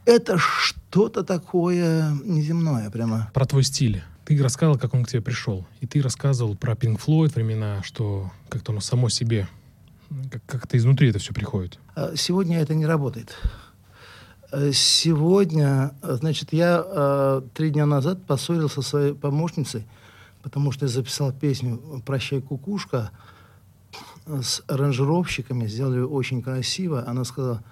это 0.04 0.38
что-то 0.38 1.22
такое 1.24 2.10
неземное 2.24 2.90
прямо. 2.90 3.30
Про 3.34 3.44
твой 3.44 3.62
стиль. 3.62 4.02
Ты 4.24 4.40
рассказывал, 4.42 4.78
как 4.78 4.94
он 4.94 5.04
к 5.04 5.08
тебе 5.08 5.20
пришел. 5.20 5.66
И 5.80 5.86
ты 5.86 6.00
рассказывал 6.00 6.56
про 6.56 6.72
Pink 6.72 7.00
Floyd 7.04 7.34
времена, 7.34 7.82
что 7.82 8.30
как-то 8.48 8.72
оно 8.72 8.80
само 8.80 9.08
себе, 9.08 9.46
как-то 10.46 10.76
изнутри 10.76 11.10
это 11.10 11.18
все 11.18 11.34
приходит. 11.34 11.78
А 11.94 12.14
сегодня 12.16 12.60
это 12.60 12.74
не 12.74 12.86
работает. 12.86 13.36
Э, 14.52 14.70
сегодня, 14.72 15.94
значит, 16.02 16.52
я 16.52 16.84
э, 16.84 17.42
три 17.54 17.70
дня 17.70 17.86
назад 17.86 18.22
поссорился 18.26 18.82
со 18.82 18.88
своей 18.88 19.14
помощницей, 19.14 19.86
потому 20.42 20.72
что 20.72 20.84
я 20.84 20.90
записал 20.90 21.32
песню 21.32 21.80
«Прощай, 22.04 22.42
кукушка» 22.42 23.10
с 24.26 24.62
аранжировщиками, 24.68 25.66
сделали 25.66 26.00
очень 26.00 26.42
красиво. 26.42 27.02
Она 27.06 27.24
сказала, 27.24 27.64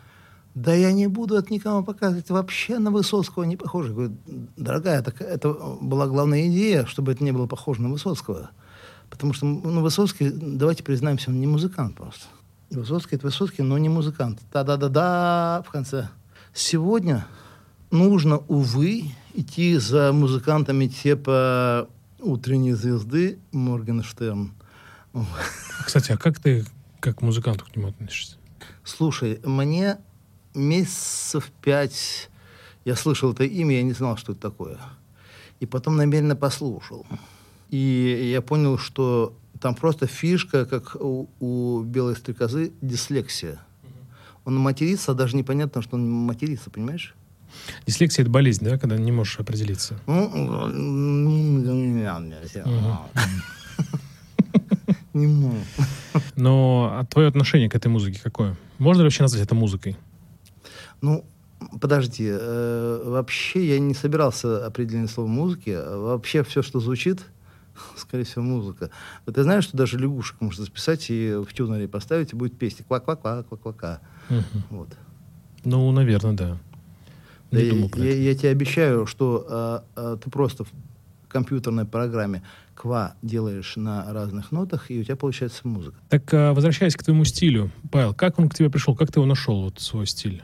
да 0.54 0.72
я 0.72 0.90
не 0.92 1.06
буду 1.06 1.36
это 1.36 1.52
никому 1.52 1.84
показывать, 1.84 2.30
вообще 2.30 2.78
на 2.78 2.90
Высоцкого 2.90 3.44
не 3.44 3.58
похоже. 3.58 3.88
Я 3.88 3.94
говорю, 3.94 4.16
дорогая, 4.56 5.02
так 5.02 5.20
это 5.20 5.52
была 5.82 6.06
главная 6.06 6.48
идея, 6.48 6.86
чтобы 6.86 7.12
это 7.12 7.22
не 7.22 7.32
было 7.32 7.46
похоже 7.46 7.82
на 7.82 7.90
Высоцкого. 7.90 8.50
Потому 9.10 9.34
что 9.34 9.44
ну, 9.44 9.82
Высоцкий, 9.82 10.30
давайте 10.30 10.82
признаемся, 10.82 11.30
он 11.30 11.40
не 11.40 11.46
музыкант 11.46 11.96
просто. 11.96 12.24
Высоцкий 12.70 13.16
это 13.16 13.26
Высоцкий, 13.26 13.62
но 13.62 13.76
не 13.76 13.90
музыкант. 13.90 14.40
Да-да-да-да 14.50 15.62
в 15.66 15.70
конце. 15.70 16.08
Сегодня 16.52 17.26
нужно, 17.90 18.38
увы, 18.38 19.12
идти 19.34 19.76
за 19.78 20.12
музыкантами 20.12 20.86
типа 20.86 21.88
«Утренней 22.18 22.72
звезды» 22.72 23.38
Моргенштерн. 23.52 24.52
Кстати, 25.84 26.12
а 26.12 26.16
как 26.16 26.38
ты 26.38 26.64
как 27.00 27.22
музыканту 27.22 27.64
к 27.64 27.76
нему 27.76 27.88
относишься? 27.88 28.36
Слушай, 28.84 29.40
мне 29.44 29.98
месяцев 30.54 31.50
пять 31.62 32.30
я 32.84 32.96
слышал 32.96 33.32
это 33.32 33.44
имя, 33.44 33.76
я 33.76 33.82
не 33.82 33.92
знал, 33.92 34.16
что 34.16 34.32
это 34.32 34.40
такое. 34.40 34.78
И 35.60 35.66
потом 35.66 35.96
намеренно 35.96 36.36
послушал. 36.36 37.06
И 37.68 38.30
я 38.32 38.40
понял, 38.40 38.78
что 38.78 39.36
там 39.60 39.74
просто 39.74 40.06
фишка, 40.06 40.64
как 40.64 40.96
у, 40.96 41.28
у 41.38 41.82
белой 41.82 42.16
стрекозы, 42.16 42.72
дислексия. 42.80 43.60
Он 44.50 44.56
матерится, 44.56 45.12
а 45.12 45.14
даже 45.14 45.36
непонятно, 45.36 45.80
что 45.80 45.94
он 45.94 46.10
матерится, 46.10 46.70
понимаешь? 46.70 47.14
Дислексия— 47.86 48.22
это 48.24 48.32
болезнь, 48.32 48.64
да, 48.64 48.78
когда 48.78 48.98
не 48.98 49.12
можешь 49.12 49.38
определиться? 49.38 49.96
Не 55.12 55.28
Но 56.34 56.96
а 56.98 57.04
твое 57.04 57.28
отношение 57.28 57.70
к 57.70 57.76
этой 57.76 57.86
музыке 57.86 58.18
какое? 58.20 58.56
Можно 58.78 59.02
ли 59.02 59.06
вообще 59.06 59.22
назвать 59.22 59.44
это 59.44 59.54
музыкой? 59.54 59.96
Ну, 61.00 61.24
подожди, 61.80 62.26
э, 62.28 63.02
вообще 63.04 63.68
я 63.68 63.78
не 63.78 63.94
собирался 63.94 64.66
определить 64.66 65.10
слово 65.10 65.28
музыки. 65.28 65.70
Вообще 65.70 66.42
все, 66.42 66.62
что 66.62 66.80
звучит, 66.80 67.20
скорее 67.96 68.24
всего, 68.24 68.42
музыка. 68.42 68.90
Вот 69.26 69.36
ты 69.36 69.44
знаешь, 69.44 69.64
что 69.64 69.76
даже 69.76 69.96
лягушек 69.96 70.40
можно 70.40 70.64
записать 70.64 71.08
и 71.08 71.34
в 71.34 71.52
тюнере 71.52 71.86
поставить, 71.86 72.32
и 72.32 72.36
будет 72.36 72.58
песня 72.58 72.84
ква-ква-ква-ква-ква-ква. 72.84 74.00
Угу. 74.30 74.62
Вот. 74.70 74.88
Ну, 75.64 75.90
наверное, 75.92 76.32
да. 76.32 76.58
Да 77.50 77.58
Не 77.58 77.66
я, 77.66 77.72
думал 77.72 77.90
я, 77.96 78.14
я 78.14 78.34
тебе 78.34 78.50
обещаю, 78.50 79.06
что 79.06 79.46
а, 79.48 79.84
а, 79.96 80.16
ты 80.16 80.30
просто 80.30 80.64
в 80.64 80.68
компьютерной 81.28 81.84
программе 81.84 82.42
ква 82.74 83.14
делаешь 83.22 83.74
на 83.76 84.12
разных 84.12 84.52
нотах, 84.52 84.90
и 84.90 85.00
у 85.00 85.04
тебя 85.04 85.16
получается 85.16 85.66
музыка. 85.66 85.96
Так, 86.08 86.32
а, 86.32 86.54
возвращаясь 86.54 86.96
к 86.96 87.02
твоему 87.02 87.24
стилю, 87.24 87.70
Павел, 87.90 88.14
как 88.14 88.38
он 88.38 88.48
к 88.48 88.54
тебе 88.54 88.70
пришел? 88.70 88.94
Как 88.94 89.12
ты 89.12 89.18
его 89.18 89.26
нашел, 89.26 89.62
вот 89.62 89.80
свой 89.80 90.06
стиль? 90.06 90.42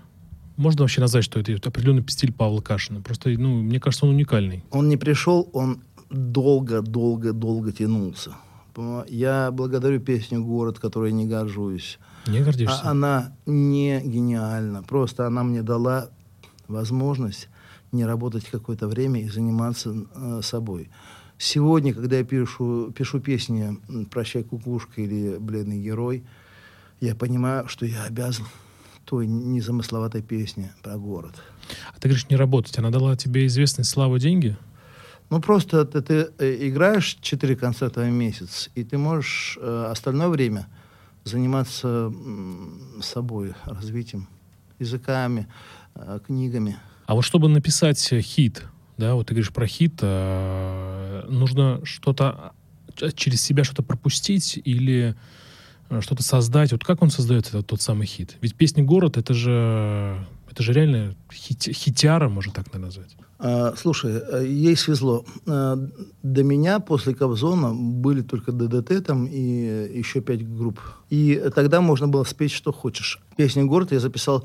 Можно 0.56 0.82
вообще 0.82 1.00
назвать, 1.00 1.24
что 1.24 1.38
это 1.38 1.68
определенный 1.68 2.04
стиль 2.08 2.32
Павла 2.32 2.60
Кашина? 2.60 3.02
Просто, 3.02 3.30
ну, 3.30 3.62
мне 3.62 3.78
кажется, 3.78 4.06
он 4.06 4.14
уникальный. 4.14 4.64
Он 4.70 4.88
не 4.88 4.96
пришел, 4.96 5.48
он 5.52 5.82
долго-долго-долго 6.10 7.72
тянулся. 7.72 8.32
Я 9.08 9.50
благодарю 9.50 10.00
песню 10.00 10.44
«Город», 10.44 10.78
которой 10.78 11.12
не 11.12 11.26
горжусь. 11.26 11.98
Не 12.26 12.40
гордишься? 12.40 12.80
А 12.82 12.90
она 12.90 13.36
не 13.46 14.00
гениальна. 14.00 14.82
Просто 14.82 15.26
она 15.26 15.42
мне 15.42 15.62
дала 15.62 16.10
возможность 16.68 17.48
не 17.92 18.04
работать 18.04 18.44
какое-то 18.44 18.88
время 18.88 19.22
и 19.22 19.28
заниматься 19.28 19.94
э, 20.14 20.40
собой. 20.42 20.90
Сегодня, 21.38 21.94
когда 21.94 22.16
я 22.18 22.24
пишу, 22.24 22.92
пишу 22.92 23.20
песни 23.20 23.78
«Прощай, 24.10 24.42
кукушка» 24.42 25.02
или 25.02 25.36
«Бледный 25.38 25.80
герой», 25.80 26.24
я 27.00 27.14
понимаю, 27.14 27.68
что 27.68 27.84
я 27.84 28.04
обязан 28.04 28.46
той 29.04 29.26
незамысловатой 29.26 30.22
песне 30.22 30.72
про 30.82 30.96
город. 30.96 31.34
А 31.94 32.00
ты 32.00 32.08
говоришь, 32.08 32.28
не 32.28 32.36
работать. 32.36 32.78
Она 32.78 32.90
дала 32.90 33.16
тебе 33.16 33.46
известность, 33.46 33.90
славу, 33.90 34.18
деньги? 34.18 34.56
Ну, 35.28 35.40
просто 35.40 35.84
ты, 35.84 36.02
ты 36.02 36.28
э, 36.38 36.68
играешь 36.68 37.18
4 37.20 37.56
концерта 37.56 38.00
в 38.00 38.10
месяц, 38.10 38.70
и 38.74 38.84
ты 38.84 38.96
можешь 38.96 39.58
э, 39.60 39.88
остальное 39.90 40.28
время 40.28 40.68
заниматься 41.24 41.88
м, 41.88 43.00
собой, 43.02 43.54
развитием, 43.64 44.28
языками, 44.78 45.48
э, 45.96 46.20
книгами. 46.24 46.76
А 47.06 47.14
вот 47.14 47.22
чтобы 47.22 47.48
написать 47.48 48.12
э, 48.12 48.20
хит, 48.20 48.62
да, 48.96 49.14
вот 49.14 49.26
ты 49.26 49.34
говоришь 49.34 49.52
про 49.52 49.66
хит, 49.66 49.98
э, 50.00 51.24
нужно 51.28 51.80
что-то 51.84 52.52
э, 53.00 53.10
через 53.10 53.42
себя 53.42 53.64
что-то 53.64 53.82
пропустить 53.82 54.60
или 54.64 55.16
э, 55.90 56.00
что-то 56.02 56.22
создать. 56.22 56.70
Вот 56.70 56.84
как 56.84 57.02
он 57.02 57.10
создает 57.10 57.48
этот 57.48 57.66
тот 57.66 57.82
самый 57.82 58.06
хит? 58.06 58.36
Ведь 58.40 58.54
песня 58.54 58.84
«Город»— 58.84 59.16
это 59.18 59.34
же, 59.34 60.24
это 60.48 60.62
же 60.62 60.72
реально 60.72 61.16
хит, 61.32 61.64
хитяра, 61.64 62.28
можно 62.28 62.52
так 62.52 62.72
назвать. 62.74 63.16
А, 63.38 63.74
слушай, 63.76 64.12
э, 64.14 64.46
ей 64.46 64.76
свезло. 64.76 65.24
А, 65.46 65.76
До 66.22 66.42
меня 66.42 66.80
после 66.80 67.14
Кобзона 67.14 67.74
были 67.74 68.22
только 68.22 68.52
ДДТ 68.52 69.04
там 69.04 69.26
и 69.26 69.98
еще 69.98 70.20
пять 70.20 70.48
групп. 70.48 70.80
И 71.10 71.42
тогда 71.54 71.80
можно 71.80 72.08
было 72.08 72.24
спеть, 72.24 72.52
что 72.52 72.72
хочешь. 72.72 73.20
Песню 73.36 73.66
«Город» 73.66 73.92
я 73.92 74.00
записал 74.00 74.44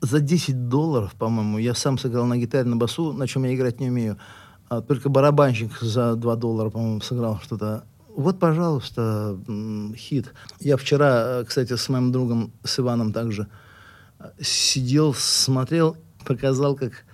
за 0.00 0.20
10 0.20 0.68
долларов, 0.68 1.14
по-моему. 1.18 1.58
Я 1.58 1.74
сам 1.74 1.98
сыграл 1.98 2.26
на 2.26 2.36
гитаре, 2.36 2.64
на 2.64 2.76
басу, 2.76 3.12
на 3.12 3.26
чем 3.26 3.44
я 3.44 3.54
играть 3.54 3.80
не 3.80 3.88
умею. 3.88 4.18
А 4.68 4.82
только 4.82 5.08
барабанщик 5.08 5.80
за 5.80 6.16
2 6.16 6.36
доллара, 6.36 6.70
по-моему, 6.70 7.00
сыграл 7.00 7.40
что-то. 7.42 7.84
Вот, 8.14 8.38
пожалуйста, 8.38 9.38
хит. 9.96 10.34
Я 10.60 10.76
вчера, 10.76 11.40
э, 11.40 11.44
кстати, 11.44 11.76
с 11.76 11.88
моим 11.88 12.12
другом, 12.12 12.52
с 12.64 12.78
Иваном 12.78 13.12
также, 13.12 13.46
э, 14.18 14.30
сидел, 14.40 15.14
смотрел, 15.14 15.96
показал, 16.26 16.74
как 16.76 17.04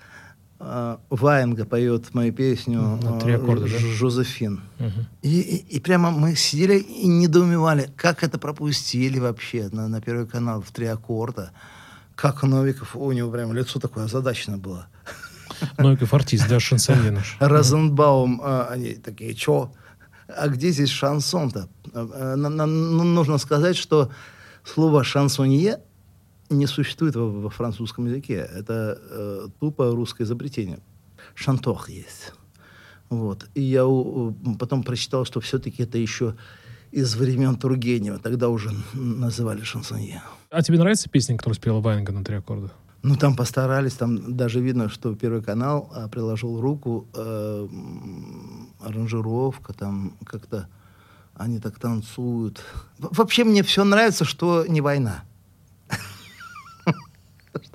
э, 0.61 0.97
Ваенга 1.11 1.64
поет 1.64 2.14
мою 2.14 2.33
песню 2.33 2.81
На 3.03 3.21
три 3.21 3.33
э, 3.33 3.37
аккорда, 3.37 3.62
да? 3.62 3.79
Ж- 3.79 3.81
«Жозефин». 3.99 4.61
Мгм. 4.79 5.07
И, 5.23 5.40
и- 5.40 5.77
и 5.77 5.81
прямо 5.81 6.11
мы 6.11 6.35
сидели 6.37 6.79
и 6.79 7.07
недоумевали, 7.07 7.90
как 7.97 8.23
это 8.23 8.38
пропустили 8.38 9.19
вообще 9.19 9.69
на, 9.73 9.88
на 9.88 10.01
Первый 10.01 10.27
канал 10.27 10.62
в 10.62 10.71
три 10.73 10.87
аккорда. 10.87 11.53
Как 12.14 12.42
Новиков, 12.42 12.97
у 12.97 13.12
него 13.12 13.31
прям 13.31 13.53
лицо 13.53 13.79
такое 13.79 14.05
озадаченное 14.05 14.59
было. 14.59 14.87
Новиков 15.79 16.12
артист, 16.14 16.49
да, 16.49 16.59
шансонье 16.61 17.11
наш. 17.11 17.37
Розенбаум, 17.40 18.40
а, 18.42 18.69
они 18.71 18.95
такие, 18.95 19.35
чё? 19.35 19.73
А 20.29 20.49
где 20.49 20.71
здесь 20.71 20.88
шансон-то? 20.90 21.69
А, 21.95 22.35
а, 22.35 22.37
ну, 22.37 23.05
нужно 23.05 23.38
сказать, 23.38 23.77
что 23.77 24.11
слово 24.64 25.05
«шансонье» 25.05 25.79
не 26.50 26.66
существует 26.66 27.16
во, 27.16 27.28
во 27.30 27.50
французском 27.50 28.06
языке. 28.06 28.48
Это 28.54 28.98
э, 29.11 29.48
тупо 29.61 29.90
русское 29.90 30.24
изобретение. 30.24 30.78
Шантох 31.35 31.88
есть. 31.90 32.32
Вот. 33.09 33.46
И 33.54 33.62
я 33.62 33.87
у- 33.87 34.32
потом 34.59 34.82
прочитал, 34.82 35.24
что 35.24 35.40
все-таки 35.40 35.82
это 35.82 35.98
еще 35.98 36.35
из 36.92 37.14
времен 37.16 37.56
Тургенева. 37.56 38.18
Тогда 38.18 38.48
уже 38.48 38.70
называли 38.94 39.62
шансонье. 39.62 40.22
А 40.50 40.62
тебе 40.62 40.78
нравится 40.78 41.09
песня, 41.09 41.37
которую 41.37 41.56
спела 41.56 41.80
Ваенга 41.80 42.12
на 42.12 42.24
три 42.24 42.37
аккорда? 42.37 42.70
Ну, 43.02 43.14
там 43.16 43.37
постарались, 43.37 43.92
там 43.94 44.37
даже 44.37 44.61
видно, 44.61 44.88
что 44.88 45.14
Первый 45.14 45.42
канал 45.42 45.90
а, 45.94 46.09
приложил 46.09 46.61
руку, 46.61 47.06
э, 47.14 47.68
аранжировка, 48.80 49.72
там 49.72 50.16
как-то 50.24 50.68
они 51.35 51.61
так 51.61 51.78
танцуют. 51.78 52.62
Вообще 52.98 53.44
мне 53.44 53.62
все 53.62 53.85
нравится, 53.85 54.24
что 54.24 54.64
не 54.66 54.80
война. 54.80 55.22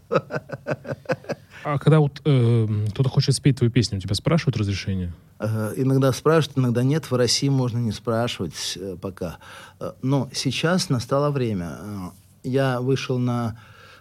А 1.63 1.77
когда 1.77 1.99
вот 1.99 2.21
э, 2.25 2.67
кто-то 2.89 3.09
хочет 3.09 3.35
спеть 3.35 3.57
твою 3.57 3.71
песню, 3.71 3.99
у 3.99 4.01
тебя 4.01 4.15
спрашивают 4.15 4.57
разрешение? 4.57 5.13
Э, 5.39 5.73
Иногда 5.75 6.11
спрашивают, 6.11 6.57
иногда 6.57 6.81
нет. 6.83 7.11
В 7.11 7.15
России 7.15 7.49
можно 7.49 7.77
не 7.77 7.91
спрашивать 7.91 8.77
э, 8.77 8.97
пока. 8.99 9.37
Э, 9.79 9.91
Но 10.01 10.27
сейчас 10.33 10.89
настало 10.89 11.29
время. 11.29 11.77
Я 12.43 12.81
вышел 12.81 13.19
на 13.19 13.59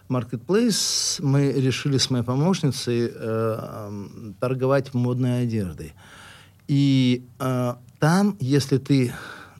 Marketplace, 0.09 1.21
мы 1.23 1.51
решили 1.51 1.97
с 1.97 2.09
моей 2.09 2.23
помощницей 2.23 3.11
э, 3.13 3.59
м, 3.87 4.35
торговать 4.39 4.93
модной 4.93 5.43
одеждой. 5.43 5.93
И 6.67 7.23
э, 7.39 7.75
там, 7.99 8.37
если 8.39 8.77
ты 8.79 9.13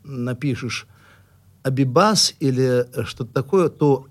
напишешь 0.04 0.88
Абибас 1.64 2.34
или 2.40 2.88
что-то 3.06 3.32
такое, 3.32 3.70
то 3.70 4.08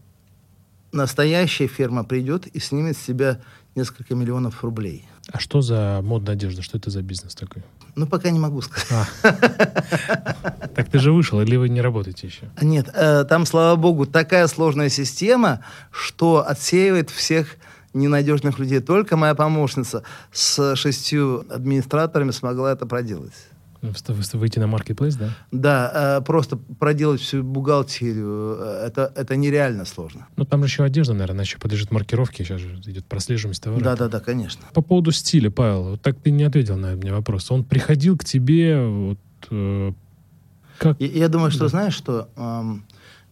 настоящая 0.92 1.66
фирма 1.66 2.05
придет 2.05 2.46
и 2.46 2.61
снимет 2.61 2.96
с 2.96 3.03
себя 3.03 3.40
несколько 3.74 4.14
миллионов 4.14 4.62
рублей. 4.64 5.07
А 5.33 5.38
что 5.38 5.61
за 5.61 6.00
модная 6.03 6.35
одежда? 6.35 6.62
Что 6.62 6.79
это 6.79 6.90
за 6.90 7.03
бизнес 7.03 7.35
такой? 7.35 7.62
Ну, 7.96 8.07
пока 8.07 8.31
не 8.31 8.38
могу 8.38 8.61
сказать. 8.62 9.09
А. 9.22 9.33
Так 10.74 10.88
ты 10.88 10.98
же 10.98 11.12
вышел, 11.12 11.40
или 11.40 11.57
вы 11.57 11.68
не 11.68 11.81
работаете 11.81 12.29
еще? 12.29 12.48
Нет, 12.62 12.88
э, 12.94 13.24
там, 13.24 13.44
слава 13.44 13.76
богу, 13.76 14.07
такая 14.07 14.46
сложная 14.46 14.88
система, 14.88 15.64
что 15.90 16.46
отсеивает 16.46 17.11
всех 17.11 17.57
ненадежных 17.92 18.59
людей. 18.59 18.81
Только 18.81 19.16
моя 19.16 19.35
помощница 19.35 20.05
с 20.33 20.76
шестью 20.76 21.44
администраторами 21.50 22.31
смогла 22.31 22.72
это 22.72 22.87
проделать. 22.87 23.35
Выйти 23.83 24.59
на 24.59 24.66
маркетплейс, 24.66 25.16
да? 25.16 25.31
Да, 25.51 26.19
э, 26.19 26.25
просто 26.25 26.57
проделать 26.57 27.21
всю 27.21 27.43
бухгалтерию, 27.43 28.57
э, 28.59 28.87
это, 28.87 29.12
это 29.14 29.37
нереально 29.37 29.85
сложно. 29.85 30.27
Ну, 30.37 30.45
там 30.45 30.61
же 30.61 30.66
еще 30.66 30.85
одежда, 30.85 31.14
наверное, 31.14 31.45
еще 31.45 31.59
подлежит 31.59 31.90
маркировке, 31.90 32.45
сейчас 32.45 32.61
же 32.61 32.75
идет 32.87 33.07
прослеживаемость 33.07 33.62
товара. 33.62 33.83
Да, 33.83 33.97
да, 33.97 34.09
да, 34.09 34.21
конечно. 34.21 34.66
По 34.75 34.83
поводу 34.83 35.12
стиля, 35.12 35.51
Павел, 35.51 35.90
вот 35.90 36.03
так 36.03 36.16
ты 36.21 36.31
не 36.31 36.45
ответил 36.45 36.77
на 36.77 36.95
меня 36.95 37.14
вопрос. 37.14 37.51
Он 37.51 37.64
приходил 37.64 38.19
к 38.19 38.25
тебе, 38.25 38.87
вот, 38.87 39.19
э, 39.51 39.93
как? 40.79 41.01
Я, 41.01 41.07
я 41.07 41.29
думаю, 41.29 41.51
что, 41.51 41.64
да. 41.64 41.69
знаешь, 41.69 41.95
что... 41.95 42.29
Эм, 42.37 42.85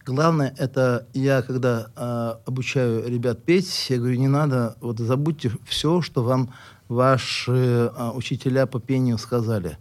Главное, 0.05 0.55
это 0.57 1.05
я, 1.13 1.43
когда 1.43 1.91
э, 1.95 2.33
обучаю 2.47 3.07
ребят 3.07 3.43
петь, 3.43 3.87
я 3.89 3.97
говорю, 3.97 4.17
не 4.17 4.27
надо, 4.27 4.75
вот 4.81 4.97
забудьте 4.97 5.51
все, 5.67 6.01
что 6.01 6.23
вам 6.23 6.51
ваши 6.87 7.51
э, 7.51 8.11
учителя 8.15 8.65
по 8.65 8.79
пению 8.79 9.19
сказали. 9.19 9.77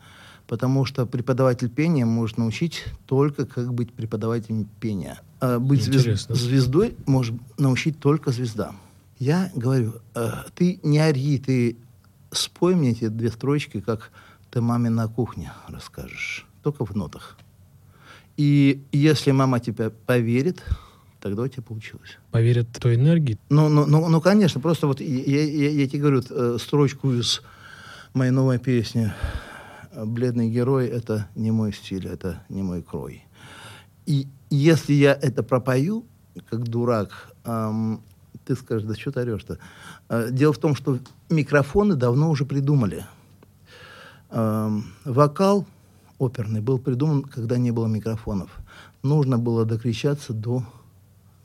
Потому 0.49 0.87
что 0.87 1.05
преподаватель 1.05 1.69
пения 1.69 2.07
может 2.07 2.39
научить 2.39 2.85
только, 3.07 3.45
как 3.45 3.73
быть 3.75 3.93
преподавателем 3.93 4.67
пения. 4.81 5.21
А 5.41 5.59
быть 5.59 5.83
звезд, 5.83 6.31
звездой 6.31 6.97
может 7.07 7.35
научить 7.59 8.01
только 8.01 8.33
звезда. 8.33 8.73
Я 9.19 9.53
говорю, 9.55 9.97
э, 10.15 10.31
ты 10.55 10.81
не 10.83 10.99
ори, 11.01 11.39
ты 11.39 11.77
спой 12.31 12.75
мне 12.75 12.93
эти 12.93 13.09
две 13.09 13.31
строчки, 13.31 13.81
как 13.81 14.11
ты 14.51 14.63
маме 14.63 14.89
на 14.89 15.07
кухне 15.07 15.53
расскажешь. 15.69 16.47
Только 16.63 16.87
в 16.87 16.97
нотах. 16.97 17.37
И 18.39 18.83
если 18.91 19.33
мама 19.33 19.61
тебя 19.61 19.91
поверит, 20.07 20.63
тогда 21.21 21.43
у 21.43 21.49
тебя 21.49 21.63
получилось. 21.63 22.17
Поверит 22.31 22.69
той 22.81 22.95
энергии? 22.95 23.39
Ну, 23.51 23.69
ну, 23.69 23.85
ну, 23.85 24.09
ну 24.09 24.21
конечно, 24.23 24.63
просто 24.63 24.87
вот 24.87 25.01
я, 25.01 25.45
я, 25.45 25.71
я 25.71 25.89
тебе 25.89 26.01
говорю, 26.01 26.23
э, 26.31 26.57
строчку 26.59 27.13
из 27.13 27.43
моей 28.15 28.31
новой 28.31 28.59
песни 28.59 29.13
«Бледный 30.05 30.51
герой»— 30.51 30.87
это 30.89 31.29
не 31.35 31.51
мой 31.51 31.73
стиль, 31.73 32.07
это 32.07 32.43
не 32.49 32.63
мой 32.63 32.83
крой. 32.83 33.25
И 34.07 34.27
если 34.51 34.93
я 34.93 35.13
это 35.13 35.43
пропою, 35.43 36.07
как 36.49 36.65
дурак, 36.65 37.33
эм, 37.45 38.03
ты 38.45 38.55
скажешь, 38.55 38.87
да 38.87 38.95
что 38.95 39.13
ты 39.13 39.21
орешь-то? 39.21 39.59
Э, 40.09 40.29
дело 40.31 40.53
в 40.53 40.59
том, 40.59 40.75
что 40.75 40.99
микрофоны 41.29 41.95
давно 41.95 42.31
уже 42.31 42.45
придумали. 42.45 43.05
Эм, 44.31 44.85
вокал— 45.05 45.67
оперный 46.19 46.61
был 46.61 46.79
придуман, 46.79 47.23
когда 47.23 47.59
не 47.59 47.71
было 47.71 47.87
микрофонов. 47.87 48.51
Нужно 49.03 49.39
было 49.39 49.65
докричаться 49.65 50.33
до 50.33 50.65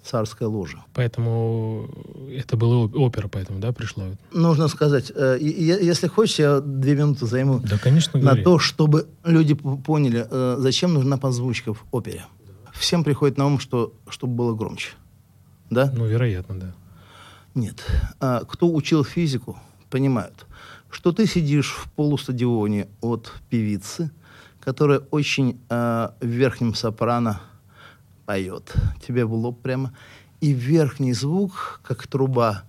царской 0.03 0.47
ложи. 0.47 0.77
Поэтому 0.93 1.89
это 2.31 2.57
была 2.57 2.85
опера, 2.85 3.27
поэтому, 3.27 3.59
да, 3.59 3.71
пришла? 3.71 4.05
Нужно 4.31 4.67
сказать, 4.67 5.11
э, 5.15 5.37
если 5.39 6.07
хочешь, 6.07 6.39
я 6.39 6.59
две 6.59 6.95
минуты 6.95 7.25
займу 7.25 7.59
да, 7.59 7.77
конечно, 7.77 8.19
на 8.19 8.25
говори. 8.25 8.43
то, 8.43 8.59
чтобы 8.59 9.07
люди 9.23 9.53
поняли, 9.53 10.27
э, 10.29 10.55
зачем 10.59 10.93
нужна 10.93 11.17
подзвучка 11.17 11.73
в 11.73 11.83
опере. 11.91 12.25
Всем 12.73 13.03
приходит 13.03 13.37
на 13.37 13.45
ум, 13.45 13.59
что, 13.59 13.93
чтобы 14.09 14.35
было 14.35 14.55
громче. 14.55 14.89
Да? 15.69 15.91
Ну, 15.95 16.05
вероятно, 16.05 16.59
да. 16.59 16.75
Нет. 17.55 17.83
А, 18.19 18.43
кто 18.45 18.73
учил 18.73 19.03
физику, 19.03 19.57
понимают, 19.89 20.47
что 20.89 21.11
ты 21.11 21.27
сидишь 21.27 21.71
в 21.71 21.91
полустадионе 21.91 22.87
от 23.01 23.31
певицы– 23.49 24.11
которая 24.63 24.99
очень 25.11 25.59
э, 25.69 26.09
в 26.21 26.25
верхнем 26.25 26.73
сопрано 26.73 27.41
поет. 28.25 28.73
Тебе 29.05 29.25
в 29.25 29.33
лоб 29.33 29.61
прямо. 29.61 29.93
И 30.41 30.51
верхний 30.51 31.13
звук, 31.13 31.81
как 31.83 32.07
труба, 32.07 32.63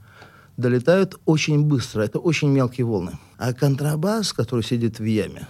долетают 0.57 1.21
очень 1.25 1.64
быстро. 1.64 2.03
Это 2.03 2.19
очень 2.19 2.49
мелкие 2.49 2.87
волны. 2.87 3.19
А 3.38 3.53
контрабас, 3.53 4.33
который 4.33 4.62
сидит 4.62 4.99
в 4.99 5.05
яме, 5.05 5.49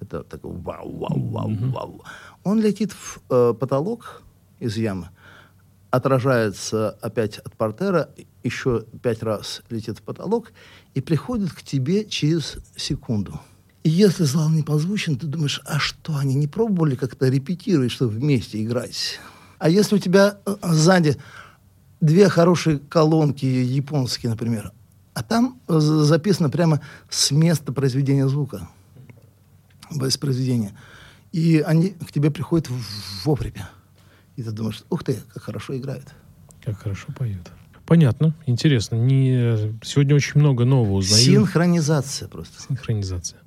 это 0.00 0.22
такой 0.22 0.52
вау-вау-вау-вау, 0.52 2.02
он 2.44 2.60
летит 2.60 2.92
в 2.92 3.20
э, 3.28 3.54
потолок 3.58 4.22
из 4.58 4.76
ямы, 4.76 5.10
отражается 5.90 6.90
опять 7.02 7.38
от 7.38 7.54
портера, 7.56 8.10
еще 8.42 8.84
пять 9.02 9.22
раз 9.22 9.62
летит 9.68 9.98
в 9.98 10.02
потолок 10.02 10.52
и 10.94 11.00
приходит 11.00 11.52
к 11.52 11.62
тебе 11.62 12.04
через 12.04 12.58
секунду. 12.76 13.40
И 13.82 13.88
если 13.88 14.24
зал 14.24 14.50
не 14.50 14.62
позвучен, 14.62 15.16
ты 15.16 15.26
думаешь, 15.26 15.60
а 15.64 15.78
что, 15.78 16.16
они 16.16 16.34
не 16.34 16.46
пробовали 16.46 16.96
как-то 16.96 17.28
репетировать, 17.28 17.90
чтобы 17.90 18.12
вместе 18.12 18.62
играть? 18.62 19.18
А 19.58 19.70
если 19.70 19.96
у 19.96 19.98
тебя 19.98 20.38
э, 20.44 20.56
сзади 20.62 21.16
две 22.00 22.28
хорошие 22.28 22.78
колонки 22.78 23.46
японские, 23.46 24.30
например, 24.30 24.72
а 25.14 25.22
там 25.22 25.60
э, 25.66 25.78
записано 25.78 26.50
прямо 26.50 26.80
с 27.08 27.30
места 27.30 27.72
произведения 27.72 28.28
звука, 28.28 28.68
воспроизведения, 29.90 30.72
и 31.32 31.60
они 31.60 31.90
к 31.90 32.12
тебе 32.12 32.30
приходят 32.30 32.68
вовремя. 33.24 33.70
И 34.36 34.42
ты 34.42 34.50
думаешь, 34.50 34.84
ух 34.90 35.04
ты, 35.04 35.22
как 35.32 35.42
хорошо 35.42 35.76
играет. 35.76 36.14
Как 36.62 36.78
хорошо 36.78 37.06
поет. 37.16 37.50
Понятно, 37.86 38.34
интересно. 38.46 38.96
Не... 38.96 39.74
Сегодня 39.82 40.14
очень 40.14 40.38
много 40.40 40.64
нового 40.64 40.98
узнаю. 40.98 41.22
Синхронизация 41.22 42.28
просто. 42.28 42.62
Синхронизация. 42.62 43.40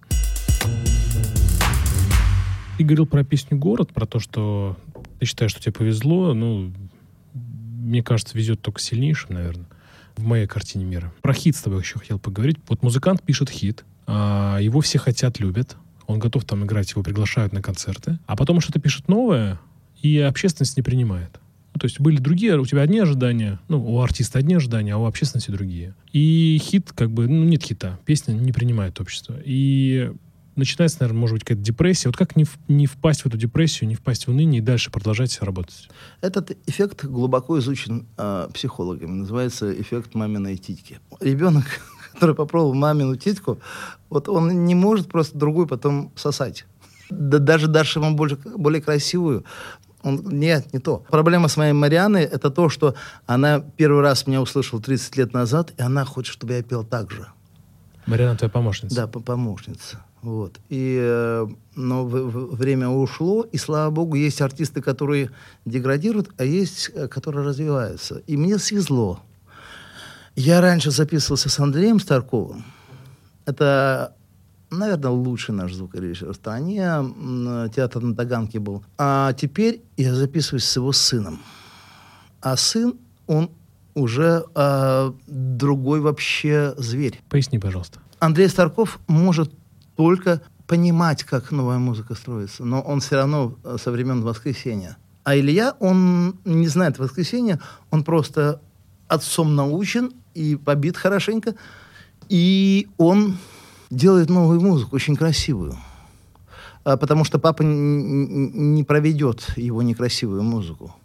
Ты 2.77 2.83
говорил 2.83 3.05
про 3.05 3.23
песню 3.23 3.57
«Город», 3.57 3.93
про 3.93 4.05
то, 4.05 4.19
что 4.19 4.77
ты 5.19 5.25
считаешь, 5.25 5.51
что 5.51 5.61
тебе 5.61 5.73
повезло. 5.73 6.33
Ну, 6.33 6.73
мне 7.33 8.01
кажется, 8.01 8.37
везет 8.37 8.61
только 8.61 8.81
сильнейшим, 8.81 9.35
наверное, 9.35 9.67
в 10.17 10.23
моей 10.23 10.47
картине 10.47 10.85
мира. 10.85 11.13
Про 11.21 11.33
хит 11.33 11.55
с 11.55 11.61
тобой 11.61 11.81
еще 11.81 11.99
хотел 11.99 12.19
поговорить. 12.19 12.57
Вот 12.67 12.81
музыкант 12.81 13.21
пишет 13.21 13.49
хит, 13.49 13.85
а 14.07 14.57
его 14.59 14.81
все 14.81 14.97
хотят, 14.99 15.39
любят. 15.39 15.77
Он 16.07 16.19
готов 16.19 16.45
там 16.45 16.65
играть, 16.65 16.91
его 16.91 17.03
приглашают 17.03 17.53
на 17.53 17.61
концерты. 17.61 18.19
А 18.25 18.35
потом 18.35 18.59
что-то 18.59 18.79
пишет 18.79 19.07
новое, 19.07 19.59
и 20.01 20.17
общественность 20.19 20.75
не 20.75 20.83
принимает. 20.83 21.39
Ну, 21.73 21.79
то 21.79 21.85
есть 21.85 21.99
были 21.99 22.17
другие, 22.17 22.59
у 22.59 22.65
тебя 22.65 22.81
одни 22.81 22.99
ожидания, 22.99 23.59
ну, 23.67 23.83
у 23.83 24.01
артиста 24.01 24.39
одни 24.39 24.55
ожидания, 24.55 24.93
а 24.93 24.97
у 24.97 25.05
общественности 25.05 25.51
другие. 25.51 25.95
И 26.11 26.59
хит, 26.61 26.91
как 26.93 27.11
бы, 27.11 27.27
ну, 27.27 27.43
нет 27.43 27.63
хита. 27.63 27.99
Песня 28.05 28.33
не 28.33 28.51
принимает 28.51 28.99
общество. 28.99 29.35
И 29.43 30.11
начинается, 30.55 30.97
наверное, 31.01 31.19
может 31.19 31.33
быть, 31.35 31.43
какая-то 31.43 31.63
депрессия. 31.63 32.09
Вот 32.09 32.17
как 32.17 32.35
не, 32.35 32.43
в, 32.43 32.57
не 32.67 32.87
впасть 32.87 33.21
в 33.21 33.25
эту 33.27 33.37
депрессию, 33.37 33.87
не 33.87 33.95
впасть 33.95 34.27
в 34.27 34.29
уныние 34.31 34.61
и 34.61 34.63
дальше 34.63 34.91
продолжать 34.91 35.41
работать? 35.41 35.89
Этот 36.21 36.57
эффект 36.67 37.05
глубоко 37.05 37.59
изучен 37.59 38.07
э, 38.17 38.47
психологами. 38.53 39.11
Называется 39.11 39.73
эффект 39.73 40.15
маминой 40.15 40.57
титьки. 40.57 40.99
Ребенок, 41.19 41.65
который 42.13 42.35
попробовал 42.35 42.73
мамину 42.73 43.15
титьку, 43.15 43.59
вот 44.09 44.29
он 44.29 44.65
не 44.65 44.75
может 44.75 45.07
просто 45.07 45.37
другую 45.37 45.67
потом 45.67 46.11
сосать. 46.15 46.65
Да, 47.09 47.39
даже 47.39 47.67
дальше 47.67 47.99
ему 47.99 48.15
больше, 48.15 48.37
более 48.37 48.81
красивую, 48.81 49.45
он, 50.03 50.21
нет, 50.25 50.73
не 50.73 50.79
то. 50.79 51.05
Проблема 51.09 51.47
с 51.47 51.55
моей 51.55 51.73
Марианой– 51.73 52.23
это 52.23 52.49
то, 52.49 52.67
что 52.67 52.93
она 53.25 53.59
первый 53.59 54.01
раз 54.01 54.27
меня 54.27 54.41
услышала 54.41 54.81
30 54.81 55.15
лет 55.15 55.33
назад, 55.33 55.73
и 55.77 55.81
она 55.81 56.03
хочет, 56.03 56.33
чтобы 56.33 56.53
я 56.53 56.61
пел 56.61 56.83
так 56.83 57.09
же. 57.09 57.27
Мариана 58.05 58.35
твоя 58.35 58.49
помощница? 58.49 58.95
Да, 58.95 59.07
помощница. 59.07 60.03
Вот. 60.23 60.61
И, 60.69 60.97
э, 61.01 61.47
но 61.75 62.05
в, 62.05 62.11
в, 62.11 62.55
время 62.55 62.87
ушло, 62.87 63.43
и, 63.43 63.57
слава 63.57 63.91
богу, 63.91 64.15
есть 64.15 64.41
артисты, 64.41 64.81
которые 64.81 65.31
деградируют, 65.65 66.29
а 66.37 66.45
есть, 66.45 66.91
э, 66.93 67.09
которые 67.09 67.45
развиваются. 67.45 68.21
И 68.25 68.37
мне 68.37 68.57
свезло. 68.57 69.19
Я 70.35 70.61
раньше 70.61 70.91
записывался 70.91 71.49
с 71.49 71.59
Андреем 71.59 71.99
Старковым. 71.99 72.63
Это, 73.45 74.15
наверное, 74.71 75.11
лучший 75.11 75.53
наш 75.53 75.73
звукорежиссер 75.73 76.31
в 76.31 76.35
стране. 76.35 76.85
Театр 77.75 78.01
на 78.01 78.15
Таганке 78.15 78.59
был. 78.59 78.83
А 78.97 79.33
теперь 79.33 79.81
я 79.97 80.15
записываюсь 80.15 80.63
с 80.63 80.75
его 80.77 80.93
сыном. 80.93 81.41
А 82.39 82.55
сын, 82.55 82.95
он 83.27 83.51
уже 83.93 84.45
э, 84.55 85.11
другой 85.27 85.99
вообще 85.99 86.73
зверь. 86.77 87.21
Поясни, 87.29 87.59
пожалуйста. 87.59 87.99
Андрей 88.19 88.47
Старков 88.47 88.99
может 89.07 89.51
только 89.95 90.41
понимать, 90.67 91.23
как 91.23 91.51
новая 91.51 91.77
музыка 91.77 92.15
строится, 92.15 92.63
но 92.65 92.81
он 92.81 92.99
все 92.99 93.17
равно 93.17 93.55
э, 93.63 93.77
со 93.79 93.91
времен 93.91 94.21
воскресенья. 94.21 94.97
А 95.23 95.37
Илья, 95.37 95.75
он 95.79 96.37
не 96.45 96.67
знает 96.67 96.99
воскресенья, 96.99 97.59
он 97.91 98.03
просто 98.03 98.61
отцом 99.07 99.55
научен 99.55 100.11
и 100.33 100.55
побит 100.55 100.97
хорошенько, 100.97 101.55
и 102.29 102.87
он 102.97 103.37
делает 103.89 104.29
новую 104.29 104.61
музыку, 104.61 104.95
очень 104.95 105.15
красивую. 105.15 105.77
А, 106.83 106.97
потому 106.97 107.23
что 107.23 107.39
папа 107.39 107.61
не 107.63 108.83
проведет 108.83 109.53
его 109.57 109.81
некрасивую 109.81 110.43
музыку. 110.43 110.95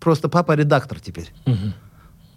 Просто 0.00 0.28
папа 0.28 0.52
редактор 0.52 1.00
теперь. 1.00 1.32
Угу. 1.46 1.72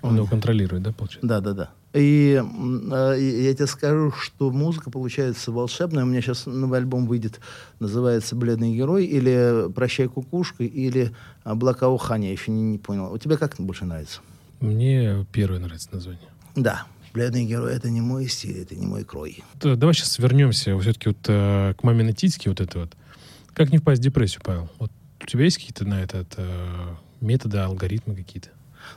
Он 0.01 0.15
его 0.15 0.25
контролирует, 0.27 0.83
да, 0.83 0.91
получается? 0.93 1.27
Да, 1.27 1.41
да, 1.41 1.53
да. 1.53 1.69
И 1.93 2.41
э, 2.41 3.17
я 3.19 3.53
тебе 3.53 3.67
скажу, 3.67 4.11
что 4.11 4.51
музыка 4.51 4.91
получается 4.91 5.51
волшебная. 5.51 6.03
У 6.03 6.07
меня 6.07 6.21
сейчас 6.21 6.45
новый 6.45 6.79
альбом 6.79 7.07
выйдет, 7.07 7.39
называется 7.79 8.35
«Бледный 8.35 8.75
герой», 8.75 9.05
или 9.05 9.71
«Прощай, 9.73 10.07
кукушка», 10.07 10.63
или 10.63 11.11
«Облака 11.43 11.89
ухания». 11.89 12.27
Я 12.27 12.33
еще 12.33 12.51
не, 12.51 12.61
не 12.61 12.77
понял. 12.77 13.11
У 13.11 13.17
тебя 13.17 13.37
как 13.37 13.55
больше 13.57 13.85
нравится? 13.85 14.21
Мне 14.59 15.25
первое 15.31 15.59
нравится 15.59 15.89
название. 15.91 16.29
Да. 16.55 16.85
Бледный 17.13 17.45
герой— 17.45 17.73
это 17.75 17.89
не 17.89 18.01
мой 18.01 18.27
стиль, 18.27 18.61
это 18.61 18.75
не 18.75 18.85
мой 18.85 19.03
крой. 19.03 19.43
Т- 19.59 19.75
Давай 19.75 19.95
сейчас 19.95 20.19
вернемся 20.19 20.77
все-таки 20.79 21.09
вот 21.09 21.17
э, 21.27 21.73
к 21.73 21.83
маминой 21.83 22.13
титьке 22.13 22.49
вот 22.51 22.61
это 22.61 22.79
вот. 22.81 22.93
Как 23.53 23.71
не 23.71 23.79
впасть 23.79 23.99
в 23.99 24.03
депрессию, 24.03 24.41
Павел? 24.45 24.69
Вот 24.77 24.91
у 25.21 25.25
тебя 25.25 25.43
есть 25.45 25.57
какие-то 25.57 25.85
на 25.85 26.01
этот 26.03 26.35
э, 26.37 26.95
методы, 27.19 27.57
алгоритмы 27.57 28.15
какие-то? 28.15 28.49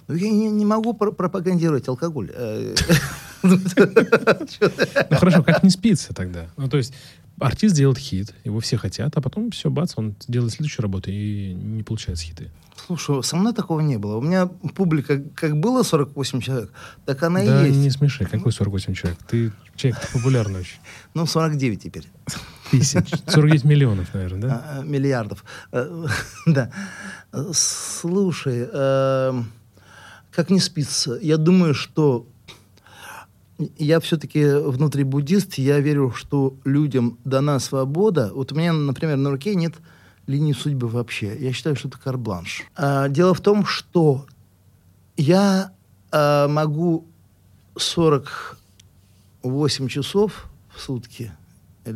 Ну, 0.08 0.14
я 0.14 0.30
не, 0.30 0.50
не 0.50 0.64
могу 0.64 0.94
пр- 0.94 1.12
пропагандировать 1.12 1.88
алкоголь. 1.88 2.30
Э, 2.34 2.74
Ну 3.42 3.58
хорошо, 5.18 5.42
как 5.42 5.62
не 5.62 5.70
спится 5.70 6.14
тогда? 6.14 6.46
Ну 6.56 6.68
то 6.68 6.76
есть 6.76 6.94
артист 7.40 7.74
делает 7.74 7.98
хит, 7.98 8.32
его 8.44 8.60
все 8.60 8.76
хотят, 8.76 9.16
а 9.16 9.20
потом 9.20 9.50
все, 9.50 9.68
бац, 9.70 9.94
он 9.96 10.14
делает 10.28 10.52
следующую 10.52 10.82
работу 10.84 11.10
и 11.10 11.52
не 11.54 11.82
получает 11.82 12.18
хиты. 12.20 12.50
Слушай, 12.86 13.22
со 13.22 13.36
мной 13.36 13.52
такого 13.52 13.80
не 13.80 13.96
было. 13.96 14.16
У 14.16 14.20
меня 14.20 14.46
публика 14.46 15.20
как 15.34 15.56
было 15.58 15.82
48 15.82 16.40
человек, 16.40 16.70
так 17.04 17.22
она 17.22 17.44
да 17.44 17.64
и 17.66 17.70
есть. 17.70 17.80
не 17.80 17.90
смеши, 17.90 18.24
какой 18.26 18.52
48 18.52 18.94
человек? 18.94 19.18
Ты 19.28 19.52
человек 19.76 20.00
популярный 20.12 20.60
очень. 20.60 20.78
Ну, 21.14 21.26
49 21.26 21.82
теперь. 21.82 22.08
Тысяч. 22.70 23.10
49 23.26 23.64
миллионов, 23.64 24.14
наверное, 24.14 24.40
да? 24.40 24.64
А, 24.64 24.78
а, 24.80 24.82
Миллиардов. 24.84 25.44
Э, 25.72 26.06
Да. 26.46 26.70
Слушай, 27.52 28.68
эм, 28.72 29.52
как 30.32 30.50
не 30.50 30.60
спится? 30.60 31.18
Я 31.20 31.36
думаю, 31.36 31.74
что 31.74 32.26
я 33.78 34.00
все-таки 34.00 34.44
внутри 34.44 35.04
буддист, 35.04 35.54
я 35.54 35.78
верю, 35.80 36.12
что 36.12 36.56
людям 36.64 37.18
дана 37.24 37.60
свобода. 37.60 38.30
Вот 38.34 38.52
у 38.52 38.54
меня, 38.54 38.72
например, 38.72 39.16
на 39.16 39.30
руке 39.30 39.54
нет 39.54 39.74
линии 40.26 40.52
судьбы 40.52 40.88
вообще. 40.88 41.36
Я 41.38 41.52
считаю, 41.52 41.76
что 41.76 41.88
это 41.88 41.98
карбланш. 41.98 42.64
А, 42.76 43.08
Дело 43.08 43.34
в 43.34 43.40
том, 43.40 43.66
что 43.66 44.26
я 45.16 45.72
а, 46.10 46.48
могу 46.48 47.06
48 47.76 49.88
часов 49.88 50.48
в 50.74 50.80
сутки 50.80 51.32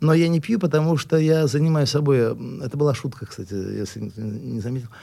но 0.00 0.14
я 0.14 0.28
не 0.28 0.40
пью, 0.40 0.58
потому 0.58 0.96
что 0.96 1.16
я 1.16 1.46
занимаюсь 1.46 1.90
собой. 1.90 2.36
Это 2.62 2.76
была 2.76 2.94
шутка, 2.94 3.26
кстати, 3.26 3.54
если 3.54 4.12
не 4.16 4.60
заметил. 4.60 4.88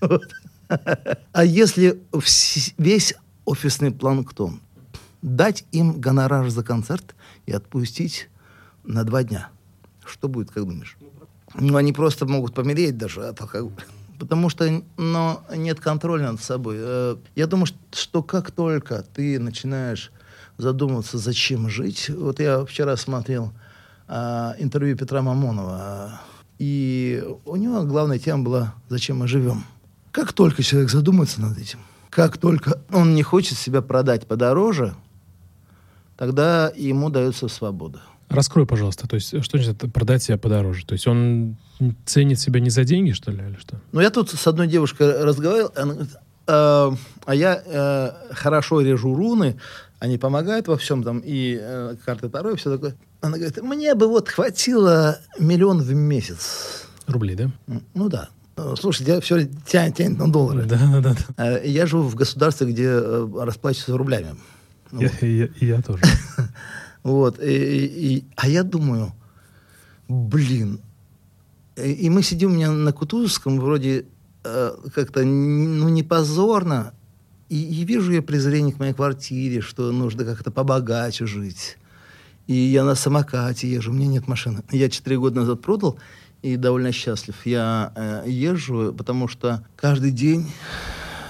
Вот. 0.00 0.24
А 1.32 1.44
если 1.44 2.02
весь 2.78 3.14
офисный 3.44 3.90
планктон 3.90 4.60
дать 5.22 5.64
им 5.72 6.00
гонорар 6.00 6.48
за 6.50 6.62
концерт 6.62 7.14
и 7.46 7.52
отпустить 7.52 8.28
на 8.84 9.04
два 9.04 9.22
дня, 9.22 9.48
что 10.04 10.28
будет, 10.28 10.50
как 10.50 10.64
думаешь? 10.64 10.96
Ну, 11.54 11.76
они 11.76 11.92
просто 11.92 12.26
могут 12.26 12.54
помереть 12.54 12.96
даже 12.96 13.26
от 13.26 13.40
алкоголя. 13.40 13.74
Потому 14.18 14.50
что 14.50 14.82
но 14.96 15.42
нет 15.54 15.80
контроля 15.80 16.32
над 16.32 16.42
собой. 16.42 16.76
Э, 16.78 17.16
Я 17.34 17.46
думаю, 17.46 17.66
что 17.92 18.22
как 18.22 18.50
только 18.50 19.02
ты 19.14 19.38
начинаешь 19.38 20.12
задумываться, 20.58 21.18
зачем 21.18 21.68
жить. 21.68 22.10
Вот 22.10 22.38
я 22.38 22.64
вчера 22.64 22.96
смотрел 22.96 23.52
а, 24.06 24.54
интервью 24.58 24.96
Петра 24.96 25.22
Мамонова, 25.22 26.20
и 26.58 27.24
у 27.46 27.56
него 27.56 27.82
главная 27.84 28.18
тема 28.18 28.44
была 28.44 28.74
«Зачем 28.90 29.18
мы 29.18 29.26
живем?». 29.26 29.64
Как 30.12 30.32
только 30.32 30.62
человек 30.62 30.90
задумается 30.90 31.40
над 31.40 31.58
этим, 31.58 31.78
как 32.10 32.38
только 32.38 32.80
он 32.92 33.14
не 33.14 33.22
хочет 33.22 33.56
себя 33.56 33.82
продать 33.82 34.26
подороже, 34.26 34.94
тогда 36.16 36.72
ему 36.74 37.10
дается 37.10 37.48
свобода. 37.48 38.02
Раскрой, 38.28 38.66
пожалуйста, 38.66 39.08
то 39.08 39.16
есть 39.16 39.42
что 39.42 39.58
значит 39.58 39.92
продать 39.92 40.22
себя 40.22 40.38
подороже? 40.38 40.86
То 40.86 40.92
есть 40.92 41.06
он 41.06 41.56
ценит 42.06 42.38
себя 42.38 42.60
не 42.60 42.70
за 42.70 42.84
деньги, 42.84 43.12
что 43.12 43.32
ли, 43.32 43.38
или 43.38 43.56
что? 43.56 43.80
Ну, 43.92 44.00
я 44.00 44.10
тут 44.10 44.30
с 44.30 44.46
одной 44.46 44.68
девушкой 44.68 45.22
разговаривал, 45.22 45.72
она 45.74 45.94
говорит, 45.94 46.16
«А, 46.46 46.94
а 47.24 47.34
я 47.34 47.62
э, 47.64 48.32
хорошо 48.32 48.80
режу 48.80 49.14
руны, 49.14 49.56
они 49.98 50.16
помогают 50.16 50.68
во 50.68 50.76
всем 50.76 51.02
там, 51.02 51.20
и 51.24 51.58
э, 51.60 51.96
карты 52.04 52.28
Таро, 52.28 52.52
и 52.52 52.56
все 52.56 52.72
такое. 52.72 52.96
Она 53.20 53.36
говорит, 53.36 53.62
мне 53.62 53.94
бы 53.94 54.08
вот 54.08 54.28
хватило 54.28 55.18
миллион 55.38 55.80
в 55.80 55.92
месяц. 55.92 56.86
Рублей, 57.06 57.34
да? 57.34 57.50
Ну 57.94 58.08
да. 58.08 58.30
Э, 58.56 58.74
Слушайте, 58.78 59.12
я 59.12 59.20
все 59.20 59.46
тянет, 59.66 59.96
тянет 59.96 60.18
на 60.18 60.30
доллары. 60.30 60.64
Да, 60.66 61.00
да, 61.00 61.16
да. 61.36 61.56
Э, 61.58 61.66
Я 61.66 61.86
живу 61.86 62.04
в 62.08 62.14
государстве, 62.14 62.66
где 62.68 62.84
э, 62.86 63.28
расплачиваются 63.40 63.96
рублями. 63.96 64.34
Я, 64.92 65.10
я- 65.20 65.46
и 65.60 65.66
я 65.66 65.82
тоже. 65.82 66.02
Вот. 67.02 67.40
И, 67.42 67.46
и- 68.16 68.24
а 68.36 68.46
я 68.48 68.62
думаю, 68.62 69.14
блин. 70.08 70.80
И, 71.76 72.10
мы 72.10 72.22
сидим 72.22 72.50
у 72.50 72.54
меня 72.54 72.70
на 72.70 72.92
Кутузовском, 72.92 73.58
вроде 73.58 74.04
э, 74.44 74.70
как-то 74.94 75.24
ну, 75.24 75.88
не 75.88 76.02
позорно. 76.02 76.92
И, 77.48 77.56
и 77.80 77.84
вижу 77.84 78.12
я 78.12 78.20
презрение 78.20 78.74
к 78.74 78.78
моей 78.78 78.92
квартире, 78.92 79.60
что 79.62 79.90
нужно 79.92 80.24
как-то 80.24 80.50
побогаче 80.50 81.24
жить. 81.26 81.78
И 82.46 82.54
я 82.54 82.84
на 82.84 82.94
самокате 82.94 83.70
езжу, 83.70 83.92
у 83.92 83.94
меня 83.94 84.06
нет 84.08 84.28
машины. 84.28 84.62
Я 84.70 84.90
четыре 84.90 85.18
года 85.18 85.40
назад 85.40 85.62
продал 85.62 85.98
и 86.42 86.56
довольно 86.56 86.92
счастлив. 86.92 87.34
Я 87.44 87.92
э, 87.94 88.24
езжу, 88.26 88.94
потому 88.96 89.28
что 89.28 89.64
каждый 89.76 90.10
день 90.10 90.50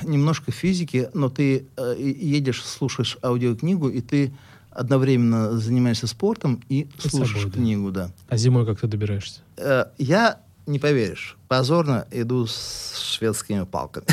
немножко 0.03 0.53
физики, 0.53 1.09
но 1.14 1.29
ты 1.29 1.66
э, 1.77 1.94
едешь, 1.99 2.64
слушаешь 2.64 3.18
аудиокнигу, 3.23 3.88
и 3.88 4.01
ты 4.01 4.33
одновременно 4.70 5.59
занимаешься 5.59 6.07
спортом 6.07 6.62
и 6.68 6.83
И 6.83 7.09
слушаешь 7.09 7.42
собой, 7.42 7.51
да. 7.51 7.57
книгу, 7.59 7.90
да. 7.90 8.11
А 8.29 8.37
зимой 8.37 8.64
как 8.64 8.81
ты 8.81 8.87
добираешься? 8.87 9.40
Э, 9.57 9.87
я, 9.99 10.40
не 10.66 10.79
поверишь, 10.79 11.37
позорно 11.49 12.07
иду 12.12 12.46
с 12.46 12.99
шведскими 12.99 13.64
палками. 13.64 14.07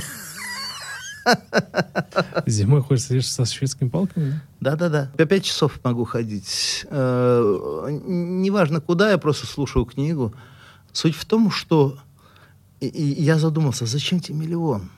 Зимой 2.46 2.82
ходишь 2.82 3.04
сидишь 3.04 3.30
со 3.30 3.46
шведскими 3.46 3.90
палками, 3.90 4.40
да? 4.62 4.72
Да-да-да. 4.72 5.12
По 5.18 5.26
пять 5.26 5.44
часов 5.44 5.80
могу 5.84 6.06
ходить. 6.06 6.86
Э, 6.90 8.00
Неважно 8.08 8.80
куда, 8.82 9.12
я 9.12 9.18
просто 9.18 9.46
слушаю 9.46 9.86
книгу. 9.86 10.34
Суть 10.98 11.16
в 11.16 11.26
том, 11.26 11.52
что 11.52 12.00
и- 12.80 12.88
и 12.88 13.24
я 13.24 13.38
задумался, 13.38 13.86
зачем 13.86 14.20
тебе 14.20 14.40
миллион? 14.40 14.90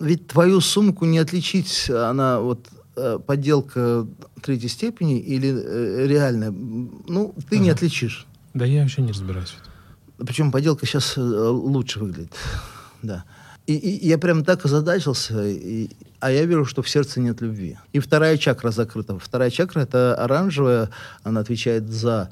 Ведь 0.00 0.26
твою 0.28 0.60
сумку 0.62 1.04
не 1.04 1.18
отличить, 1.18 1.90
она 1.90 2.40
вот 2.40 2.68
э, 2.96 3.18
подделка 3.26 4.06
третьей 4.40 4.70
степени 4.70 5.20
или 5.20 5.48
э, 5.54 6.06
реальная. 6.06 6.50
Ну, 6.50 7.34
ты 7.50 7.58
не 7.58 7.68
Ага. 7.68 7.76
отличишь. 7.76 8.26
Да 8.54 8.64
я 8.64 8.80
вообще 8.80 9.02
не 9.02 9.12
разбираюсь 9.12 9.50
в 9.50 9.60
этом. 9.60 10.26
Причем 10.26 10.50
поделка 10.50 10.86
сейчас 10.86 11.18
лучше 11.18 11.98
выглядит. 12.00 12.32
Да. 13.02 13.24
И, 13.66 13.74
и 13.74 14.08
я 14.08 14.16
прям 14.16 14.42
так 14.42 14.64
озадачился, 14.64 15.46
и- 15.46 15.90
а 16.20 16.30
я 16.30 16.46
вижу, 16.46 16.64
что 16.64 16.80
в 16.80 16.88
сердце 16.88 17.20
нет 17.20 17.42
любви. 17.42 17.76
И 17.92 17.98
вторая 17.98 18.38
чакра 18.38 18.70
закрыта. 18.70 19.18
Вторая 19.18 19.50
чакра 19.50 19.80
это 19.80 20.14
оранжевая, 20.14 20.88
она 21.24 21.40
отвечает 21.40 21.90
за 21.90 22.30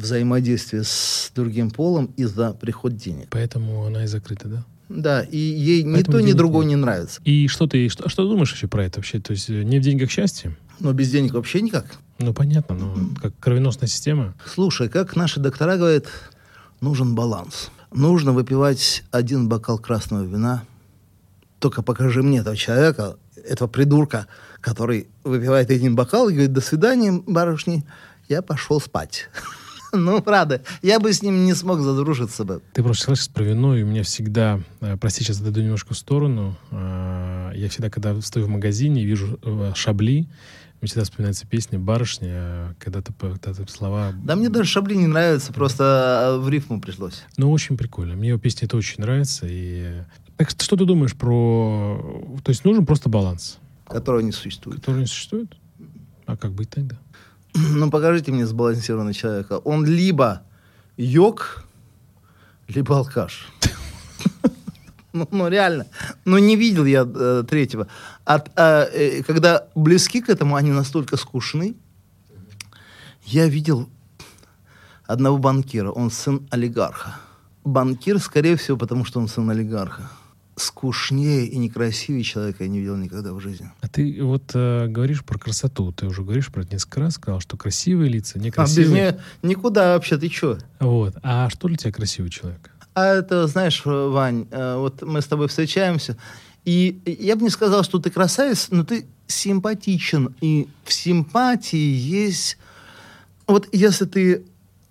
взаимодействие 0.00 0.82
с 0.84 1.30
другим 1.34 1.70
полом 1.70 2.12
и 2.16 2.24
за 2.24 2.52
приход 2.52 2.96
денег. 2.96 3.28
Поэтому 3.30 3.86
она 3.86 4.04
и 4.04 4.06
закрыта, 4.06 4.48
да? 4.48 4.64
Да, 4.88 5.22
и 5.22 5.38
ей 5.38 5.84
ни 5.84 5.94
Поэтому 5.94 6.18
то, 6.18 6.24
ни 6.24 6.32
другое 6.32 6.66
нет. 6.66 6.70
не 6.70 6.76
нравится. 6.76 7.20
И 7.24 7.46
что 7.46 7.68
ты, 7.68 7.88
что, 7.88 8.08
что 8.08 8.28
думаешь 8.28 8.50
вообще 8.50 8.66
про 8.66 8.84
это 8.84 8.98
вообще? 8.98 9.20
То 9.20 9.30
есть 9.32 9.48
э, 9.48 9.62
не 9.62 9.78
в 9.78 9.82
деньгах 9.82 10.10
счастье? 10.10 10.56
Но 10.80 10.92
без 10.92 11.10
денег 11.10 11.34
вообще 11.34 11.60
никак. 11.60 11.86
Ну, 12.18 12.34
понятно, 12.34 12.74
но 12.74 12.94
как 13.22 13.32
кровеносная 13.38 13.88
система. 13.88 14.34
Слушай, 14.44 14.88
как 14.88 15.14
наши 15.14 15.38
доктора 15.38 15.76
говорят, 15.76 16.06
нужен 16.80 17.14
баланс. 17.14 17.70
Нужно 17.92 18.32
выпивать 18.32 19.04
один 19.12 19.48
бокал 19.48 19.78
красного 19.78 20.24
вина. 20.24 20.64
Только 21.60 21.82
покажи 21.82 22.22
мне 22.22 22.38
этого 22.38 22.56
человека, 22.56 23.16
этого 23.36 23.68
придурка, 23.68 24.26
который 24.60 25.08
выпивает 25.22 25.70
один 25.70 25.94
бокал 25.94 26.28
и 26.28 26.32
говорит, 26.32 26.52
до 26.52 26.60
свидания, 26.60 27.12
барышни, 27.26 27.86
я 28.28 28.42
пошел 28.42 28.80
спать. 28.80 29.28
Ну, 30.10 30.22
правда, 30.22 30.62
я 30.82 31.00
бы 31.00 31.12
с 31.12 31.22
ним 31.22 31.44
не 31.44 31.54
смог 31.54 31.80
задружиться 31.80 32.44
бы. 32.44 32.62
Ты 32.72 32.82
просто 32.82 33.14
сейчас 33.16 33.28
про 33.28 33.42
вино, 33.44 33.76
и 33.76 33.82
у 33.82 33.86
меня 33.86 34.02
всегда, 34.02 34.60
э, 34.80 34.96
прости, 34.96 35.24
сейчас 35.24 35.40
отойду 35.40 35.62
немножко 35.62 35.94
в 35.94 35.98
сторону, 35.98 36.56
э, 36.70 37.52
я 37.56 37.68
всегда, 37.68 37.90
когда 37.90 38.20
стою 38.20 38.46
в 38.46 38.48
магазине 38.48 39.02
и 39.02 39.04
вижу 39.04 39.38
э, 39.42 39.72
шабли, 39.74 40.28
мне 40.80 40.86
всегда 40.86 41.04
вспоминается 41.04 41.46
песня 41.46 41.78
«Барышня», 41.78 42.74
когда-то 42.78 43.12
когда-то 43.12 43.70
слова... 43.70 44.12
Да 44.24 44.34
мне 44.34 44.48
даже 44.48 44.70
Шабли 44.70 44.94
не 44.94 45.06
нравится, 45.06 45.52
просто 45.52 46.38
в 46.40 46.48
рифму 46.48 46.80
пришлось. 46.80 47.22
Ну, 47.36 47.50
очень 47.50 47.76
прикольно. 47.76 48.14
Мне 48.14 48.30
его 48.30 48.38
песня 48.38 48.64
это 48.64 48.78
очень 48.78 49.02
нравится. 49.02 49.46
И... 49.46 50.02
Так 50.38 50.48
что 50.48 50.76
ты 50.76 50.86
думаешь 50.86 51.14
про... 51.14 52.32
То 52.42 52.48
есть 52.50 52.64
нужен 52.64 52.86
просто 52.86 53.10
баланс, 53.10 53.58
Которого 53.86 54.20
не 54.20 54.32
существует. 54.32 54.78
который 54.80 55.00
не 55.00 55.06
существует? 55.06 55.54
А 56.24 56.38
как 56.38 56.52
быть 56.52 56.70
тогда? 56.70 56.96
Ну, 57.54 57.90
покажите 57.90 58.32
мне 58.32 58.46
сбалансированного 58.46 59.14
человека. 59.14 59.58
Он 59.64 59.84
либо 59.86 60.42
йог, 60.96 61.64
либо 62.68 62.96
алкаш. 62.96 63.48
Ну, 65.12 65.26
ну, 65.32 65.48
реально. 65.48 65.86
Ну, 66.24 66.38
не 66.38 66.54
видел 66.54 66.84
я 66.84 67.04
э, 67.04 67.42
третьего. 67.48 67.88
От, 68.24 68.48
а, 68.54 68.84
э, 68.84 69.24
когда 69.24 69.66
близки 69.74 70.20
к 70.20 70.28
этому, 70.28 70.54
они 70.54 70.70
настолько 70.70 71.16
скучны. 71.16 71.74
Я 73.24 73.48
видел 73.48 73.88
одного 75.06 75.38
банкира. 75.38 75.90
Он 75.90 76.10
сын 76.10 76.46
олигарха. 76.50 77.16
Банкир, 77.64 78.20
скорее 78.20 78.54
всего, 78.54 78.76
потому 78.76 79.04
что 79.04 79.18
он 79.18 79.26
сын 79.26 79.50
олигарха. 79.50 80.08
Скучнее 80.60 81.46
и 81.46 81.56
некрасивее 81.58 82.22
человека 82.22 82.64
я 82.64 82.68
не 82.70 82.80
видел 82.80 82.96
никогда 82.96 83.32
в 83.32 83.40
жизни. 83.40 83.70
А 83.80 83.88
ты 83.88 84.22
вот 84.22 84.50
э, 84.54 84.86
говоришь 84.88 85.24
про 85.24 85.38
красоту. 85.38 85.92
Ты 85.92 86.06
уже 86.06 86.22
говоришь 86.22 86.48
про 86.48 86.62
это 86.62 86.74
несколько 86.74 87.00
раз, 87.00 87.14
сказал, 87.14 87.40
что 87.40 87.56
красивые 87.56 88.10
лица, 88.10 88.32
А 88.34 88.38
без 88.38 88.44
некрасивые. 88.46 88.90
нее 88.90 89.20
никуда 89.42 89.94
вообще, 89.94 90.16
ты 90.18 90.28
чё? 90.28 90.58
Вот. 90.78 91.14
А 91.22 91.48
что 91.50 91.68
для 91.68 91.76
тебя 91.76 91.92
красивый 91.92 92.30
человек? 92.30 92.70
А 92.94 93.06
это, 93.06 93.46
знаешь, 93.46 93.82
Вань, 93.84 94.46
э, 94.50 94.76
вот 94.76 95.02
мы 95.02 95.22
с 95.22 95.26
тобой 95.26 95.48
встречаемся, 95.48 96.16
и 96.64 97.00
я 97.06 97.36
бы 97.36 97.42
не 97.42 97.50
сказал, 97.50 97.82
что 97.84 97.98
ты 97.98 98.10
красавец, 98.10 98.68
но 98.70 98.84
ты 98.84 99.06
симпатичен. 99.26 100.34
И 100.40 100.68
в 100.84 100.92
симпатии 100.92 101.76
есть... 101.78 102.58
Вот 103.46 103.68
если 103.72 104.04
ты 104.04 104.44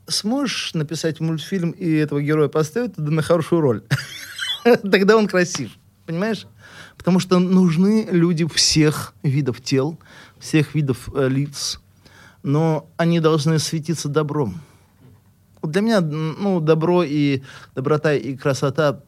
сможешь 0.07 0.73
написать 0.73 1.19
мультфильм 1.19 1.71
и 1.71 1.89
этого 1.91 2.21
героя 2.21 2.47
поставить 2.47 2.95
туда 2.95 3.11
на 3.11 3.21
хорошую 3.21 3.61
роль, 3.61 3.83
тогда 4.91 5.17
он 5.17 5.27
красив. 5.27 5.71
Понимаешь? 6.05 6.47
Потому 6.97 7.19
что 7.19 7.39
нужны 7.39 8.07
люди 8.09 8.47
всех 8.47 9.13
видов 9.23 9.61
тел, 9.61 9.99
всех 10.39 10.75
видов 10.75 11.09
э, 11.13 11.29
лиц, 11.29 11.79
но 12.43 12.89
они 12.97 13.19
должны 13.19 13.59
светиться 13.59 14.09
добром. 14.09 14.59
Вот 15.61 15.71
для 15.71 15.81
меня, 15.81 16.01
ну, 16.01 16.59
добро 16.59 17.03
и 17.03 17.43
доброта 17.75 18.13
и 18.13 18.35
красота, 18.35 19.01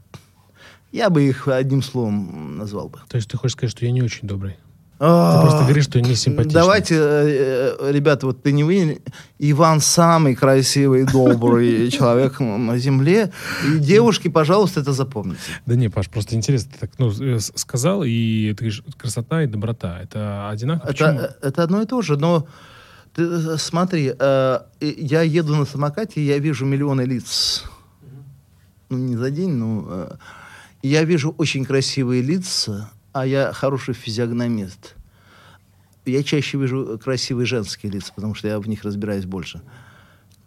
я 0.91 1.09
бы 1.09 1.23
их 1.23 1.47
одним 1.47 1.81
словом 1.81 2.57
назвал 2.57 2.89
бы. 2.89 2.99
То 3.07 3.17
есть 3.17 3.29
ты 3.29 3.37
хочешь 3.37 3.53
сказать, 3.53 3.71
что 3.71 3.85
я 3.85 3.91
не 3.91 4.03
очень 4.03 4.27
добрый? 4.27 4.57
Ты 5.01 5.41
просто 5.41 5.63
говоришь, 5.63 5.85
что 5.85 5.99
не 5.99 6.13
симпатичный. 6.13 6.61
Давайте, 6.61 6.95
э, 6.95 7.77
э, 7.79 7.91
ребята, 7.91 8.27
вот 8.27 8.43
ты 8.43 8.51
не 8.51 8.63
вы, 8.63 9.01
Иван 9.39 9.79
самый 9.79 10.35
красивый, 10.35 11.05
добрый 11.05 11.89
человек 11.97 12.39
на 12.39 12.77
земле. 12.77 13.31
И 13.65 13.79
девушки, 13.79 14.27
пожалуйста, 14.27 14.81
это 14.81 14.93
запомните. 14.93 15.39
Да 15.65 15.73
не, 15.73 15.89
Паш, 15.89 16.07
просто 16.07 16.35
интересно. 16.35 16.71
Ты 16.73 16.79
так 16.81 16.91
ну, 16.99 17.11
э, 17.19 17.39
сказал, 17.39 18.03
и 18.05 18.53
ты 18.53 18.57
говоришь, 18.57 18.83
красота 18.95 19.41
и 19.41 19.47
доброта. 19.47 19.99
Это 19.99 20.49
одинаково? 20.49 20.91
Это, 20.91 21.35
это 21.41 21.63
одно 21.63 21.81
и 21.81 21.87
то 21.87 22.03
же, 22.03 22.15
но 22.17 22.45
ты 23.15 23.57
смотри, 23.57 24.13
э, 24.17 24.59
я 24.79 25.21
еду 25.23 25.55
на 25.55 25.65
самокате, 25.65 26.21
и 26.21 26.25
я 26.25 26.37
вижу 26.37 26.65
миллионы 26.67 27.01
лиц. 27.01 27.63
Ну, 28.89 28.99
не 28.99 29.15
за 29.15 29.31
день, 29.31 29.53
но... 29.53 29.85
э, 29.89 30.15
я 30.83 31.03
вижу 31.03 31.33
очень 31.37 31.65
красивые 31.65 32.21
лица, 32.21 32.91
а 33.13 33.25
я 33.25 33.51
хороший 33.53 33.93
физиогномист. 33.93 34.95
Я 36.05 36.23
чаще 36.23 36.57
вижу 36.57 36.99
красивые 37.03 37.45
женские 37.45 37.91
лица, 37.91 38.11
потому 38.15 38.33
что 38.35 38.47
я 38.47 38.59
в 38.59 38.67
них 38.67 38.83
разбираюсь 38.83 39.25
больше. 39.25 39.61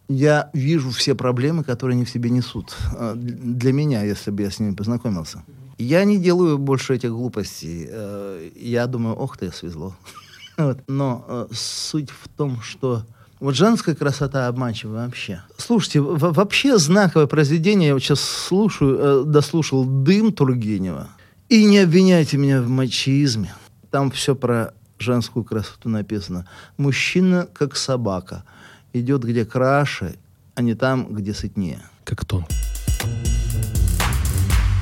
Я 0.09 0.51
вижу 0.53 0.91
все 0.91 1.15
проблемы, 1.15 1.65
которые 1.65 1.95
они 1.95 2.05
в 2.05 2.11
себе 2.11 2.29
несут. 2.31 2.75
э, 2.97 3.15
Для 3.17 3.73
меня, 3.73 4.03
если 4.03 4.31
бы 4.31 4.43
я 4.43 4.51
с 4.51 4.59
ними 4.61 4.75
познакомился. 4.75 5.43
Я 5.79 6.05
не 6.05 6.19
делаю 6.19 6.59
больше 6.59 6.95
этих 6.95 7.11
глупостей. 7.11 7.87
э, 7.91 8.51
Я 8.57 8.87
думаю, 8.87 9.17
ох 9.17 9.37
ты, 9.39 9.51
свезло. 9.53 9.97
Вот. 10.57 10.79
Но 10.87 11.25
э, 11.29 11.47
суть 11.53 12.11
в 12.11 12.29
том, 12.29 12.61
что 12.63 13.03
вот 13.41 13.57
женская 13.57 13.95
красота 13.97 14.47
обманчива 14.47 14.93
вообще. 14.93 15.43
Слушайте, 15.57 16.01
во- 16.01 16.31
вообще 16.33 16.79
знаковое 16.79 17.27
произведение, 17.27 17.89
я 17.89 17.95
вот 17.95 18.03
сейчас 18.05 18.21
слушаю, 18.21 18.99
э, 18.99 19.25
дослушал 19.25 19.85
«Дым» 19.85 20.33
Тургенева. 20.33 21.09
И 21.51 21.65
не 21.67 21.79
обвиняйте 21.79 22.39
меня 22.39 22.63
в 22.63 22.69
мачизме. 22.69 23.55
Там 23.91 24.11
все 24.11 24.35
про 24.35 24.73
женскую 24.99 25.45
красоту 25.45 25.91
написано. 25.91 26.49
Мужчина, 26.79 27.47
как 27.53 27.77
собака, 27.77 28.45
идет 28.95 29.25
где 29.25 29.45
краше, 29.45 30.17
а 30.55 30.63
не 30.63 30.75
там, 30.75 31.15
где 31.15 31.35
сытнее. 31.35 31.83
Как 32.05 32.25
тон. 32.25 32.47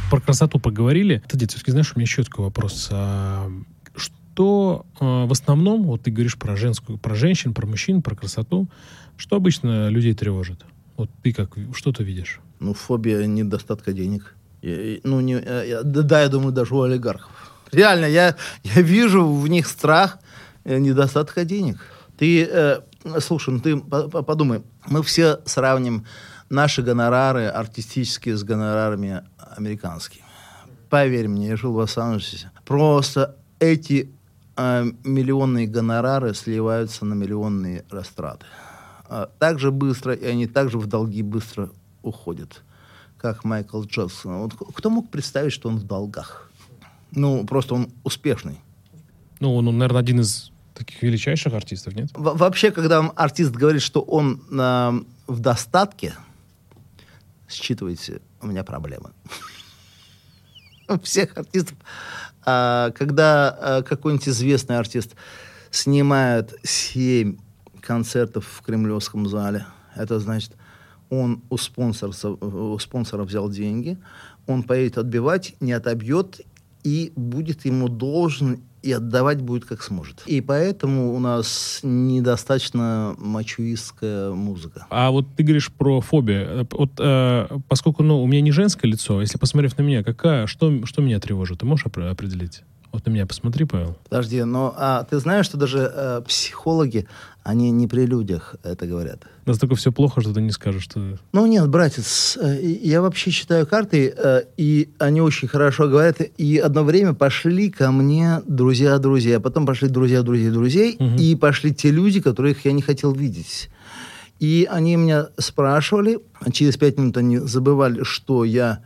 Про 0.09 0.21
красоту 0.21 0.61
поговорили. 0.61 1.23
Ты, 1.29 1.37
все-таки 1.49 1.73
знаешь, 1.73 1.93
у 1.95 1.99
меня 1.99 2.05
еще 2.05 2.23
такой 2.23 2.45
вопрос. 2.45 2.89
А, 2.93 3.51
Что 3.97 4.87
а, 5.01 5.27
в 5.27 5.33
основном, 5.33 5.83
вот 5.83 6.03
ты 6.03 6.13
говоришь 6.13 6.39
про 6.39 6.55
женскую, 6.55 6.97
про 6.97 7.17
женщин, 7.17 7.55
про 7.55 7.67
мужчин, 7.67 8.03
про 8.03 8.15
красоту, 8.15 8.69
что 9.17 9.37
обычно 9.37 9.89
людей 9.89 10.15
тревожит? 10.15 10.65
Вот 10.97 11.11
ты 11.23 11.33
как, 11.33 11.57
что 11.75 11.93
ты 11.93 12.05
видишь? 12.05 12.41
Ну, 12.61 12.73
фобия 12.73 13.27
недостатка 13.27 13.93
денег. 13.93 14.37
Ну, 14.63 15.21
не, 15.21 15.35
э, 15.35 15.83
да, 15.83 16.23
я 16.23 16.29
думаю, 16.29 16.53
даже 16.53 16.75
у 16.75 16.83
олигархов. 16.83 17.31
Реально, 17.73 18.07
я, 18.07 18.37
я 18.63 18.83
вижу 18.83 19.27
в 19.27 19.49
них 19.49 19.67
страх 19.67 20.19
э, 20.65 20.79
недостатка 20.79 21.45
денег. 21.45 21.81
Ты, 22.19 22.45
э, 22.45 22.81
слушай, 23.21 23.51
ну 23.51 23.61
ты 23.61 23.77
по- 23.77 24.09
по- 24.09 24.23
подумай, 24.23 24.63
мы 24.87 25.03
все 25.03 25.41
сравним 25.47 26.05
наши 26.51 26.83
гонорары 26.83 27.47
артистические 27.47 28.37
с 28.37 28.45
гонорарами 28.45 29.23
американскими. 29.57 30.25
Поверь 30.91 31.29
мне, 31.29 31.49
я 31.49 31.57
жил 31.57 31.73
в 31.73 31.77
Лос-Анджелесе. 31.77 32.51
Просто 32.67 33.37
эти 33.59 34.13
э, 34.57 34.85
миллионные 35.05 35.67
гонорары 35.67 36.35
сливаются 36.35 37.05
на 37.05 37.15
миллионные 37.15 37.85
растраты. 37.91 38.45
А, 39.09 39.29
так 39.39 39.59
же 39.59 39.71
быстро, 39.71 40.15
и 40.15 40.27
они 40.27 40.47
также 40.47 40.79
в 40.79 40.87
долги 40.87 41.23
быстро 41.23 41.71
уходят, 42.03 42.63
как 43.23 43.45
Майкл 43.45 43.83
Джексон. 43.85 44.39
Вот 44.39 44.55
кто 44.75 44.91
мог 44.91 45.09
представить, 45.09 45.53
что 45.53 45.69
он 45.69 45.79
в 45.79 45.85
долгах? 45.85 46.51
Ну, 47.13 47.47
просто 47.47 47.75
он 47.75 47.89
успешный. 48.03 48.59
Ну, 49.39 49.55
он, 49.55 49.67
наверное, 49.67 50.01
один 50.01 50.21
из 50.21 50.51
таких 50.75 51.01
величайших 51.03 51.55
артистов, 51.55 51.95
нет? 51.95 52.11
Во- 52.15 52.35
вообще, 52.35 52.73
когда 52.73 52.99
артист 53.15 53.53
говорит, 53.53 53.83
что 53.83 54.01
он 54.01 54.43
э, 54.51 55.01
в 55.29 55.39
достатке, 55.39 56.15
считывайте, 57.49 58.21
у 58.41 58.49
меня 58.49 58.65
проблемы. 58.65 59.11
У 60.89 60.99
всех 60.99 61.37
артистов. 61.37 61.79
А, 62.45 62.91
когда 62.91 63.57
а, 63.61 63.83
какой-нибудь 63.83 64.29
известный 64.29 64.79
артист 64.79 65.15
снимает 65.71 66.55
7 66.65 67.37
концертов 67.81 68.47
в 68.49 68.63
Кремлевском 68.63 69.29
зале, 69.29 69.67
это 69.95 70.19
значит, 70.19 70.57
он 71.13 71.43
у 71.51 71.59
спонсора, 71.59 72.13
у 72.41 72.79
спонсора 72.79 73.25
взял 73.25 73.51
деньги, 73.51 73.99
он 74.47 74.63
поедет 74.63 74.97
отбивать, 74.97 75.55
не 75.61 75.73
отобьет 75.73 76.41
и 76.85 77.13
будет 77.15 77.67
ему 77.67 77.89
должен 77.89 78.61
и 78.83 78.93
отдавать 78.93 79.41
будет 79.43 79.65
как 79.65 79.83
сможет. 79.83 80.23
И 80.27 80.41
поэтому 80.41 81.15
у 81.15 81.19
нас 81.21 81.81
недостаточно 81.83 83.15
мачуистская 83.19 84.33
музыка. 84.33 84.87
А 84.91 85.11
вот 85.11 85.27
ты 85.37 85.45
говоришь 85.45 85.71
про 85.71 86.01
фобию. 86.01 86.67
Вот, 86.71 86.93
э, 86.99 87.47
поскольку 87.69 88.03
ну, 88.03 88.21
у 88.21 88.27
меня 88.27 88.41
не 88.41 88.51
женское 88.51 88.89
лицо, 88.89 89.21
если 89.21 89.39
посмотрев 89.39 89.77
на 89.79 89.83
меня, 89.83 90.03
какая, 90.03 90.47
что, 90.47 90.85
что 90.87 91.03
меня 91.03 91.21
тревожит, 91.21 91.61
ты 91.61 91.67
можешь 91.67 91.87
опре- 91.87 92.09
определить? 92.09 92.63
Вот 92.91 93.07
на 93.07 93.11
меня 93.11 93.27
посмотри, 93.27 93.65
Павел. 93.65 93.97
Подожди, 94.09 94.43
но 94.45 94.75
а, 94.77 95.05
ты 95.05 95.19
знаешь, 95.19 95.47
что 95.47 95.57
даже 95.57 95.91
э, 95.95 96.23
психологи, 96.27 97.07
они 97.45 97.71
не 97.73 97.89
при 97.89 98.07
людях 98.07 98.55
это 98.63 98.87
говорят. 98.87 99.25
Настолько 99.47 99.75
все 99.75 99.91
плохо, 99.91 100.21
что 100.21 100.33
ты 100.33 100.41
не 100.41 100.53
скажешь, 100.53 100.85
что... 100.85 101.19
Ну 101.33 101.47
нет, 101.47 101.69
братец, 101.69 102.39
э, 102.41 102.61
я 102.63 103.03
вообще 103.03 103.31
читаю 103.33 103.67
карты, 103.67 104.15
э, 104.17 104.43
и 104.57 104.91
они 104.99 105.21
очень 105.21 105.49
хорошо 105.49 105.89
говорят. 105.89 106.19
И 106.37 106.59
одно 106.59 106.85
время 106.85 107.15
пошли 107.15 107.71
ко 107.71 107.91
мне 107.91 108.41
друзья 108.47 108.99
друзья, 108.99 109.41
потом 109.41 109.67
пошли 109.67 109.89
друзья 109.89 110.23
друзей 110.23 110.51
друзей, 110.51 110.97
Мгм. 110.99 111.17
и 111.17 111.35
пошли 111.35 111.75
те 111.75 111.91
люди, 111.91 112.21
которых 112.21 112.65
я 112.65 112.73
не 112.73 112.83
хотел 112.83 113.13
видеть. 113.13 113.71
И 114.39 114.69
они 114.71 114.97
меня 114.97 115.29
спрашивали, 115.39 116.19
а 116.41 116.51
через 116.51 116.77
пять 116.77 116.99
минут 116.99 117.17
они 117.17 117.39
забывали, 117.39 118.03
что 118.05 118.45
я 118.45 118.81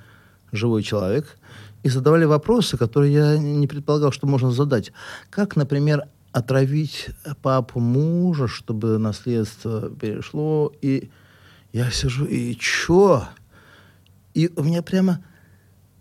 живой 0.52 0.82
человек, 0.82 1.38
и 1.82 1.88
задавали 1.88 2.24
вопросы, 2.24 2.76
которые 2.76 3.12
я 3.12 3.38
не 3.38 3.66
предполагал, 3.66 4.12
что 4.12 4.26
можно 4.26 4.50
задать. 4.50 4.92
Как, 5.30 5.56
например, 5.56 6.02
отравить 6.36 7.08
папу 7.40 7.80
мужа, 7.80 8.46
чтобы 8.46 8.98
наследство 8.98 9.88
перешло, 9.88 10.70
и 10.82 11.08
я 11.72 11.90
сижу, 11.90 12.26
и 12.26 12.54
чё? 12.56 13.26
И 14.34 14.52
у 14.54 14.62
меня 14.62 14.82
прямо 14.82 15.24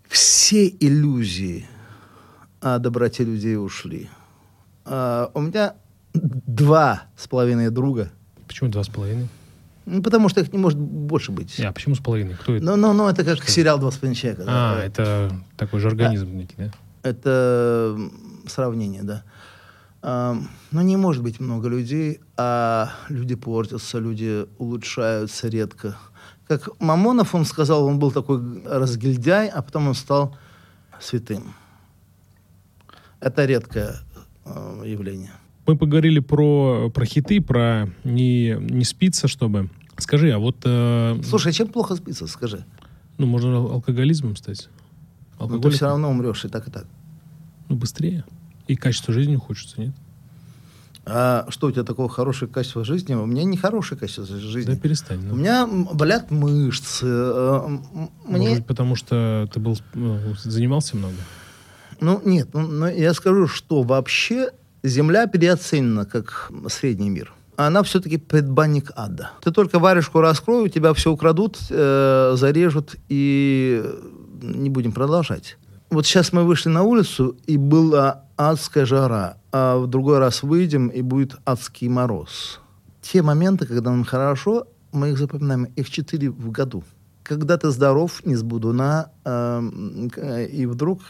все 0.06 0.68
иллюзии 0.68 1.66
о 2.60 2.78
доброте 2.78 3.24
людей 3.24 3.56
ушли. 3.56 4.10
А, 4.84 5.30
у 5.32 5.40
меня 5.40 5.74
два 6.12 7.04
с 7.16 7.26
половиной 7.28 7.70
друга, 7.70 8.10
Почему 8.46 8.68
два 8.68 8.84
с 8.84 8.88
половиной? 8.88 9.28
ну, 9.86 10.02
потому 10.02 10.28
что 10.28 10.42
их 10.42 10.52
не 10.52 10.58
может 10.58 10.78
больше 10.78 11.32
быть. 11.32 11.58
А 11.60 11.72
почему 11.72 11.94
с 11.94 12.00
половиной? 12.00 12.34
Кто 12.34 12.56
это? 12.56 12.62
Ну, 12.62 12.76
ну, 12.76 12.92
ну, 12.92 13.08
это 13.08 13.24
как 13.24 13.48
сериал 13.48 13.78
«Два 13.78 13.90
с 13.90 13.96
половиной 13.96 14.20
человека». 14.20 14.44
да. 14.44 14.74
А, 14.74 14.82
это 14.82 15.32
такой 15.56 15.80
же 15.80 15.88
организм 15.88 16.36
некий, 16.36 16.56
да? 16.58 16.72
Это 17.02 17.96
сравнение, 18.46 19.02
да. 19.02 19.24
Но 20.06 20.82
не 20.82 20.96
может 20.96 21.24
быть 21.24 21.40
много 21.40 21.68
людей, 21.68 22.20
а 22.36 22.90
люди 23.08 23.34
портятся, 23.34 23.98
люди 23.98 24.46
улучшаются 24.58 25.48
редко. 25.48 25.96
Как 26.46 26.68
Мамонов, 26.80 27.34
он 27.34 27.44
сказал, 27.44 27.84
он 27.86 27.98
был 27.98 28.12
такой 28.12 28.40
разгильдяй, 28.64 29.48
а 29.48 29.62
потом 29.62 29.88
он 29.88 29.94
стал 29.94 30.36
святым. 31.00 31.54
Это 33.18 33.46
редкое 33.46 33.96
э, 34.44 34.82
явление. 34.86 35.32
Мы 35.66 35.76
поговорили 35.76 36.20
про, 36.20 36.88
про 36.94 37.04
хиты, 37.04 37.40
про 37.40 37.88
не, 38.04 38.56
не 38.60 38.84
спиться, 38.84 39.26
чтобы... 39.26 39.70
Скажи, 39.98 40.30
а 40.30 40.38
вот... 40.38 40.58
э, 40.64 41.20
Слушай, 41.24 41.48
а 41.50 41.52
чем 41.52 41.66
плохо 41.66 41.96
спится, 41.96 42.28
скажи? 42.28 42.64
Ну, 43.18 43.26
можно 43.26 43.56
ал- 43.56 43.72
алкоголизмом 43.72 44.36
стать. 44.36 44.68
Но 45.40 45.58
ты 45.58 45.70
все 45.70 45.86
равно 45.86 46.10
умрешь 46.10 46.44
и 46.44 46.48
так, 46.48 46.68
и 46.68 46.70
так. 46.70 46.86
Ну, 47.68 47.74
быстрее. 47.76 48.24
И 48.66 48.76
качество 48.76 49.12
жизни 49.14 49.36
ухудшится, 49.36 49.80
нет? 49.80 49.92
А 51.08 51.46
что 51.50 51.68
у 51.68 51.70
тебя 51.70 51.84
такого 51.84 52.08
хорошее 52.08 52.50
качество 52.50 52.84
жизни? 52.84 53.14
У 53.14 53.26
меня 53.26 53.44
не 53.44 53.56
хорошее 53.56 53.98
качество 53.98 54.24
жизни. 54.26 54.72
Да 54.72 54.76
перестань. 54.76 55.20
ну. 55.22 55.34
У 55.34 55.36
меня 55.36 55.66
болят 55.66 56.32
мышцы. 56.32 57.06
э, 57.06 57.68
Может 57.68 58.10
Мне, 58.26 58.56
быть, 58.56 58.66
потому 58.66 58.96
что 58.96 59.48
ты 59.52 59.60
был, 59.60 59.78
ну, 59.94 60.18
занимался 60.42 60.96
много? 60.96 61.14
ну 62.00 62.20
нет, 62.24 62.48
ну, 62.52 62.66
но 62.66 62.88
я 62.88 63.14
скажу, 63.14 63.46
что 63.46 63.82
вообще 63.82 64.50
Земля 64.82 65.26
переоценена 65.26 66.04
как 66.06 66.50
средний 66.68 67.08
мир. 67.10 67.32
Она 67.56 67.82
все-таки 67.82 68.18
предбанник 68.18 68.90
ада. 68.94 69.30
Ты 69.42 69.50
только 69.50 69.78
варежку 69.78 70.20
раскрой, 70.20 70.64
у 70.64 70.68
тебя 70.68 70.92
все 70.92 71.10
украдут, 71.10 71.58
э, 71.70 72.34
зарежут 72.36 72.96
и 73.08 73.82
не 74.42 74.70
будем 74.70 74.92
продолжать. 74.92 75.56
Вот 75.90 76.04
сейчас 76.04 76.32
мы 76.32 76.44
вышли 76.44 76.68
на 76.68 76.82
улицу, 76.82 77.36
и 77.46 77.56
была 77.56 78.24
адская 78.36 78.86
жара, 78.86 79.38
а 79.52 79.78
в 79.78 79.86
другой 79.86 80.18
раз 80.18 80.42
выйдем, 80.42 80.88
и 80.88 81.00
будет 81.00 81.36
адский 81.44 81.88
мороз. 81.88 82.60
Те 83.02 83.22
моменты, 83.22 83.66
когда 83.66 83.90
нам 83.90 84.04
хорошо, 84.04 84.66
мы 84.92 85.10
их 85.10 85.18
запоминаем, 85.18 85.64
их 85.64 85.88
четыре 85.88 86.30
в 86.30 86.50
году. 86.50 86.82
Когда 87.22 87.56
ты 87.56 87.70
здоров, 87.70 88.24
не 88.24 88.34
сбудуна, 88.34 89.10
эм, 89.24 90.10
к- 90.10 90.44
и 90.44 90.66
вдруг 90.66 91.00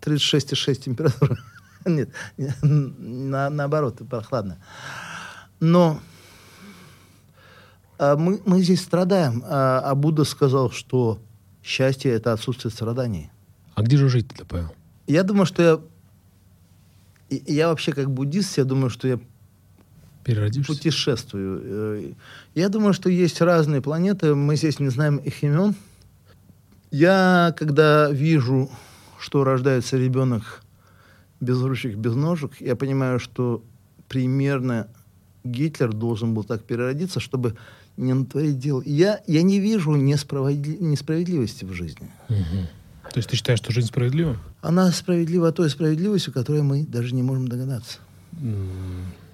36,6 0.00 0.84
температура. 0.84 1.38
Нет, 1.84 2.10
на, 2.62 3.50
наоборот, 3.50 4.00
прохладно. 4.08 4.58
Но 5.58 6.00
а, 7.98 8.16
мы, 8.16 8.40
мы 8.44 8.62
здесь 8.62 8.82
страдаем. 8.82 9.42
А, 9.44 9.80
а 9.84 9.94
Будда 9.94 10.24
сказал, 10.24 10.70
что 10.70 11.18
счастье– 11.62 12.10
это 12.12 12.32
отсутствие 12.32 12.70
страданий. 12.70 13.31
А 13.74 13.82
где 13.82 13.96
же 13.96 14.08
жить-то, 14.08 14.44
Павел? 14.44 14.72
Я 15.06 15.22
думаю, 15.22 15.46
что 15.46 15.62
я... 15.62 17.38
Я 17.46 17.68
вообще 17.68 17.92
как 17.92 18.10
буддист, 18.10 18.58
я 18.58 18.64
думаю, 18.64 18.90
что 18.90 19.08
я 19.08 19.18
Переродишься? 20.24 20.72
путешествую. 20.72 21.60
Э, 21.64 22.12
Я 22.54 22.68
думаю, 22.68 22.92
что 22.92 23.08
есть 23.08 23.40
разные 23.40 23.80
планеты, 23.80 24.34
мы 24.34 24.56
здесь 24.56 24.78
не 24.80 24.88
знаем 24.90 25.16
их 25.16 25.42
имен. 25.42 25.74
Я, 26.90 27.54
когда 27.58 28.10
вижу, 28.10 28.70
что 29.18 29.44
рождается 29.44 29.96
ребенок 29.96 30.62
без 31.40 31.60
ручек, 31.62 31.96
без 31.96 32.14
ножек, 32.14 32.52
я 32.60 32.76
понимаю, 32.76 33.18
что 33.18 33.64
примерно 34.08 34.88
Гитлер 35.42 35.92
должен 35.92 36.34
был 36.34 36.44
так 36.44 36.62
переродиться, 36.62 37.18
чтобы 37.18 37.56
не 37.96 38.12
натворить 38.12 38.58
дел. 38.58 38.82
Я, 38.82 39.20
я 39.26 39.42
не 39.42 39.58
вижу 39.58 39.92
несправедли- 39.96 40.76
несправедливости 40.78 41.64
в 41.64 41.72
жизни. 41.72 42.10
Мгм. 42.28 42.68
То 43.12 43.18
есть 43.18 43.28
ты 43.28 43.36
считаешь, 43.36 43.58
что 43.58 43.72
жизнь 43.72 43.88
справедлива? 43.88 44.38
Она 44.62 44.90
справедлива 44.90 45.52
той 45.52 45.68
справедливостью, 45.68 46.32
которой 46.32 46.62
мы 46.62 46.84
даже 46.84 47.14
не 47.14 47.22
можем 47.22 47.46
догадаться. 47.46 47.98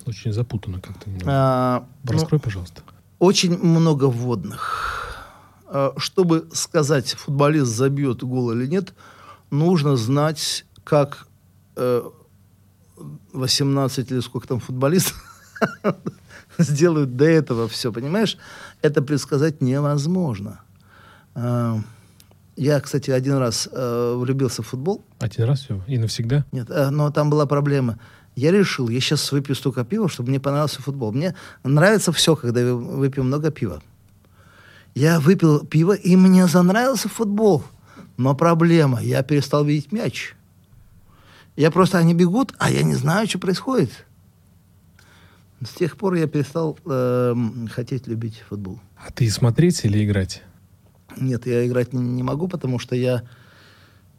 Очень 0.04 0.32
запутанно 0.32 0.80
как-то. 0.80 1.08
А, 1.26 1.86
ну, 2.02 2.12
Раскрой, 2.12 2.40
пожалуйста. 2.40 2.82
очень 3.20 3.56
много 3.56 4.06
вводных. 4.06 5.06
А, 5.66 5.92
Чтобы 5.96 6.48
сказать, 6.52 7.12
футболист 7.12 7.70
забьет 7.70 8.24
гол 8.24 8.50
или 8.50 8.66
нет, 8.66 8.94
нужно 9.50 9.96
знать, 9.96 10.64
как 10.82 11.28
э, 11.76 12.02
18 13.32 14.10
или 14.10 14.20
сколько 14.20 14.48
там 14.48 14.58
футболистов 14.58 15.22
сделают 16.58 17.16
до 17.16 17.26
этого 17.26 17.68
все, 17.68 17.92
понимаешь? 17.92 18.38
Это 18.82 19.02
предсказать 19.02 19.60
невозможно. 19.60 20.62
Я, 22.58 22.80
кстати, 22.80 23.12
один 23.12 23.36
раз 23.36 23.68
э, 23.70 24.14
влюбился 24.16 24.62
в 24.62 24.66
футбол, 24.66 25.04
Один 25.20 25.44
раз 25.44 25.60
все? 25.60 25.80
И 25.86 25.96
навсегда? 25.96 26.44
нет, 26.50 26.68
э, 26.70 26.90
но 26.90 27.10
там 27.12 27.30
была 27.30 27.46
проблема. 27.46 28.00
Я 28.34 28.50
решил, 28.50 28.88
я 28.88 29.00
сейчас 29.00 29.30
выпью 29.30 29.54
столько 29.54 29.84
пива, 29.84 30.08
чтобы 30.08 30.30
мне 30.30 30.40
понравился 30.40 30.82
футбол. 30.82 31.12
Мне 31.12 31.36
нравится 31.62 32.10
все, 32.10 32.34
когда 32.34 32.60
я 32.60 32.74
выпью 32.74 33.22
много 33.22 33.52
пива. 33.52 33.80
Я 34.96 35.20
выпил 35.20 35.64
пиво, 35.64 35.92
и 35.92 36.16
мне 36.16 36.48
занравился 36.48 37.08
футбол. 37.08 37.62
Но 38.16 38.34
проблема, 38.34 39.00
я 39.00 39.22
перестал 39.22 39.64
видеть 39.64 39.92
мяч. 39.92 40.34
Я 41.54 41.70
просто, 41.70 41.98
они 41.98 42.12
бегут, 42.12 42.54
а 42.58 42.72
я 42.72 42.82
не 42.82 42.96
знаю, 42.96 43.28
что 43.28 43.38
происходит. 43.38 43.90
С 45.64 45.70
тех 45.74 45.96
пор 45.96 46.14
я 46.14 46.26
перестал 46.26 46.76
эм, 46.86 47.68
хотеть 47.72 48.08
любить 48.08 48.42
футбол. 48.48 48.80
А 48.96 49.12
ты 49.12 49.30
смотреть 49.30 49.84
или 49.84 50.04
играть? 50.04 50.42
Нет, 51.16 51.46
я 51.46 51.66
играть 51.66 51.92
не, 51.92 52.00
не 52.00 52.22
могу, 52.22 52.48
потому 52.48 52.78
что 52.78 52.94
я 52.94 53.22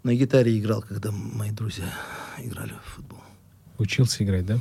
на 0.04 0.14
гитаре 0.16 0.58
играл, 0.58 0.82
когда 0.82 1.12
мои 1.12 1.52
друзья 1.52 1.94
играли 2.38 2.74
в 2.84 2.96
футбол. 2.96 3.20
Учился 3.78 4.24
играть, 4.24 4.46
да? 4.46 4.60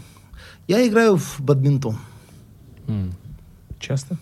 Я 0.66 0.86
играю 0.86 1.16
в 1.16 1.40
бадминтон 1.40 1.98
М. 2.86 3.14
Часто? 3.80 4.16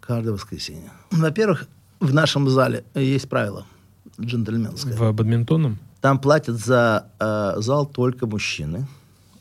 каждое 0.00 0.32
воскресенье. 0.32 0.90
Во-первых, 1.12 1.68
в 2.00 2.12
нашем 2.12 2.48
зале 2.48 2.84
есть 2.94 3.28
правило 3.28 3.64
джентльменское. 4.20 4.96
В 4.96 5.12
бадминтоном? 5.14 5.78
Там 6.00 6.18
платят 6.18 6.58
за 6.58 7.06
э, 7.20 7.60
зал 7.60 7.86
только 7.86 8.26
мужчины. 8.26 8.88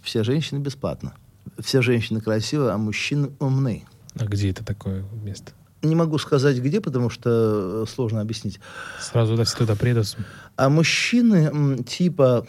Все 0.03 0.23
женщины 0.23 0.59
бесплатно. 0.59 1.13
Все 1.57 1.81
женщины 1.81 2.21
красивые, 2.21 2.71
а 2.71 2.77
мужчины 2.77 3.31
умны. 3.39 3.85
А 4.15 4.25
где 4.25 4.51
это 4.51 4.63
такое 4.63 5.05
место? 5.23 5.53
Не 5.81 5.95
могу 5.95 6.17
сказать 6.17 6.57
где, 6.57 6.81
потому 6.81 7.09
что 7.09 7.83
э, 7.83 7.85
сложно 7.89 8.21
объяснить. 8.21 8.59
Сразу 8.99 9.37
да, 9.37 9.45
все 9.45 9.57
туда 9.57 9.75
приедут. 9.75 10.17
А 10.57 10.69
мужчины 10.69 11.83
типа 11.83 12.45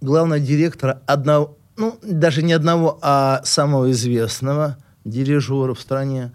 главного 0.00 0.40
директора 0.40 1.02
одного, 1.06 1.56
ну, 1.76 1.98
даже 2.02 2.42
не 2.42 2.52
одного, 2.52 2.98
а 3.02 3.40
самого 3.44 3.90
известного 3.90 4.76
дирижера 5.04 5.74
в 5.74 5.80
стране, 5.80 6.32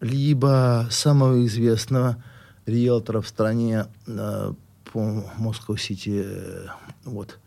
либо 0.00 0.88
самого 0.90 1.44
известного 1.46 2.22
риэлтора 2.66 3.20
в 3.20 3.28
стране 3.28 3.86
э, 4.06 4.52
по 4.92 5.24
Москва-Сити. 5.36 6.24
э, 6.24 6.66
вот. 7.04 7.38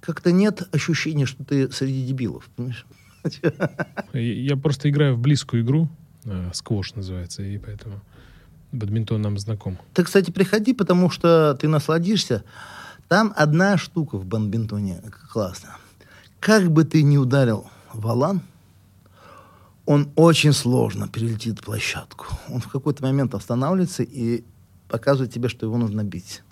Как-то 0.00 0.32
нет 0.32 0.62
ощущения, 0.72 1.26
что 1.26 1.44
ты 1.44 1.70
среди 1.70 2.06
дебилов, 2.06 2.48
понимаешь? 2.56 2.86
Я 4.12 4.56
просто 4.56 4.88
играю 4.88 5.14
в 5.14 5.18
близкую 5.18 5.62
игру. 5.62 5.88
Э, 6.24 6.50
Сквош 6.52 6.94
называется, 6.94 7.42
и 7.42 7.58
поэтому 7.58 8.00
бадминтон 8.72 9.20
нам 9.22 9.38
знаком. 9.38 9.78
Ты, 9.94 10.04
кстати, 10.04 10.30
приходи, 10.30 10.72
потому 10.72 11.10
что 11.10 11.54
ты 11.54 11.68
насладишься. 11.68 12.44
Там 13.08 13.32
одна 13.36 13.76
штука 13.76 14.16
в 14.16 14.24
бадминтоне 14.24 15.02
классная. 15.32 15.76
Как 16.38 16.70
бы 16.70 16.84
ты 16.84 17.02
ни 17.02 17.16
ударил 17.16 17.68
валан, 17.92 18.40
он 19.86 20.10
очень 20.14 20.52
сложно 20.52 21.08
перелетит 21.08 21.60
площадку. 21.60 22.26
Он 22.48 22.60
в 22.60 22.68
какой-то 22.68 23.02
момент 23.02 23.34
останавливается 23.34 24.04
и 24.04 24.44
показывает 24.88 25.32
тебе, 25.32 25.48
что 25.48 25.66
его 25.66 25.76
нужно 25.78 26.04
бить. 26.04 26.42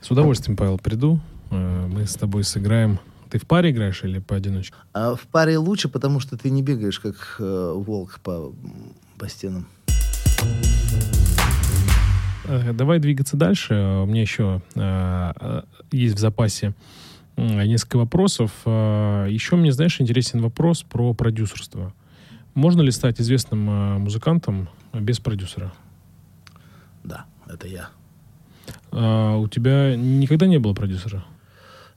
С 0.00 0.10
удовольствием, 0.10 0.56
Павел, 0.56 0.78
приду. 0.78 1.20
Э, 1.50 1.86
Мы 1.86 2.06
с 2.06 2.14
тобой 2.14 2.44
сыграем. 2.44 3.00
Ты 3.28 3.38
в 3.38 3.46
паре 3.46 3.70
играешь 3.70 4.04
или 4.04 4.20
поодиночке? 4.20 4.76
А 4.92 5.16
в 5.16 5.22
паре 5.22 5.58
лучше, 5.58 5.88
потому 5.88 6.20
что 6.20 6.36
ты 6.36 6.50
не 6.50 6.62
бегаешь, 6.62 7.00
как 7.00 7.36
э, 7.40 7.72
волк 7.74 8.20
по, 8.22 8.54
по 9.18 9.28
стенам. 9.28 9.66
Э, 12.44 12.72
Давай 12.72 12.98
двигаться 12.98 13.36
дальше. 13.36 13.74
Э, 13.74 14.02
У 14.02 14.06
меня 14.06 14.22
еще 14.22 14.62
э, 14.74 15.32
э, 15.40 15.62
есть 15.92 16.16
в 16.16 16.18
запасе 16.18 16.74
несколько 17.36 17.98
вопросов. 17.98 18.50
Еще 18.64 19.56
мне, 19.56 19.70
знаешь, 19.70 20.00
интересен 20.00 20.40
вопрос 20.40 20.82
про 20.82 21.12
продюсерство. 21.12 21.92
Можно 22.54 22.80
ли 22.80 22.90
стать 22.90 23.20
известным 23.20 23.60
музыкантом 24.00 24.70
без 24.94 25.20
продюсера? 25.20 25.70
Да, 27.04 27.26
это 27.46 27.68
я. 27.68 27.90
А 28.90 29.36
у 29.36 29.48
тебя 29.48 29.96
никогда 29.96 30.46
не 30.46 30.56
было 30.56 30.72
продюсера? 30.72 31.26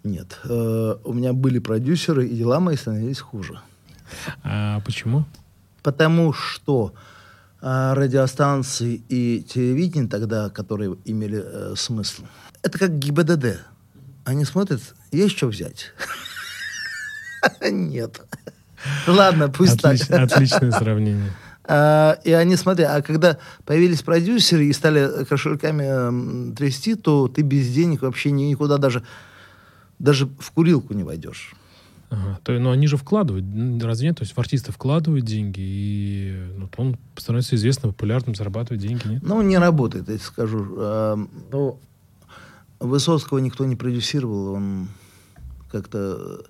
Нет, 0.04 0.42
у 0.44 1.14
меня 1.14 1.32
были 1.32 1.60
продюсеры, 1.60 2.28
и 2.28 2.36
дела 2.36 2.60
мои 2.60 2.76
становились 2.76 3.22
хуже. 3.22 3.62
А 4.44 4.82
почему? 4.82 5.24
Потому 5.90 6.34
что 6.34 6.94
а, 7.62 7.96
радиостанции 7.96 9.02
и 9.10 9.42
телевидение 9.42 10.08
тогда, 10.08 10.52
которые 10.52 10.96
имели 11.04 11.42
э, 11.44 11.74
смысл, 11.76 12.26
это 12.62 12.78
как 12.78 13.00
ГИБДД. 13.00 13.62
Они 14.24 14.46
смотрят, 14.46 14.82
есть 15.12 15.36
что 15.36 15.48
взять? 15.48 15.94
Нет. 17.72 18.22
Ладно, 19.08 19.50
пусть 19.50 19.82
так. 19.82 19.98
Отличное 20.12 20.72
сравнение. 20.80 21.32
А, 21.64 22.20
И 22.24 22.32
они, 22.34 22.56
смотри, 22.56 22.86
а 22.86 23.02
когда 23.02 23.40
появились 23.66 24.04
продюсеры 24.04 24.66
и 24.68 24.74
стали 24.74 25.26
кошельками 25.26 25.84
м, 25.86 26.56
трясти, 26.56 26.94
то 26.94 27.28
ты 27.28 27.42
без 27.42 27.68
денег 27.70 28.04
вообще 28.04 28.30
ни- 28.30 28.44
никуда 28.44 28.78
даже, 28.78 29.04
даже 29.98 30.28
в 30.40 30.52
курилку 30.52 30.94
не 30.94 31.04
войдешь. 31.04 31.56
Ага. 32.10 32.40
То, 32.44 32.60
но 32.60 32.72
они 32.72 32.88
же 32.88 32.98
вкладывают, 32.98 33.46
разве 33.84 34.08
нет? 34.08 34.18
То 34.18 34.24
есть 34.24 34.36
в 34.36 34.40
артиста 34.40 34.72
вкладывают 34.72 35.26
деньги, 35.26 35.60
и 35.60 36.54
ну, 36.58 36.70
он 36.78 36.98
становится 37.16 37.56
известным, 37.56 37.94
популярным, 37.94 38.36
зарабатывает 38.36 38.82
деньги, 38.82 39.08
нет? 39.08 39.24
Ну, 39.24 39.42
не 39.42 39.58
работает, 39.58 40.10
я 40.10 40.16
тебе 40.16 40.26
скажу. 40.26 40.76
А, 40.78 41.16
Ну, 41.52 41.80
Высоцкого 42.80 43.40
никто 43.40 43.66
не 43.66 43.76
продюсировал, 43.76 44.54
он 44.54 44.90
как-то... 45.72 46.46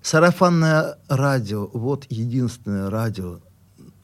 Сарафанное 0.00 0.96
радио, 1.08 1.66
вот 1.72 2.06
единственное 2.08 2.88
радио 2.88 3.40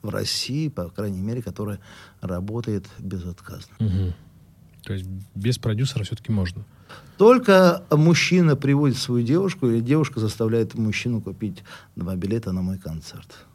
в 0.03 0.09
России, 0.09 0.69
по 0.69 0.91
крайней 0.91 1.21
мере, 1.21 1.41
которое 1.41 1.79
работает 2.21 2.87
безотказно. 2.99 3.75
Угу. 3.79 4.13
То 4.83 4.93
есть 4.93 5.07
без 5.35 5.59
продюсера 5.59 6.05
все-таки 6.05 6.31
можно? 6.31 6.65
Только 7.17 7.85
мужчина 7.91 8.57
приводит 8.57 8.97
свою 8.97 9.25
девушку, 9.25 9.69
или 9.69 9.81
девушка 9.81 10.21
заставляет 10.21 10.75
мужчину 10.75 11.21
купить 11.21 11.63
два 11.95 12.17
билета 12.17 12.53
на 12.53 12.63
мой 12.63 12.79
концерт. 12.79 13.47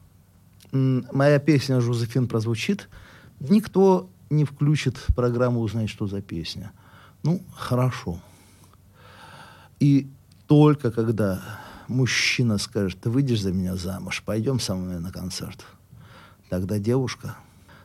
Моя 0.72 1.40
песня 1.40 1.82
«Жозефин» 1.82 2.28
прозвучит, 2.28 2.90
никто 3.40 4.10
не 4.30 4.46
включит 4.46 4.98
программу 5.16 5.62
«Узнать, 5.62 5.90
что 5.90 6.08
за 6.08 6.22
песня». 6.22 6.72
Ну, 7.24 7.44
хорошо. 7.54 8.22
И 9.80 10.10
только 10.48 10.92
когда 10.92 11.42
мужчина 11.88 12.58
скажет, 12.60 13.02
ты 13.02 13.10
выйдешь 13.10 13.42
за 13.42 13.52
меня 13.52 13.76
замуж, 13.76 14.24
пойдем 14.26 14.60
со 14.60 14.76
мной 14.76 15.00
на 15.00 15.12
концерт, 15.12 15.66
тогда 16.50 16.80
девушка, 16.80 17.36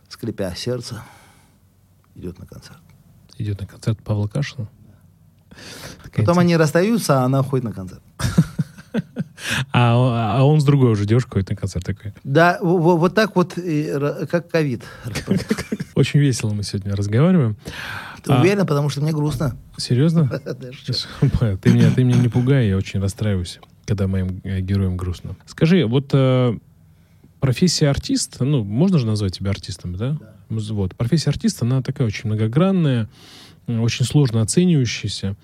скрипя 0.08 0.54
сердце, 0.54 1.02
идет 2.14 2.38
на 2.38 2.46
концерт. 2.46 2.78
Идет 3.38 3.60
на 3.60 3.66
концерт 3.66 4.00
Павла 4.04 4.28
Кашина? 4.28 4.68
Потом 6.14 6.38
они 6.38 6.56
расстаются, 6.56 7.22
а 7.22 7.24
она 7.24 7.42
ходит 7.42 7.64
на 7.64 7.72
концерт. 7.72 8.02
А, 9.72 10.38
а 10.38 10.44
он 10.44 10.60
с 10.60 10.64
другой 10.64 10.92
уже 10.92 11.04
девушкой 11.04 11.32
ходит 11.32 11.50
на 11.50 11.56
концерт 11.56 11.84
такой. 11.84 12.14
Да, 12.24 12.58
вот, 12.62 12.98
вот 12.98 13.14
так 13.14 13.36
вот, 13.36 13.54
как 14.30 14.48
ковид. 14.50 14.82
Очень 15.94 16.20
весело 16.20 16.50
мы 16.54 16.62
сегодня 16.62 16.94
разговариваем. 16.94 17.56
Ты 18.22 18.32
а, 18.32 18.40
уверен, 18.40 18.66
потому 18.66 18.88
что 18.88 19.02
мне 19.02 19.12
грустно. 19.12 19.56
Серьезно? 19.76 20.28
ты, 21.62 21.70
меня, 21.70 21.90
ты 21.90 22.04
меня 22.04 22.18
не 22.18 22.28
пугай, 22.28 22.68
я 22.68 22.76
очень 22.76 23.00
расстраиваюсь, 23.00 23.60
когда 23.84 24.06
моим 24.06 24.40
э, 24.44 24.60
героям 24.60 24.96
грустно. 24.96 25.36
Скажи, 25.46 25.84
вот 25.84 26.10
э, 26.14 26.56
профессия 27.40 27.90
артиста, 27.90 28.44
ну, 28.44 28.64
можно 28.64 28.98
же 28.98 29.06
назвать 29.06 29.36
тебя 29.36 29.50
артистом, 29.50 29.94
да? 29.96 30.16
да. 30.18 30.34
Вот, 30.48 30.94
профессия 30.94 31.30
артиста, 31.30 31.66
она 31.66 31.82
такая 31.82 32.06
очень 32.06 32.28
многогранная, 32.30 33.10
очень 33.66 34.04
сложно 34.04 34.42
оценивающаяся. 34.42 35.36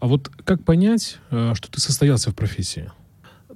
А 0.00 0.06
вот 0.06 0.30
как 0.44 0.62
понять, 0.64 1.18
э, 1.30 1.54
что 1.54 1.70
ты 1.70 1.80
состоялся 1.80 2.30
в 2.30 2.34
профессии? 2.34 2.90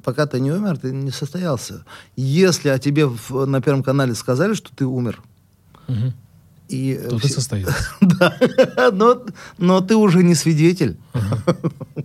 Пока 0.03 0.27
ты 0.27 0.41
не 0.41 0.51
умер, 0.51 0.79
ты 0.79 0.93
не 0.93 1.11
состоялся. 1.11 1.85
Если 2.17 2.69
о 2.69 2.79
тебе 2.79 3.07
в, 3.07 3.47
на 3.47 3.61
Первом 3.61 3.83
канале 3.83 4.15
сказали, 4.15 4.55
что 4.55 4.75
ты 4.75 4.87
умер, 4.87 5.23
угу. 5.89 6.13
и 6.69 6.99
то 7.09 7.19
все... 7.19 7.29
ты 7.29 7.35
состоялся. 7.35 7.89
да, 8.01 8.39
но, 8.93 9.27
но 9.59 9.81
ты 9.81 9.97
уже 9.97 10.23
не 10.23 10.35
свидетель. 10.35 10.97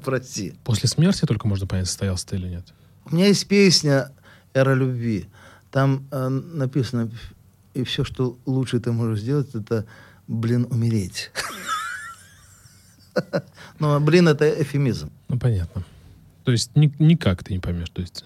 Прости. 0.04 0.54
После 0.64 0.90
смерти 0.90 1.26
только 1.26 1.48
можно 1.48 1.68
понять, 1.68 1.88
состоялся 1.88 2.28
ты 2.28 2.36
или 2.36 2.50
нет. 2.50 2.74
У 3.06 3.16
меня 3.16 3.28
есть 3.28 3.48
песня 3.48 4.12
«Эра 4.54 4.74
любви». 4.74 5.28
Там 5.72 6.08
э, 6.12 6.30
написано, 6.30 7.12
и 7.74 7.84
все, 7.84 8.04
что 8.04 8.38
лучше 8.46 8.80
ты 8.80 8.92
можешь 8.92 9.22
сделать, 9.22 9.54
это, 9.54 9.86
блин, 10.28 10.68
умереть. 10.70 11.32
Но, 13.80 14.00
блин, 14.00 14.28
это 14.28 14.50
эфемизм. 14.62 15.12
Ну, 15.28 15.40
понятно. 15.40 15.84
То 16.44 16.52
есть 16.52 16.76
ни, 16.76 16.94
никак 17.00 17.44
ты 17.44 17.54
не 17.54 17.60
поймешь, 17.60 17.90
то 17.90 18.02
есть... 18.02 18.26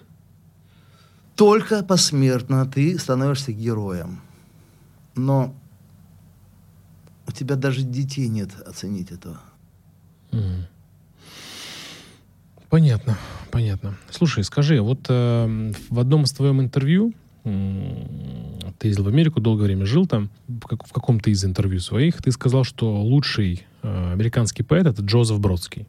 Только 1.35 1.83
посмертно 1.83 2.65
ты 2.65 2.99
становишься 2.99 3.53
героем. 3.53 4.21
Но 5.15 5.55
у 7.27 7.31
тебя 7.31 7.55
даже 7.55 7.83
детей 7.83 8.27
нет 8.27 8.49
оценить 8.67 9.11
этого. 9.11 9.39
Mm. 10.31 10.65
Понятно, 12.69 13.17
понятно. 13.51 13.97
Слушай, 14.09 14.43
скажи, 14.43 14.81
вот 14.81 15.05
э, 15.09 15.71
в 15.89 15.99
одном 15.99 16.23
из 16.23 16.33
твоем 16.33 16.61
интервью 16.61 17.13
ты 17.43 18.87
ездил 18.87 19.05
в 19.05 19.07
Америку, 19.07 19.39
долгое 19.39 19.63
время 19.63 19.85
жил 19.85 20.05
там, 20.05 20.29
в, 20.47 20.67
как, 20.67 20.85
в 20.85 20.91
каком-то 20.91 21.29
из 21.29 21.43
интервью 21.45 21.79
своих, 21.79 22.21
ты 22.21 22.31
сказал, 22.31 22.63
что 22.63 23.01
лучший 23.01 23.65
американский 23.81 24.63
поэт— 24.63 24.85
это 24.87 25.01
Джозеф 25.01 25.39
Бродский. 25.39 25.87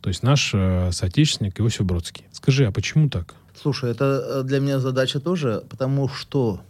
То 0.00 0.08
есть 0.08 0.22
наш 0.22 0.52
э, 0.54 0.92
соотечественник 0.92 1.60
Иосиф 1.60 1.84
Бродский. 1.84 2.24
Скажи, 2.32 2.66
а 2.66 2.72
почему 2.72 3.08
так? 3.08 3.34
Слушай, 3.54 3.90
это 3.90 4.40
э, 4.40 4.42
для 4.44 4.60
меня 4.60 4.80
задача 4.80 5.20
тоже, 5.20 5.62
потому 5.68 6.08
что 6.08 6.62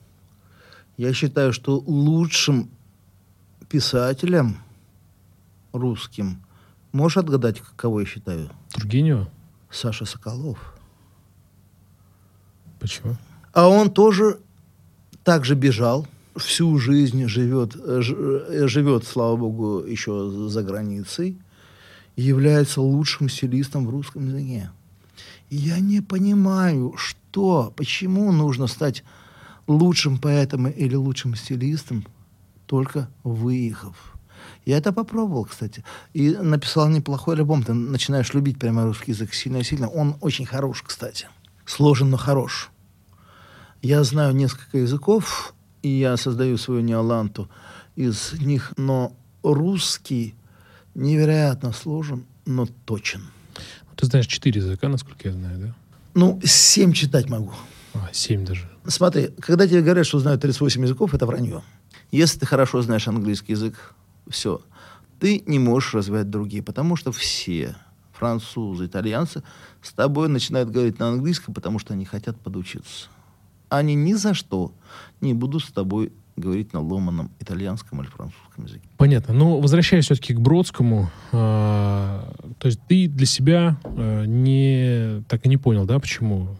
я 0.96 1.12
считаю, 1.12 1.52
что 1.52 1.78
лучшим 1.86 2.70
писателем 3.68 4.58
русским 5.72 6.42
можешь 6.92 7.18
отгадать, 7.18 7.62
кого 7.76 8.00
я 8.00 8.06
считаю? 8.06 8.50
Тургенева? 8.72 9.28
Саша 9.70 10.04
Соколов. 10.04 10.74
Почему? 12.80 13.16
А 13.52 13.68
он 13.68 13.90
тоже 13.90 14.40
так 15.22 15.44
же 15.44 15.54
бежал, 15.54 16.08
всю 16.42 16.78
жизнь 16.78 17.26
живет, 17.26 17.76
э, 17.76 18.02
э, 18.02 18.66
живет, 18.66 19.04
слава 19.04 19.36
богу, 19.36 19.84
еще 19.84 20.30
за 20.48 20.62
границей, 20.62 21.38
является 22.16 22.80
лучшим 22.80 23.28
стилистом 23.28 23.86
в 23.86 23.90
русском 23.90 24.26
языке. 24.26 24.70
Я 25.48 25.80
не 25.80 26.00
понимаю, 26.00 26.94
что, 26.96 27.72
почему 27.76 28.32
нужно 28.32 28.66
стать 28.66 29.04
лучшим 29.66 30.18
поэтом 30.18 30.68
или 30.68 30.94
лучшим 30.94 31.34
стилистом, 31.34 32.04
только 32.66 33.08
выехав. 33.24 34.16
Я 34.64 34.78
это 34.78 34.92
попробовал, 34.92 35.44
кстати. 35.44 35.84
И 36.12 36.30
написал 36.30 36.88
неплохой 36.88 37.36
альбом. 37.36 37.62
Ты 37.62 37.72
начинаешь 37.72 38.34
любить 38.34 38.58
прямо 38.58 38.84
русский 38.84 39.12
язык 39.12 39.34
сильно-сильно. 39.34 39.88
Он 39.88 40.16
очень 40.20 40.46
хорош, 40.46 40.82
кстати. 40.82 41.28
Сложен, 41.64 42.10
но 42.10 42.16
хорош. 42.16 42.70
Я 43.82 44.04
знаю 44.04 44.34
несколько 44.34 44.78
языков, 44.78 45.54
и 45.82 45.88
я 45.88 46.16
создаю 46.16 46.56
свою 46.58 46.80
неоланту 46.80 47.48
из 47.96 48.32
них, 48.40 48.72
но 48.76 49.12
русский 49.42 50.34
невероятно 50.94 51.72
сложен, 51.72 52.24
но 52.46 52.66
точен. 52.84 53.22
Ты 53.96 54.06
знаешь 54.06 54.26
четыре 54.26 54.60
языка, 54.60 54.88
насколько 54.88 55.28
я 55.28 55.34
знаю, 55.34 55.58
да? 55.58 55.74
Ну, 56.14 56.40
семь 56.42 56.92
читать 56.92 57.28
могу. 57.28 57.52
А, 57.94 58.08
семь 58.12 58.44
даже. 58.44 58.68
Смотри, 58.86 59.28
когда 59.40 59.66
тебе 59.66 59.82
говорят, 59.82 60.06
что 60.06 60.18
знают 60.18 60.40
38 60.40 60.82
языков, 60.82 61.14
это 61.14 61.26
вранье. 61.26 61.62
Если 62.10 62.38
ты 62.38 62.46
хорошо 62.46 62.82
знаешь 62.82 63.06
английский 63.08 63.52
язык, 63.52 63.94
все, 64.28 64.62
ты 65.18 65.42
не 65.46 65.58
можешь 65.58 65.94
развивать 65.94 66.30
другие, 66.30 66.62
потому 66.62 66.96
что 66.96 67.12
все 67.12 67.76
французы, 68.12 68.86
итальянцы 68.86 69.42
с 69.82 69.92
тобой 69.92 70.28
начинают 70.28 70.70
говорить 70.70 70.98
на 70.98 71.08
английском, 71.08 71.54
потому 71.54 71.78
что 71.78 71.94
они 71.94 72.04
хотят 72.04 72.38
подучиться 72.40 73.08
они 73.70 73.94
ни 73.94 74.12
за 74.12 74.34
что 74.34 74.72
не 75.20 75.32
будут 75.34 75.64
с 75.64 75.72
тобой 75.72 76.12
говорить 76.36 76.72
на 76.72 76.80
ломаном 76.80 77.30
итальянском 77.38 78.00
или 78.00 78.08
французском 78.08 78.64
языке. 78.64 78.88
Понятно. 78.96 79.34
Но 79.34 79.44
ну, 79.44 79.60
возвращаясь 79.60 80.06
все-таки 80.06 80.34
к 80.34 80.40
Бродскому, 80.40 81.10
э, 81.32 81.36
то 81.36 82.66
есть 82.66 82.80
ты 82.88 83.08
для 83.08 83.26
себя 83.26 83.78
э, 83.84 84.24
не 84.26 85.22
так 85.28 85.46
и 85.46 85.48
не 85.48 85.56
понял, 85.56 85.84
да, 85.84 85.98
почему? 85.98 86.56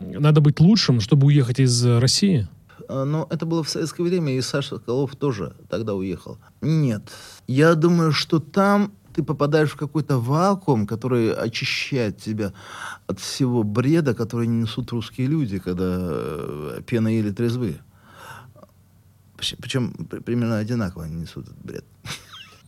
Надо 0.00 0.40
быть 0.40 0.60
лучшим, 0.60 1.00
чтобы 1.00 1.26
уехать 1.28 1.60
из 1.60 1.84
России? 1.86 2.48
А, 2.88 3.04
но 3.04 3.26
это 3.30 3.46
было 3.46 3.62
в 3.62 3.68
советское 3.68 4.02
время, 4.02 4.36
и 4.36 4.40
Саша 4.40 4.76
Соколов 4.76 5.16
тоже 5.16 5.54
тогда 5.68 5.94
уехал. 5.94 6.38
Нет. 6.60 7.02
Я 7.46 7.74
думаю, 7.74 8.12
что 8.12 8.38
там 8.40 8.92
ты 9.12 9.22
попадаешь 9.22 9.70
в 9.70 9.76
какой-то 9.76 10.18
вакуум, 10.18 10.86
который 10.86 11.32
очищает 11.32 12.18
тебя 12.18 12.52
от 13.06 13.20
всего 13.20 13.62
бреда, 13.62 14.14
который 14.14 14.46
несут 14.46 14.90
русские 14.92 15.26
люди, 15.26 15.58
когда 15.58 15.84
э, 15.98 16.80
пена 16.86 17.16
или 17.16 17.30
трезвы. 17.30 17.78
Причем 19.36 19.92
примерно 20.24 20.58
одинаково 20.58 21.04
они 21.04 21.16
несут 21.16 21.46
этот 21.46 21.64
бред. 21.64 21.84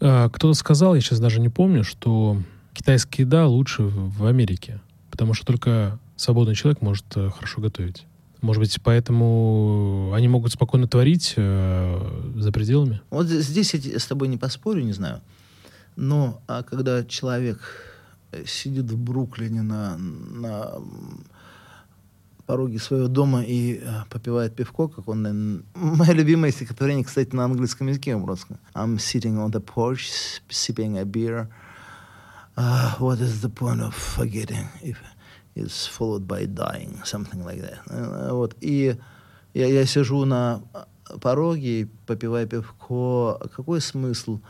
А, 0.01 0.29
кто-то 0.29 0.55
сказал, 0.55 0.95
я 0.95 1.01
сейчас 1.01 1.21
даже 1.21 1.41
не 1.41 1.49
помню, 1.49 1.85
что 1.85 2.43
китайская 2.73 3.23
еда 3.23 3.47
лучше 3.47 3.85
в 3.85 4.27
Америке, 4.27 4.81
потому 5.11 5.35
что 5.35 5.47
только 5.47 5.99
свободный 6.17 6.55
человек 6.55 6.83
может 6.83 7.05
э, 7.17 7.31
хорошо 7.31 7.61
готовить. 7.61 8.07
Может 8.41 8.61
быть, 8.61 8.79
поэтому 8.83 10.13
они 10.15 10.29
могут 10.29 10.53
спокойно 10.53 10.87
творить 10.87 11.33
э, 11.37 12.33
за 12.37 12.53
пределами? 12.53 13.01
Вот 13.09 13.27
здесь 13.27 13.73
я 13.73 13.99
с 13.99 14.07
тобой 14.07 14.29
не 14.29 14.37
поспорю, 14.37 14.83
не 14.83 14.93
знаю. 14.93 15.23
Но 15.97 16.41
а 16.47 16.63
когда 16.63 17.05
человек 17.05 17.61
э, 18.33 18.45
сидит 18.47 18.91
в 18.91 18.99
Бруклине 18.99 19.63
на, 19.63 19.97
на 19.97 20.75
пороге 22.47 22.79
своего 22.79 23.09
дома 23.09 23.43
и 23.43 23.81
э, 23.83 24.03
попивает 24.11 24.55
пивко, 24.55 24.89
как 24.89 25.09
он... 25.09 25.27
Э, 25.27 25.63
мое 25.75 26.13
любимое 26.13 26.51
стихотворение, 26.51 27.05
кстати, 27.05 27.35
на 27.35 27.45
английском 27.45 27.89
языке 27.89 28.19
просто. 28.19 28.59
I'm 28.75 28.99
sitting 28.99 29.39
on 29.39 29.51
the 29.51 29.61
porch, 29.61 30.11
sipping 30.49 30.99
a 30.99 31.05
beer. 31.05 31.49
Uh, 32.57 32.95
what 32.99 33.21
is 33.21 33.41
the 33.41 33.49
point 33.49 33.81
of 33.81 33.95
forgetting 33.95 34.69
if 34.81 34.97
it's 35.57 35.87
followed 35.87 36.29
by 36.29 36.47
dying? 36.47 37.01
Something 37.05 37.45
like 37.45 37.61
that. 37.63 37.81
Uh, 37.89 38.33
вот. 38.33 38.57
И 38.61 38.97
я, 39.55 39.67
я 39.67 39.87
сижу 39.87 40.25
на 40.25 40.61
пороге 41.21 41.81
и 41.81 41.85
попиваю 42.07 42.47
пивко. 42.47 43.41
Какой 43.57 43.81
смысл 43.81 44.41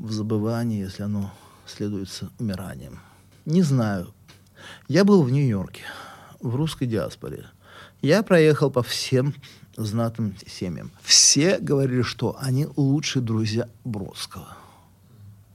в 0.00 0.12
забывании, 0.12 0.80
если 0.80 1.02
оно 1.02 1.30
следуется 1.66 2.30
умиранием. 2.38 2.98
Не 3.44 3.62
знаю. 3.62 4.12
Я 4.88 5.04
был 5.04 5.22
в 5.22 5.30
Нью-Йорке, 5.30 5.82
в 6.40 6.56
русской 6.56 6.86
диаспоре. 6.86 7.46
Я 8.02 8.22
проехал 8.22 8.70
по 8.70 8.82
всем 8.82 9.34
знатным 9.76 10.34
семьям. 10.46 10.90
Все 11.02 11.58
говорили, 11.58 12.02
что 12.02 12.36
они 12.40 12.66
лучшие 12.76 13.22
друзья 13.22 13.68
Бродского. 13.84 14.48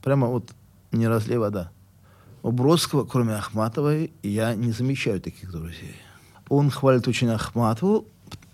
Прямо 0.02 0.28
вот 0.28 0.52
не 0.92 1.08
разлей 1.08 1.38
вода. 1.38 1.70
У 2.42 2.52
Бродского, 2.52 3.04
кроме 3.04 3.34
Ахматовой, 3.34 4.12
я 4.22 4.54
не 4.54 4.70
замечаю 4.70 5.20
таких 5.20 5.50
друзей. 5.50 5.96
Он 6.48 6.70
хвалит 6.70 7.08
очень 7.08 7.28
Ахматову, 7.30 8.06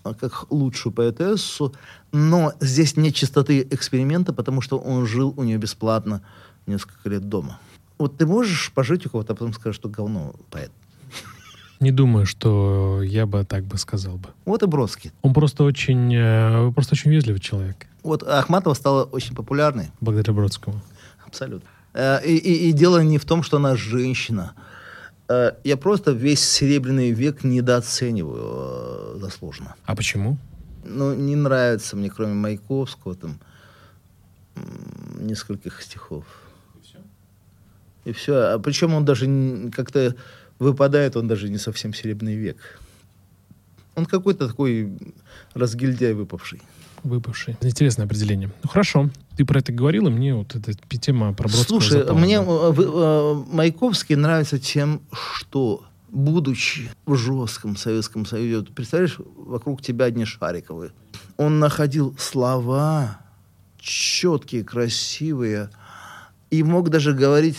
как 0.03 0.51
лучшую 0.51 0.93
поэтессу, 0.93 1.73
но 2.11 2.53
здесь 2.59 2.97
нет 2.97 3.15
чистоты 3.15 3.65
эксперимента, 3.71 4.33
потому 4.33 4.61
что 4.61 4.77
он 4.77 5.05
жил 5.05 5.33
у 5.37 5.43
нее 5.43 5.57
бесплатно 5.57 6.21
несколько 6.65 7.09
лет 7.09 7.29
дома. 7.29 7.59
Вот 7.97 8.17
ты 8.17 8.25
можешь 8.25 8.71
пожить 8.73 9.05
у 9.05 9.09
кого-то, 9.09 9.33
а 9.33 9.35
потом 9.35 9.53
скажешь, 9.53 9.77
что 9.77 9.89
говно 9.89 10.33
поэт. 10.49 10.71
Не 11.79 11.91
думаю, 11.91 12.25
что 12.25 13.01
я 13.03 13.25
бы 13.25 13.43
так 13.43 13.65
бы 13.65 13.77
сказал 13.77 14.17
бы. 14.17 14.29
Вот 14.45 14.63
и 14.63 14.67
Бродский. 14.67 15.11
Он 15.21 15.33
просто 15.33 15.63
очень, 15.63 16.13
э, 16.15 16.71
просто 16.73 16.93
очень 16.93 17.11
вежливый 17.11 17.41
человек. 17.41 17.87
Вот 18.03 18.23
Ахматова 18.23 18.73
стала 18.73 19.03
очень 19.03 19.35
популярной. 19.35 19.91
Благодаря 19.99 20.33
Бродскому. 20.33 20.81
Абсолютно. 21.25 21.67
Э, 21.93 22.25
и, 22.25 22.37
и, 22.37 22.69
и 22.69 22.71
дело 22.71 23.03
не 23.03 23.17
в 23.17 23.25
том, 23.25 23.43
что 23.43 23.57
она 23.57 23.75
женщина. 23.75 24.53
Э, 25.33 25.53
я 25.63 25.77
просто 25.77 26.11
весь 26.11 26.43
Серебряный 26.43 27.11
век 27.11 27.43
недооцениваю 27.43 29.19
заслуженно. 29.19 29.75
А 29.85 29.95
почему? 29.95 30.37
Ну, 30.85 31.13
не 31.15 31.35
нравится 31.35 31.95
мне, 31.95 32.09
кроме 32.09 32.33
Маяковского, 32.33 33.15
там, 33.15 33.39
нескольких 35.19 35.81
стихов. 35.81 36.25
И 36.75 36.81
все? 36.83 36.97
И 38.05 38.11
все. 38.11 38.33
А 38.53 38.59
причем 38.59 38.93
он 38.93 39.05
даже 39.05 39.71
как-то 39.71 40.15
выпадает, 40.59 41.15
он 41.15 41.27
даже 41.27 41.49
не 41.49 41.57
совсем 41.57 41.93
Серебряный 41.93 42.35
век. 42.35 42.57
Он 43.95 44.05
какой-то 44.05 44.47
такой 44.47 44.91
разгильдяй 45.53 46.13
выпавший. 46.13 46.61
Выпавший. 47.03 47.57
Интересное 47.61 48.05
определение. 48.05 48.51
Ну 48.63 48.69
хорошо, 48.69 49.09
ты 49.35 49.45
про 49.45 49.59
это 49.59 49.71
говорил, 49.71 50.07
и 50.07 50.09
мне 50.09 50.35
вот 50.35 50.55
эта 50.55 50.73
тема 50.97 51.33
про 51.33 51.49
Бродского 51.49 51.79
Слушай, 51.79 51.99
запала. 51.99 52.17
мне 52.17 52.35
э, 52.35 52.73
э, 52.77 53.43
Маяковский 53.51 54.15
нравится 54.15 54.57
тем, 54.59 55.01
что 55.11 55.83
будучи 56.09 56.89
в 57.05 57.15
жестком 57.15 57.75
Советском 57.75 58.25
Союзе, 58.25 58.65
представляешь, 58.73 59.17
вокруг 59.35 59.81
тебя 59.81 60.05
одни 60.05 60.25
Шариковы. 60.25 60.91
Он 61.37 61.59
находил 61.59 62.15
слова 62.17 63.19
четкие, 63.79 64.63
красивые, 64.63 65.69
и 66.51 66.63
мог 66.63 66.89
даже 66.89 67.13
говорить 67.13 67.57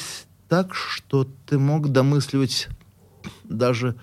так, 0.48 0.74
что 0.74 1.26
ты 1.46 1.58
мог 1.58 1.88
домысливать 1.90 2.68
даже 3.42 3.96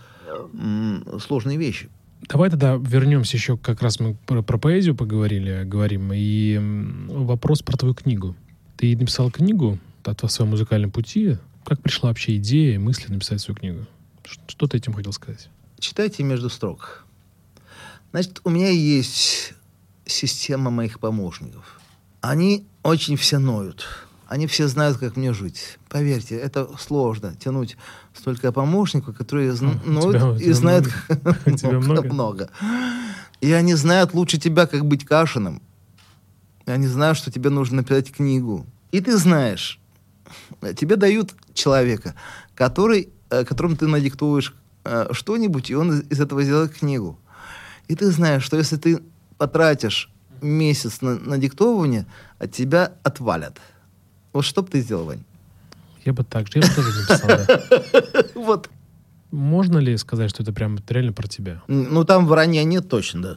сложные 1.19 1.57
вещи. 1.57 1.89
Давай 2.28 2.49
тогда 2.49 2.76
вернемся 2.76 3.38
еще, 3.38 3.57
как 3.57 3.82
раз 3.82 3.99
мы 3.99 4.15
про, 4.26 4.41
про 4.41 4.57
поэзию 4.57 4.95
поговорили, 4.95 5.63
говорим, 5.65 6.11
и 6.13 6.59
вопрос 7.09 7.61
про 7.61 7.78
твою 7.78 7.93
книгу. 7.93 8.36
Ты 8.78 8.95
написал 8.95 9.32
книгу 9.32 9.80
о 10.03 10.28
своем 10.28 10.51
музыкальном 10.51 10.91
пути. 10.91 11.38
Как 11.65 11.82
пришла 11.82 12.09
вообще 12.09 12.38
идея, 12.38 12.80
мысли 12.80 13.11
написать 13.11 13.41
свою 13.41 13.57
книгу? 13.57 13.86
Что 14.47 14.67
ты 14.67 14.78
этим 14.78 14.93
хотел 14.93 15.13
сказать? 15.13 15.49
Читайте 15.80 16.24
между 16.24 16.49
строк. 16.49 17.05
Значит, 18.11 18.41
у 18.43 18.49
меня 18.49 18.69
есть 18.69 19.53
система 20.05 20.69
моих 20.69 20.99
помощников. 20.99 21.80
Они 22.22 22.65
очень 22.84 23.15
все 23.15 23.39
ноют 23.39 23.86
они 24.32 24.47
все 24.47 24.69
знают, 24.69 24.97
как 24.97 25.17
мне 25.17 25.34
жить. 25.34 25.77
Поверьте, 25.89 26.38
это 26.38 26.69
сложно 26.79 27.36
тянуть 27.36 27.75
столько 28.13 28.53
помощников, 28.53 29.17
которые 29.17 29.51
ноют 29.51 30.39
и 30.39 30.53
знают 30.53 30.88
много. 31.63 32.03
много. 32.03 32.49
И 33.41 33.51
они 33.51 33.73
знают 33.73 34.13
лучше 34.13 34.38
тебя, 34.38 34.67
как 34.67 34.86
быть 34.86 35.03
Кашиным. 35.03 35.61
Они 36.65 36.88
знают, 36.88 37.17
что 37.17 37.29
тебе 37.29 37.49
нужно 37.49 37.77
написать 37.77 38.09
книгу. 38.13 38.65
И 38.93 39.01
ты 39.01 39.17
знаешь, 39.17 39.82
тебе 40.77 40.95
дают 40.95 41.34
человека, 41.53 42.15
который, 42.55 43.09
э, 43.32 43.43
которому 43.43 43.75
ты 43.75 43.88
надиктуешь 43.88 44.55
э, 44.86 45.07
что-нибудь, 45.11 45.69
и 45.69 45.75
он 45.75 45.99
из 45.99 46.21
этого 46.21 46.41
сделает 46.41 46.71
книгу. 46.71 47.19
И 47.89 47.95
ты 47.95 48.09
знаешь, 48.11 48.43
что 48.43 48.55
если 48.55 48.77
ты 48.77 49.03
потратишь 49.38 50.09
месяц 50.41 51.01
на, 51.01 51.19
на 51.19 51.38
диктовывание, 51.38 52.05
от 52.39 52.53
тебя 52.53 52.93
отвалят. 53.03 53.59
Вот 54.34 54.45
что 54.45 54.61
бы 54.61 54.69
ты 54.69 54.82
сделал, 54.82 55.05
Вань? 55.05 55.23
Я 56.05 56.13
бы 56.13 56.23
так 56.23 56.47
же, 56.47 56.59
я 56.59 56.61
бы 56.61 56.73
тоже 56.73 56.89
написал, 56.99 57.27
да. 57.27 58.23
Вот. 58.36 58.69
Можно 59.32 59.77
ли 59.77 59.95
сказать, 59.97 60.29
что 60.29 60.43
это 60.43 60.51
прям 60.51 60.77
реально 60.89 61.13
про 61.13 61.27
тебя? 61.27 61.61
Ну, 61.67 62.03
там 62.03 62.27
вранья 62.27 62.63
нет 62.63 62.89
точно, 62.89 63.21
да. 63.21 63.36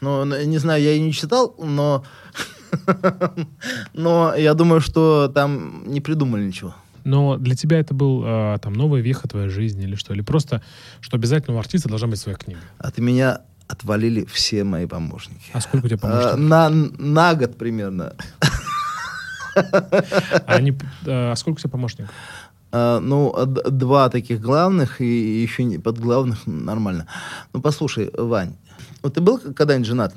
Ну, 0.00 0.24
не 0.24 0.58
знаю, 0.58 0.82
я 0.82 0.92
ее 0.92 1.00
не 1.00 1.12
читал, 1.12 1.54
но... 1.58 2.04
но 3.94 4.34
я 4.34 4.54
думаю, 4.54 4.80
что 4.80 5.30
там 5.34 5.84
не 5.86 6.00
придумали 6.00 6.44
ничего. 6.44 6.74
Но 7.04 7.36
для 7.36 7.54
тебя 7.54 7.78
это 7.78 7.94
был 7.94 8.22
а, 8.24 8.58
там 8.58 8.72
новая 8.72 9.00
веха 9.00 9.28
твоей 9.28 9.48
жизни 9.48 9.84
или 9.84 9.94
что? 9.94 10.14
Или 10.14 10.22
просто, 10.22 10.62
что 11.00 11.16
обязательно 11.16 11.56
у 11.56 11.60
артиста 11.60 11.88
должна 11.88 12.08
быть 12.08 12.18
своя 12.18 12.36
книга? 12.36 12.60
От 12.78 12.98
меня 12.98 13.42
отвалили 13.68 14.24
все 14.24 14.64
мои 14.64 14.86
помощники. 14.86 15.50
А 15.52 15.60
сколько 15.60 15.86
у 15.86 15.88
тебя 15.88 15.98
помощников? 15.98 16.34
А, 16.34 16.36
на, 16.36 16.70
на 16.70 17.34
год 17.34 17.56
примерно. 17.56 18.14
А, 19.54 20.42
они, 20.46 20.76
а 21.06 21.34
сколько 21.36 21.58
у 21.58 21.60
тебя 21.60 21.70
помощников? 21.70 22.10
А, 22.72 23.00
ну, 23.00 23.32
два 23.46 24.08
таких 24.08 24.40
главных 24.40 25.00
и 25.00 25.42
еще 25.42 25.64
не 25.64 25.78
под 25.78 25.98
главных 25.98 26.46
нормально. 26.46 27.06
Ну, 27.52 27.60
послушай, 27.60 28.10
Вань, 28.16 28.56
вот 29.02 29.14
ты 29.14 29.20
был 29.20 29.38
когда-нибудь 29.38 29.86
женат? 29.86 30.14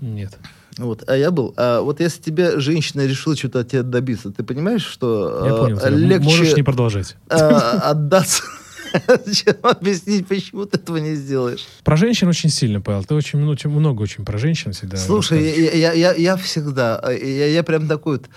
Нет. 0.00 0.36
Вот, 0.76 1.08
а 1.08 1.16
я 1.16 1.30
был. 1.30 1.54
А 1.56 1.82
вот 1.82 2.00
если 2.00 2.20
тебе 2.20 2.58
женщина 2.58 3.06
решила 3.06 3.36
что-то 3.36 3.60
от 3.60 3.70
тебя 3.70 3.82
добиться, 3.82 4.30
ты 4.30 4.42
понимаешь, 4.42 4.84
что 4.84 5.44
я 5.44 5.54
понял, 5.54 5.78
э, 5.82 5.90
легче 5.90 6.24
можешь 6.24 6.56
не 6.56 6.62
продолжать. 6.62 7.16
Э, 7.28 7.36
отдаться 7.36 8.42
чем 9.32 9.54
объяснить, 9.62 10.26
почему 10.26 10.66
ты 10.66 10.78
этого 10.78 10.96
не 10.96 11.14
сделаешь. 11.14 11.66
Про 11.84 11.96
женщин 11.96 12.28
очень 12.28 12.50
сильно, 12.50 12.80
Павел. 12.80 13.04
Ты 13.04 13.14
очень, 13.14 13.38
ну, 13.38 13.50
очень 13.50 13.70
много 13.70 14.02
очень 14.02 14.24
про 14.24 14.38
женщин 14.38 14.72
всегда. 14.72 14.96
Слушай, 14.96 15.42
я, 15.42 15.72
я, 15.72 15.92
я, 15.92 16.12
я 16.14 16.36
всегда, 16.36 17.00
я, 17.12 17.46
я 17.46 17.62
прям 17.62 17.88
такой 17.88 18.18
вот 18.18 18.28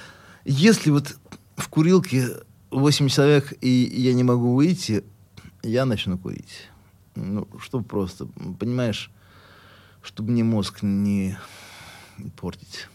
если 0.45 0.91
вот 0.91 1.17
в 1.55 1.67
курилке 1.69 2.29
8 2.71 3.07
человек, 3.07 3.53
и 3.61 3.69
я 3.69 4.13
не 4.13 4.23
могу 4.23 4.55
выйти, 4.55 5.03
я 5.61 5.85
начну 5.85 6.17
курить. 6.17 6.69
Ну, 7.15 7.47
чтобы 7.59 7.85
просто, 7.85 8.27
понимаешь, 8.59 9.11
чтобы 10.01 10.31
мне 10.31 10.43
мозг 10.43 10.79
не 10.81 11.37
портить. 12.35 12.87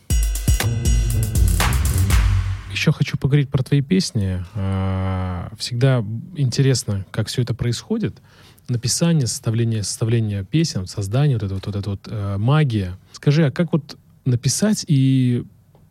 Еще 2.70 2.92
хочу 2.92 3.16
поговорить 3.16 3.49
про 3.49 3.62
твои 3.62 3.80
песни. 3.80 4.44
А, 4.55 5.51
всегда 5.57 6.05
интересно, 6.36 7.07
как 7.11 7.28
все 7.28 7.42
это 7.42 7.55
происходит. 7.55 8.20
Написание, 8.68 9.26
составление, 9.26 9.82
составление 9.82 10.44
песен, 10.44 10.86
создание, 10.86 11.38
вот 11.38 11.44
это 11.44 11.55
вот, 11.55 11.66
вот, 11.66 11.76
это 11.76 11.90
вот 11.90 12.09
э, 12.09 12.36
магия. 12.36 12.99
Скажи, 13.12 13.46
а 13.46 13.51
как 13.51 13.72
вот 13.72 13.96
написать 14.26 14.84
и 14.86 15.44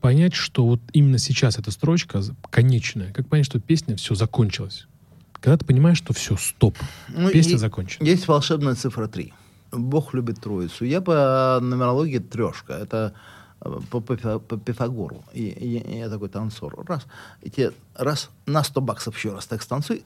понять, 0.07 0.33
что 0.33 0.65
вот 0.65 0.79
именно 0.93 1.17
сейчас 1.17 1.59
эта 1.59 1.69
строчка 1.69 2.21
конечная? 2.49 3.11
Как 3.11 3.27
понять, 3.27 3.45
что 3.45 3.59
песня 3.59 3.97
все 3.97 4.15
закончилась? 4.15 4.87
Когда 5.33 5.57
ты 5.57 5.65
понимаешь, 5.65 5.97
что 5.97 6.13
все, 6.13 6.37
стоп, 6.37 6.77
ну, 7.09 7.29
песня 7.29 7.57
закончена. 7.57 8.05
Есть 8.05 8.25
волшебная 8.25 8.75
цифра 8.75 9.09
3. 9.09 9.33
Бог 9.73 10.13
любит 10.13 10.39
троицу. 10.39 10.85
Я 10.85 11.01
по 11.01 11.59
нумерологии 11.61 12.19
трешка. 12.19 12.71
Это 12.71 13.15
э, 13.59 13.79
по, 13.91 13.99
по, 13.99 14.39
по 14.39 14.57
Пифагору. 14.57 15.25
И, 15.33 15.49
и, 15.49 15.97
я 15.97 16.09
такой 16.09 16.29
танцор. 16.29 16.85
Раз. 16.87 17.05
И 17.41 17.49
тебе 17.49 17.73
раз 17.93 18.29
на 18.45 18.63
100 18.63 18.79
баксов 18.79 19.17
еще 19.17 19.33
раз 19.33 19.45
так 19.45 19.61
станцуй. 19.61 20.05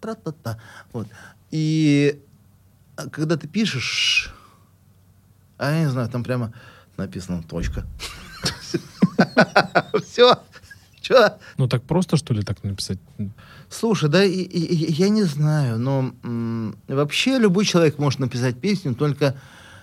Тра-та-та. 0.00 0.60
Вот. 0.92 1.08
И 1.50 2.20
а, 2.96 3.08
когда 3.10 3.36
ты 3.36 3.48
пишешь, 3.48 4.32
а 5.58 5.72
я 5.72 5.80
не 5.80 5.90
знаю, 5.90 6.08
там 6.08 6.22
прямо 6.22 6.52
написано 6.96 7.42
точка. 7.42 7.84
Все. 10.04 10.38
Че? 11.00 11.34
Ну 11.58 11.68
так 11.68 11.82
просто, 11.82 12.16
что 12.16 12.34
ли, 12.34 12.42
так 12.42 12.64
написать? 12.64 12.98
Слушай, 13.68 14.08
да, 14.08 14.24
и, 14.24 14.40
и, 14.40 14.92
я 14.92 15.10
не 15.10 15.24
знаю, 15.24 15.78
но 15.78 16.12
м, 16.22 16.76
вообще 16.88 17.38
любой 17.38 17.64
человек 17.66 17.98
может 17.98 18.20
написать 18.20 18.58
песню, 18.58 18.94
только 18.94 19.34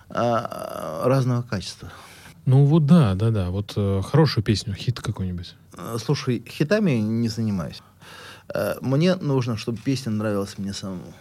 а, 0.10 1.04
разного 1.06 1.44
качества. 1.44 1.92
Ну 2.46 2.66
вот 2.66 2.86
да, 2.86 3.14
да, 3.14 3.30
да. 3.30 3.50
Вот 3.50 3.74
э, 3.76 4.02
хорошую 4.04 4.44
песню, 4.44 4.74
хит 4.74 5.00
какой-нибудь. 5.00 5.56
Э, 5.78 5.98
слушай, 6.04 6.44
хитами 6.48 6.92
не 6.92 7.30
занимаюсь. 7.30 7.82
Э, 8.54 8.76
мне 8.82 9.16
нужно, 9.16 9.58
чтобы 9.58 9.78
песня 9.78 10.12
нравилась 10.12 10.58
мне 10.58 10.74
самому. 10.74 11.14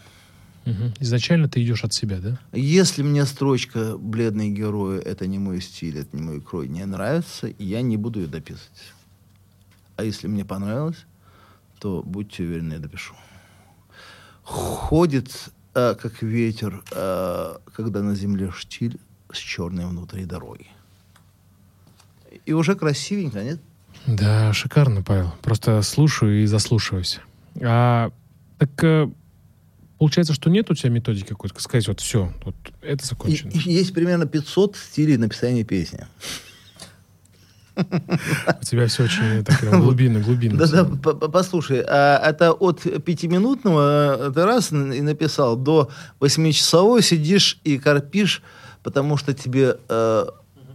Угу. 0.66 0.94
Изначально 1.00 1.48
ты 1.48 1.62
идешь 1.62 1.84
от 1.84 1.92
себя, 1.92 2.20
да? 2.20 2.38
Если 2.52 3.02
мне 3.02 3.24
строчка 3.24 3.96
«Бледные 3.96 4.50
герои»— 4.50 5.00
это 5.04 5.26
не 5.26 5.38
мой 5.38 5.60
стиль, 5.60 5.98
это 5.98 6.14
не 6.16 6.22
мой 6.22 6.40
крой, 6.40 6.68
не 6.68 6.84
нравится, 6.84 7.50
я 7.58 7.82
не 7.82 7.96
буду 7.96 8.20
ее 8.20 8.26
дописывать. 8.26 8.92
А 9.96 10.04
если 10.04 10.28
мне 10.28 10.44
понравилось, 10.44 11.06
то 11.78 12.02
будьте 12.02 12.42
уверены, 12.42 12.74
я 12.74 12.78
допишу. 12.78 13.14
Ходит, 14.42 15.30
э, 15.74 15.94
как 15.94 16.22
ветер, 16.22 16.82
э, 16.92 17.56
когда 17.72 18.02
на 18.02 18.14
земле 18.14 18.50
штиль 18.50 18.98
с 19.32 19.38
черной 19.38 19.86
внутри 19.86 20.24
дороги. 20.24 20.66
И 22.46 22.52
уже 22.52 22.74
красивенько, 22.74 23.42
нет? 23.42 23.60
Да, 24.06 24.52
шикарно, 24.52 25.02
Павел. 25.02 25.32
Просто 25.42 25.82
слушаю 25.82 26.42
и 26.42 26.46
заслушиваюсь. 26.46 27.20
А 27.60 28.10
так 28.58 28.84
э, 28.84 29.10
получается, 30.00 30.32
что 30.32 30.48
нет 30.48 30.70
у 30.70 30.74
тебя 30.74 30.88
методики 30.90 31.28
какой-то, 31.28 31.60
сказать, 31.60 31.86
вот 31.86 32.00
все, 32.00 32.32
вот 32.44 32.56
это 32.80 33.06
закончено. 33.06 33.50
И- 33.50 33.70
есть 33.70 33.92
примерно 33.92 34.26
500 34.26 34.74
стилей 34.76 35.18
написания 35.18 35.62
песни. 35.62 36.06
У 37.76 38.64
тебя 38.64 38.86
все 38.86 39.04
очень 39.04 39.44
так 39.44 39.60
прям 39.60 39.82
глубинно, 39.82 40.20
глубинно. 40.20 40.58
По- 40.96 41.12
по- 41.14 41.28
послушай, 41.28 41.84
а 41.86 42.18
это 42.30 42.52
от 42.52 42.80
пятиминутного 43.04 44.28
э, 44.28 44.32
ты 44.34 44.44
раз 44.44 44.72
и 44.72 45.02
написал, 45.02 45.56
до 45.56 45.90
восьмичасовой 46.18 47.02
сидишь 47.02 47.58
и 47.64 47.78
корпишь, 47.78 48.42
потому 48.82 49.16
что 49.18 49.34
тебе 49.34 49.76
э, 49.88 50.24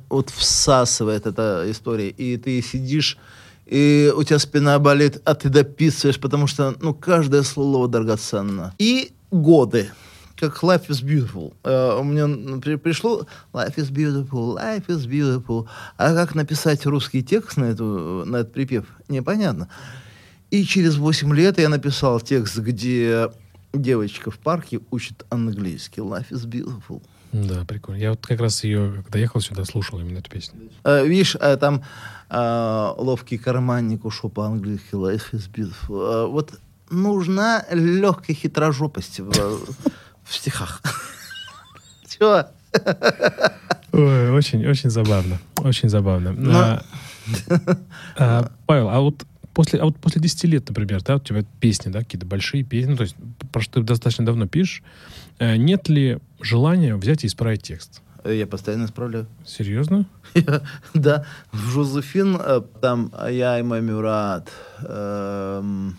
вот 0.09 0.29
всасывает 0.29 1.25
эта 1.25 1.65
история, 1.67 2.09
и 2.09 2.37
ты 2.37 2.61
сидишь, 2.61 3.17
и 3.65 4.11
у 4.15 4.23
тебя 4.23 4.39
спина 4.39 4.77
болит, 4.79 5.21
а 5.25 5.33
ты 5.35 5.49
дописываешь, 5.49 6.19
потому 6.19 6.47
что, 6.47 6.75
ну, 6.81 6.93
каждое 6.93 7.43
слово 7.43 7.87
драгоценно. 7.87 8.73
И 8.77 9.11
годы. 9.31 9.89
Как 10.37 10.61
Life 10.63 10.87
is 10.89 11.01
Beautiful. 11.03 11.53
Э, 11.63 11.97
у 11.99 12.03
меня 12.03 12.59
при- 12.59 12.75
пришло 12.75 13.25
Life 13.53 13.75
is 13.77 13.89
Beautiful, 13.89 14.55
Life 14.57 14.85
is 14.87 15.07
Beautiful. 15.07 15.65
А 15.97 16.13
как 16.13 16.35
написать 16.35 16.85
русский 16.85 17.23
текст 17.23 17.57
на, 17.57 17.65
эту, 17.65 18.23
на 18.25 18.37
этот 18.37 18.51
припев, 18.53 18.85
непонятно. 19.07 19.69
И 20.51 20.63
через 20.65 20.97
8 20.97 21.33
лет 21.33 21.57
я 21.57 21.69
написал 21.69 22.19
текст, 22.19 22.57
где 22.57 23.29
девочка 23.73 24.29
в 24.29 24.37
парке 24.37 24.81
учит 24.91 25.25
английский. 25.29 26.01
Life 26.01 26.29
is 26.31 26.45
Beautiful. 26.45 27.01
Да, 27.31 27.65
прикольно. 27.65 27.99
Я 27.99 28.11
вот 28.11 28.25
как 28.25 28.39
раз 28.39 28.63
ее, 28.63 29.03
когда 29.03 29.19
ехал 29.19 29.41
сюда, 29.41 29.65
слушал 29.65 29.99
именно 29.99 30.19
эту 30.19 30.29
песню. 30.29 30.69
Э, 30.83 31.05
видишь, 31.05 31.35
э, 31.39 31.57
там 31.57 31.83
э, 32.29 32.93
ловкий 32.97 33.37
карманник 33.37 34.05
ушел 34.05 34.29
по-английски. 34.29 34.93
Life 34.95 35.31
is 35.33 35.49
Beautiful. 35.51 36.25
Э, 36.25 36.27
вот 36.27 36.59
нужна 36.89 37.65
легкая 37.71 38.35
хитрожопость 38.35 39.19
в, 39.19 39.31
в 39.31 40.33
стихах. 40.35 40.81
Чего? 42.07 42.45
Ой, 43.91 44.31
очень, 44.31 44.65
очень 44.67 44.89
забавно. 44.89 45.39
Очень 45.57 45.89
забавно. 45.89 46.31
Но- 46.33 46.53
А, 46.59 46.81
а, 48.17 48.51
Павел, 48.67 48.89
а 48.89 48.99
вот 48.99 49.25
после, 49.53 49.79
а 49.79 49.85
вот 49.85 49.97
после 49.97 50.21
10 50.21 50.43
лет, 50.43 50.67
например, 50.69 51.01
да, 51.01 51.15
у 51.15 51.19
тебя 51.19 51.43
песни, 51.59 51.89
да, 51.89 51.99
какие-то 51.99 52.25
большие 52.27 52.63
песни, 52.63 52.91
ну, 52.91 52.97
то 52.97 53.03
есть, 53.03 53.15
про 53.51 53.61
что 53.61 53.79
ты 53.79 53.81
достаточно 53.87 54.25
давно 54.25 54.47
пишешь, 54.47 54.83
э, 55.39 55.55
нет 55.55 55.89
ли 55.89 56.19
желания 56.41 56.95
взять 56.95 57.23
и 57.23 57.27
исправить 57.27 57.63
текст? 57.63 58.01
Э, 58.25 58.35
Я 58.35 58.47
постоянно 58.47 58.85
исправляю. 58.85 59.27
Серьезно? 59.45 60.05
Да, 60.93 61.25
в 61.51 61.57
Жозефин 61.69 62.37
э, 62.39 62.61
там 62.81 63.11
я 63.29 63.59
и 63.59 63.63
мой 63.63 63.81
Мюрат, 63.81 64.49
эм, 64.81 65.95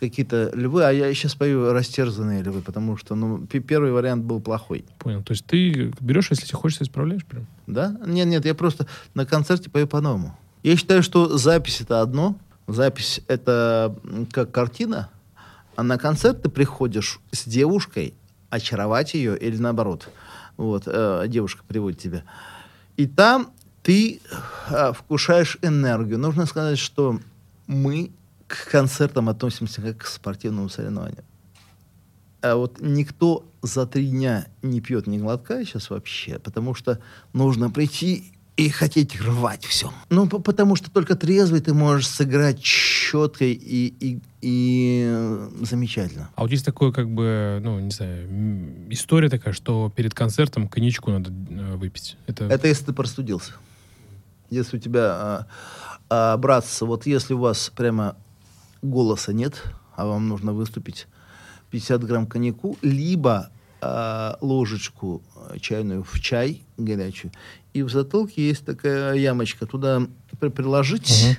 какие-то 0.00 0.50
львы, 0.54 0.84
а 0.84 0.90
я 0.90 1.12
сейчас 1.14 1.34
пою 1.34 1.72
растерзанные 1.72 2.42
львы, 2.42 2.60
потому 2.60 2.96
что 2.96 3.14
ну, 3.14 3.38
пе- 3.46 3.60
первый 3.60 3.92
вариант 3.92 4.24
был 4.24 4.40
плохой. 4.40 4.84
Понял. 4.98 5.22
То 5.22 5.32
есть 5.32 5.46
ты 5.46 5.92
берешь, 6.00 6.30
если 6.30 6.44
тебе 6.46 6.58
хочется, 6.58 6.84
исправляешь 6.84 7.24
прям? 7.24 7.46
Да? 7.66 7.96
Нет, 8.06 8.26
нет, 8.26 8.44
я 8.44 8.54
просто 8.54 8.86
на 9.14 9.24
концерте 9.24 9.70
пою 9.70 9.86
по-новому. 9.86 10.36
Я 10.62 10.76
считаю, 10.76 11.02
что 11.02 11.38
запись 11.38 11.80
это 11.80 12.00
одно, 12.02 12.36
запись 12.66 13.20
это 13.28 13.94
как 14.32 14.50
картина, 14.50 15.08
а 15.76 15.82
на 15.82 15.96
концерт 15.98 16.42
ты 16.42 16.48
приходишь 16.48 17.20
с 17.32 17.44
девушкой, 17.48 18.14
очаровать 18.50 19.14
ее 19.14 19.36
или 19.38 19.56
наоборот. 19.56 20.08
Вот, 20.56 20.84
э, 20.86 21.24
девушка 21.28 21.62
приводит 21.66 22.00
тебя. 22.00 22.24
И 22.96 23.06
там 23.06 23.52
ты 23.82 24.20
э, 24.70 24.92
вкушаешь 24.92 25.58
энергию. 25.62 26.18
Нужно 26.18 26.46
сказать, 26.46 26.78
что 26.78 27.20
мы 27.66 28.10
к 28.46 28.70
концертам 28.70 29.28
относимся 29.28 29.82
как 29.82 29.98
к 29.98 30.06
спортивному 30.06 30.68
соревнованию. 30.68 31.24
А 32.42 32.54
вот 32.56 32.80
никто 32.80 33.44
за 33.62 33.86
три 33.86 34.08
дня 34.08 34.46
не 34.62 34.80
пьет 34.80 35.06
ни 35.06 35.18
глотка 35.18 35.64
сейчас 35.64 35.90
вообще, 35.90 36.38
потому 36.38 36.74
что 36.74 37.00
нужно 37.32 37.70
прийти 37.70 38.32
и 38.56 38.70
хотеть 38.70 39.20
рвать 39.20 39.64
все. 39.64 39.92
Ну, 40.08 40.26
по- 40.26 40.38
потому 40.38 40.76
что 40.76 40.90
только 40.90 41.14
трезвый 41.14 41.60
ты 41.60 41.74
можешь 41.74 42.08
сыграть 42.08 42.62
четко 42.62 43.44
и, 43.44 43.52
и, 43.52 44.18
и 44.40 45.04
э, 45.06 45.50
замечательно. 45.62 46.30
А 46.34 46.42
вот 46.42 46.50
есть 46.50 46.64
такое, 46.64 46.90
как 46.90 47.10
бы, 47.10 47.60
ну, 47.62 47.78
не 47.80 47.90
знаю, 47.90 48.26
история 48.90 49.28
такая, 49.28 49.52
что 49.52 49.92
перед 49.94 50.14
концертом 50.14 50.68
коньячку 50.68 51.10
надо 51.10 51.30
э, 51.30 51.76
выпить. 51.76 52.16
Это, 52.26 52.44
Это 52.46 52.68
если 52.68 52.86
ты 52.86 52.92
простудился. 52.94 53.52
Если 54.48 54.78
у 54.78 54.80
тебя, 54.80 55.02
а, 55.04 55.46
а, 56.08 56.36
братцы, 56.38 56.84
вот 56.86 57.04
если 57.04 57.34
у 57.34 57.38
вас 57.38 57.70
прямо 57.74 58.16
голоса 58.80 59.32
нет, 59.32 59.62
а 59.96 60.06
вам 60.06 60.28
нужно 60.28 60.52
выступить, 60.52 61.08
50 61.70 62.04
грамм 62.04 62.26
коньяку, 62.26 62.78
либо 62.80 63.50
а, 63.88 64.38
ложечку 64.40 65.22
а, 65.36 65.58
чайную 65.58 66.02
в 66.04 66.20
чай 66.20 66.62
горячую, 66.76 67.32
и 67.74 67.82
в 67.82 67.90
затылке 67.90 68.46
есть 68.48 68.64
такая 68.64 69.14
ямочка, 69.14 69.66
туда 69.66 70.02
при- 70.40 70.48
приложить, 70.50 71.24
Мгм. 71.24 71.36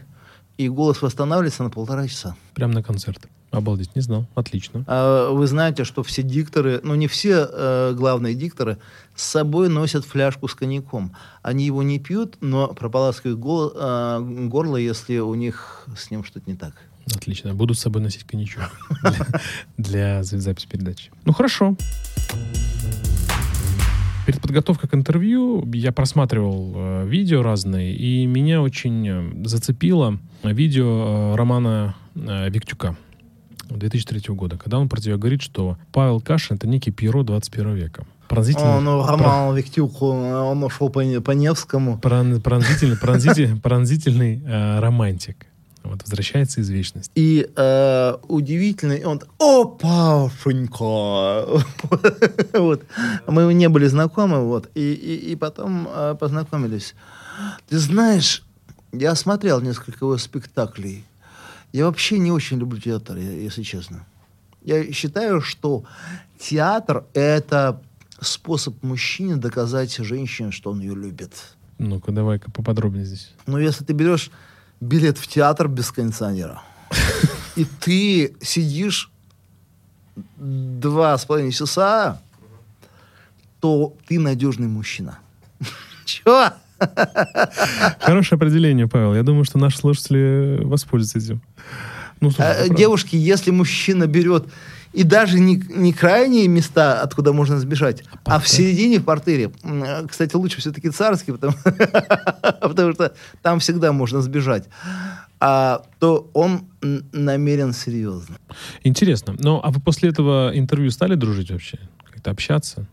и 0.57 0.69
голос 0.69 1.01
восстанавливается 1.01 1.63
на 1.63 1.69
полтора 1.69 2.07
часа. 2.07 2.35
прям 2.53 2.71
на 2.71 2.81
концерт. 2.83 3.27
Обалдеть, 3.49 3.95
не 3.95 4.01
знал. 4.01 4.27
Отлично. 4.35 4.83
А 4.87 5.31
Вы 5.31 5.47
знаете, 5.47 5.85
что 5.85 6.03
все 6.03 6.21
дикторы, 6.21 6.81
ну 6.83 6.95
не 6.95 7.07
все 7.07 7.47
э, 7.49 7.93
главные 7.95 8.35
дикторы, 8.35 8.77
с 9.15 9.23
собой 9.23 9.69
носят 9.69 10.03
фляжку 10.05 10.47
с 10.49 10.53
коньяком. 10.53 11.15
Они 11.43 11.65
его 11.65 11.81
не 11.81 11.97
пьют, 11.97 12.35
но 12.41 12.67
прополаскивают 12.67 13.39
гол- 13.39 13.71
э, 13.73 14.19
горло, 14.49 14.75
если 14.75 15.19
у 15.19 15.33
них 15.35 15.87
с 15.97 16.11
ним 16.11 16.25
что-то 16.25 16.49
не 16.49 16.57
так. 16.57 16.73
Отлично. 17.15 17.53
Буду 17.53 17.73
с 17.73 17.79
собой 17.79 18.01
носить 18.01 18.23
коньячок 18.23 18.63
для, 19.03 19.25
для 19.77 20.23
за- 20.23 20.39
записи 20.39 20.67
передачи. 20.67 21.09
Ну, 21.25 21.33
хорошо. 21.33 21.75
Перед 24.25 24.41
подготовкой 24.41 24.89
к 24.89 24.93
интервью 24.93 25.65
я 25.73 25.93
просматривал 25.93 26.73
э, 26.75 27.07
видео 27.07 27.43
разные, 27.43 27.95
и 27.95 28.25
меня 28.25 28.61
очень 28.61 29.07
э, 29.07 29.45
зацепило 29.45 30.19
видео 30.43 31.31
э, 31.33 31.35
Романа 31.37 31.95
э, 32.13 32.49
Виктюка 32.49 32.97
2003 33.69 34.35
года, 34.35 34.57
когда 34.57 34.79
он 34.79 34.89
про 34.89 34.99
тебя 34.99 35.15
говорит, 35.15 35.41
что 35.41 35.77
Павел 35.93 36.19
Кашин— 36.19 36.55
это 36.57 36.67
некий 36.67 36.91
Пьеро 36.91 37.23
21 37.23 37.75
века. 37.75 38.03
Пронзительно, 38.27 38.77
Он, 38.77 38.83
ну, 38.83 39.05
Роман 39.05 39.55
Виктюк, 39.55 40.01
он, 40.01 40.25
он 40.25 40.61
ушел 40.65 40.89
по, 40.89 41.01
по 41.21 41.31
Невскому. 41.31 41.97
прон- 42.01 42.41
пронзительный, 42.41 42.97
пронзитель- 42.97 43.57
пронзительный 43.61 44.41
э, 44.45 44.79
романтик. 44.81 45.46
Вот, 45.88 46.03
возвращается 46.03 46.59
из 46.59 46.69
вечности. 46.69 47.11
И 47.15 47.49
э, 47.55 48.17
удивительный, 48.27 49.05
он 49.05 49.21
о, 49.39 49.65
Пашенька! 49.65 51.45
вот. 52.53 52.83
Мы 53.27 53.53
не 53.53 53.69
были 53.69 53.88
знакомы, 53.88 54.43
вот, 54.43 54.69
и, 54.75 54.93
и, 54.93 55.31
и 55.31 55.35
потом 55.35 55.88
э, 55.89 56.15
познакомились. 56.19 56.93
Ты 57.69 57.79
знаешь, 57.79 58.43
я 58.91 59.15
смотрел 59.15 59.61
несколько 59.61 60.05
его 60.05 60.17
спектаклей. 60.17 61.05
Я 61.71 61.85
вообще 61.85 62.19
не 62.19 62.31
очень 62.31 62.59
люблю 62.59 62.79
театр, 62.79 63.17
если 63.17 63.63
честно. 63.63 64.05
Я 64.63 64.91
считаю, 64.91 65.41
что 65.41 65.85
театр— 66.39 67.05
это 67.13 67.81
способ 68.19 68.83
мужчине 68.83 69.38
доказать 69.38 69.95
женщине, 69.95 70.51
что 70.51 70.71
он 70.71 70.81
ее 70.81 70.95
любит. 70.95 71.31
Ну-ка, 71.77 72.11
давай-ка 72.11 72.51
поподробнее 72.51 73.05
здесь. 73.05 73.31
Но 73.45 73.59
если 73.59 73.85
ты 73.85 73.93
берешь 73.93 74.31
билет 74.80 75.17
в 75.17 75.28
театр 75.28 75.67
без 75.67 75.91
кондиционера, 75.91 76.61
и 77.55 77.65
ты 77.65 78.36
сидишь 78.41 79.11
два 80.38 81.17
с 81.17 81.25
половиной 81.25 81.51
часа, 81.51 82.21
то 83.59 83.95
ты 84.07 84.19
надежный 84.19 84.67
мужчина. 84.67 85.19
Чего? 86.05 86.51
Хорошее 87.99 88.38
определение, 88.38 88.88
Павел. 88.88 89.15
Я 89.15 89.23
думаю, 89.23 89.43
что 89.45 89.57
наши 89.57 89.78
слушатели 89.78 90.59
воспользуются 90.63 91.17
этим. 91.19 91.41
Ну, 92.20 92.32
слушай, 92.32 92.51
А, 92.51 92.55
правда. 92.55 92.76
Девушки, 92.76 93.15
если 93.15 93.51
мужчина 93.51 94.07
берет 94.07 94.45
и 94.93 95.03
даже 95.03 95.39
не, 95.39 95.57
не 95.70 95.93
крайние 95.93 96.47
места, 96.47 97.01
откуда 97.01 97.34
можно 97.34 97.59
сбежать, 97.59 98.03
а 98.11 98.18
в 98.18 98.24
Портер. 98.24 98.49
середине 98.49 98.99
в 98.99 99.03
портере. 99.05 99.51
Э, 99.63 100.07
Кстати, 100.07 100.36
лучше 100.36 100.59
все-таки 100.59 100.89
царский, 100.89 101.34
потому, 101.34 101.53
потому 102.61 102.93
что 102.93 103.13
там 103.41 103.59
всегда 103.59 103.91
можно 103.91 104.22
сбежать. 104.22 104.65
А, 105.39 105.84
то 105.99 106.30
он 106.34 106.61
намерен 107.11 107.74
серьезно. 107.74 108.38
Интересно. 108.84 109.36
Ну, 109.38 109.59
а 109.63 109.70
вы 109.70 109.80
после 109.80 110.09
этого 110.09 110.51
интервью 110.57 110.89
стали 110.89 111.13
дружить 111.15 111.51
вообще? 111.51 111.78
Как-то 112.09 112.32
общаться? 112.32 112.88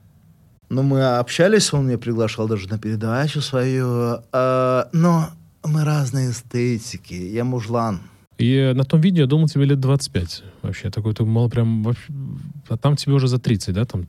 Но 0.69 0.83
мы 0.83 1.17
общались, 1.19 1.73
он 1.73 1.87
меня 1.87 1.97
приглашал 1.99 2.49
даже 2.49 2.69
на 2.69 2.79
передачу 2.79 3.41
свою. 3.41 4.19
а, 4.33 4.89
но 4.93 5.31
мы 5.65 5.85
разные 5.85 6.31
эстетики. 6.33 7.15
Я 7.15 7.45
мужлан. 7.45 8.01
И 8.39 8.73
на 8.75 8.85
том 8.85 9.01
видео 9.01 9.23
я 9.23 9.27
думал, 9.29 9.49
тебе 9.49 9.65
лет 9.65 9.81
25 9.81 10.43
вообще. 10.63 10.91
Такой 10.91 11.15
ты 11.15 11.25
мало 11.25 11.49
прям... 11.49 11.83
вообще- 11.83 12.13
А 12.69 12.77
там 12.77 12.97
тебе 12.97 13.13
уже 13.15 13.29
за 13.29 13.39
30, 13.39 13.75
да? 13.75 13.85
Там? 13.85 14.07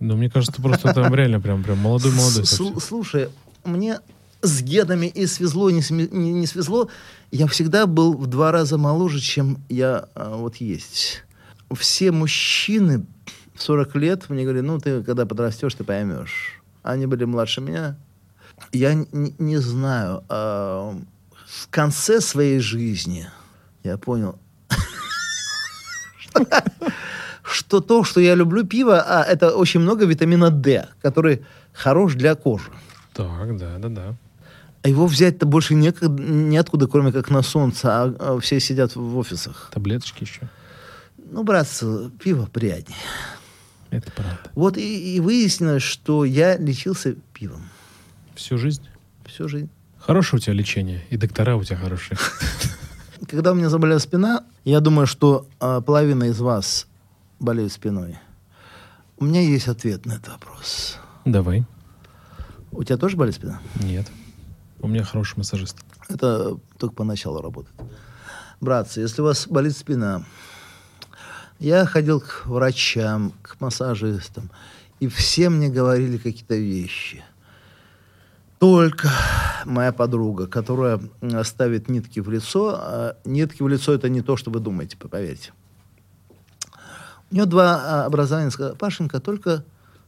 Ну, 0.00 0.16
мне 0.16 0.28
кажется, 0.28 0.52
ты 0.54 0.62
просто 0.62 0.92
там 0.92 1.14
реально 1.14 1.40
прям, 1.40 1.62
прям 1.62 1.78
молодой-молодой. 1.78 2.44
Слушай, 2.44 3.28
мне 3.64 4.00
с 4.42 4.60
генами 4.62 5.06
и 5.06 5.26
свезло, 5.26 5.68
и 5.70 5.72
не, 5.74 5.82
не- 6.10 6.32
не 6.32 6.46
свезло. 6.46 6.88
Я 7.30 7.46
всегда 7.46 7.86
был 7.86 8.12
в 8.14 8.26
два 8.26 8.50
раза 8.52 8.76
моложе, 8.76 9.20
чем 9.20 9.58
я 9.68 10.08
а, 10.14 10.36
вот 10.36 10.56
есть. 10.56 11.24
Все 11.74 12.10
мужчины 12.12 13.06
в 13.54 13.62
40 13.62 13.94
лет 13.96 14.28
мне 14.28 14.42
говорили, 14.42 14.62
ну, 14.64 14.78
ты 14.80 15.02
когда 15.02 15.24
подрастешь, 15.24 15.74
ты 15.74 15.84
поймешь. 15.84 16.60
Они 16.82 17.06
были 17.06 17.24
младше 17.24 17.60
меня. 17.60 17.96
Я 18.72 18.92
н- 18.92 19.06
не 19.38 19.56
знаю. 19.58 20.24
а, 20.28 20.94
в 21.46 21.68
конце 21.68 22.20
своей 22.20 22.58
жизни 22.60 23.28
я 23.84 23.96
понял, 23.98 24.38
что 27.42 27.80
то, 27.80 28.04
что 28.04 28.20
я 28.20 28.34
люблю 28.34 28.64
пиво, 28.64 29.00
а 29.00 29.22
это 29.24 29.54
очень 29.56 29.80
много 29.80 30.04
витамина 30.04 30.50
D, 30.50 30.88
который 31.02 31.44
хорош 31.72 32.14
для 32.14 32.34
кожи. 32.34 32.70
Так, 33.12 33.56
да, 33.56 33.78
да, 33.78 33.88
да. 33.88 34.14
А 34.82 34.88
его 34.88 35.06
взять-то 35.06 35.46
больше 35.46 35.74
некогда, 35.74 36.22
неоткуда, 36.22 36.88
кроме 36.88 37.12
как 37.12 37.30
на 37.30 37.42
солнце, 37.42 37.88
а, 37.88 38.14
а 38.18 38.40
все 38.40 38.58
сидят 38.58 38.96
в 38.96 39.16
офисах. 39.16 39.70
Таблеточки 39.72 40.24
еще. 40.24 40.48
Ну, 41.30 41.44
братцы, 41.44 42.10
пиво 42.22 42.46
приятнее. 42.46 42.98
Это 43.90 44.10
правда. 44.10 44.50
Вот 44.54 44.76
и, 44.78 45.16
и 45.16 45.20
выяснилось, 45.20 45.82
что 45.82 46.24
я 46.24 46.56
лечился 46.56 47.14
пивом 47.32 47.68
Всю 48.34 48.56
жизнь. 48.58 48.82
всю 49.26 49.48
жизнь. 49.48 49.68
Хорошее 49.98 50.38
у 50.38 50.42
тебя 50.42 50.54
лечение, 50.54 51.04
и 51.10 51.16
доктора 51.16 51.54
у 51.56 51.62
тебя 51.62 51.76
хорошие. 51.76 52.18
Когда 53.28 53.52
у 53.52 53.54
меня 53.54 53.68
заболела 53.68 53.98
спина, 53.98 54.44
я 54.64 54.80
думаю, 54.80 55.06
что 55.06 55.46
а, 55.60 55.80
половина 55.80 56.24
из 56.24 56.40
вас 56.40 56.86
болеет 57.38 57.72
спиной. 57.72 58.18
У 59.18 59.24
меня 59.24 59.40
есть 59.40 59.68
ответ 59.68 60.06
на 60.06 60.14
этот 60.14 60.28
вопрос. 60.28 60.96
Давай. 61.24 61.64
У 62.72 62.82
тебя 62.82 62.96
тоже 62.96 63.16
болит 63.16 63.34
спина? 63.34 63.60
Нет. 63.80 64.10
У 64.80 64.88
меня 64.88 65.04
хороший 65.04 65.38
массажист. 65.38 65.76
Это 66.08 66.58
только 66.78 66.96
поначалу 66.96 67.40
работает. 67.40 67.74
Братцы, 68.60 69.00
если 69.00 69.22
у 69.22 69.24
вас 69.24 69.46
болит 69.46 69.76
спина, 69.76 70.24
я 71.58 71.84
ходил 71.86 72.20
к 72.20 72.46
врачам, 72.46 73.32
к 73.42 73.60
массажистам, 73.60 74.50
и 74.98 75.06
все 75.06 75.48
мне 75.48 75.68
говорили 75.68 76.16
какие-то 76.16 76.56
вещи. 76.56 77.24
Только 78.62 79.10
моя 79.64 79.92
подруга, 79.92 80.46
которая 80.46 81.00
ставит 81.42 81.88
нитки 81.88 82.20
в 82.20 82.30
лицо, 82.30 82.76
а 82.78 83.16
нитки 83.24 83.60
в 83.60 83.66
лицо 83.66 83.92
это 83.92 84.08
не 84.08 84.22
то, 84.22 84.36
что 84.36 84.52
вы 84.52 84.60
думаете, 84.60 84.96
поверьте. 84.96 85.50
У 87.32 87.34
нее 87.34 87.46
два 87.46 87.80
а, 87.82 88.06
образования. 88.06 88.52
Сказала, 88.52 88.76
Пашенька, 88.76 89.18
только 89.18 89.64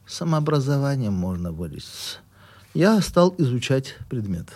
самообразованием 0.07 1.11
можно 1.11 1.51
вылечиться. 1.51 2.19
Я 2.73 3.01
стал 3.01 3.35
изучать 3.37 3.97
предмет. 4.09 4.47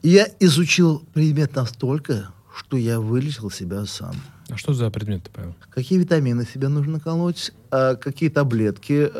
И 0.00 0.08
я 0.08 0.28
изучил 0.40 1.00
предмет 1.12 1.54
настолько, 1.54 2.32
что 2.56 2.78
я 2.78 3.00
вылечил 3.00 3.50
себя 3.50 3.84
сам. 3.84 4.14
А 4.48 4.56
что 4.56 4.72
за 4.72 4.88
предмет, 4.88 5.28
Павел? 5.30 5.54
Какие 5.68 5.98
витамины 5.98 6.46
себе 6.46 6.68
нужно 6.68 7.00
колоть, 7.00 7.52
а, 7.70 7.96
какие 7.96 8.30
таблетки 8.30 9.12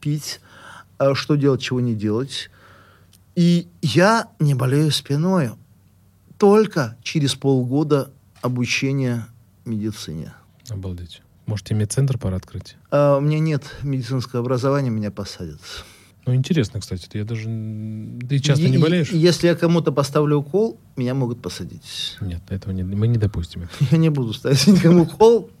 пить, 0.00 0.40
что 1.14 1.34
делать, 1.34 1.60
чего 1.60 1.80
не 1.80 1.96
делать. 1.96 2.50
И 3.36 3.68
я 3.82 4.28
не 4.38 4.54
болею 4.54 4.90
спиной. 4.90 5.50
Только 6.38 6.96
через 7.02 7.34
полгода 7.34 8.10
обучения 8.42 9.26
медицине. 9.64 10.32
Обалдеть. 10.68 11.22
Может, 11.46 11.66
тебе 11.66 11.80
медцентр 11.80 12.18
пора 12.18 12.36
открыть? 12.36 12.76
А, 12.90 13.18
у 13.18 13.20
меня 13.20 13.38
нет 13.38 13.64
медицинского 13.82 14.40
образования, 14.40 14.90
меня 14.90 15.10
посадят. 15.10 15.60
Ну, 16.26 16.34
интересно, 16.34 16.80
кстати. 16.80 17.06
Ты, 17.06 17.18
я 17.18 17.24
даже... 17.24 17.44
Ты 18.28 18.38
часто 18.38 18.64
не 18.64 18.74
Е- 18.76 18.78
болеешь? 18.78 19.10
Если 19.10 19.46
я 19.46 19.54
кому-то 19.54 19.92
поставлю 19.92 20.38
укол, 20.38 20.80
меня 20.96 21.14
могут 21.14 21.42
посадить. 21.42 22.16
Нет, 22.20 22.40
этого 22.48 22.72
не, 22.72 22.82
мы 22.82 23.08
не 23.08 23.18
допустим. 23.18 23.68
Я 23.90 23.98
не 23.98 24.08
буду 24.08 24.32
ставить 24.32 24.66
никому 24.66 25.02
укол. 25.02 25.50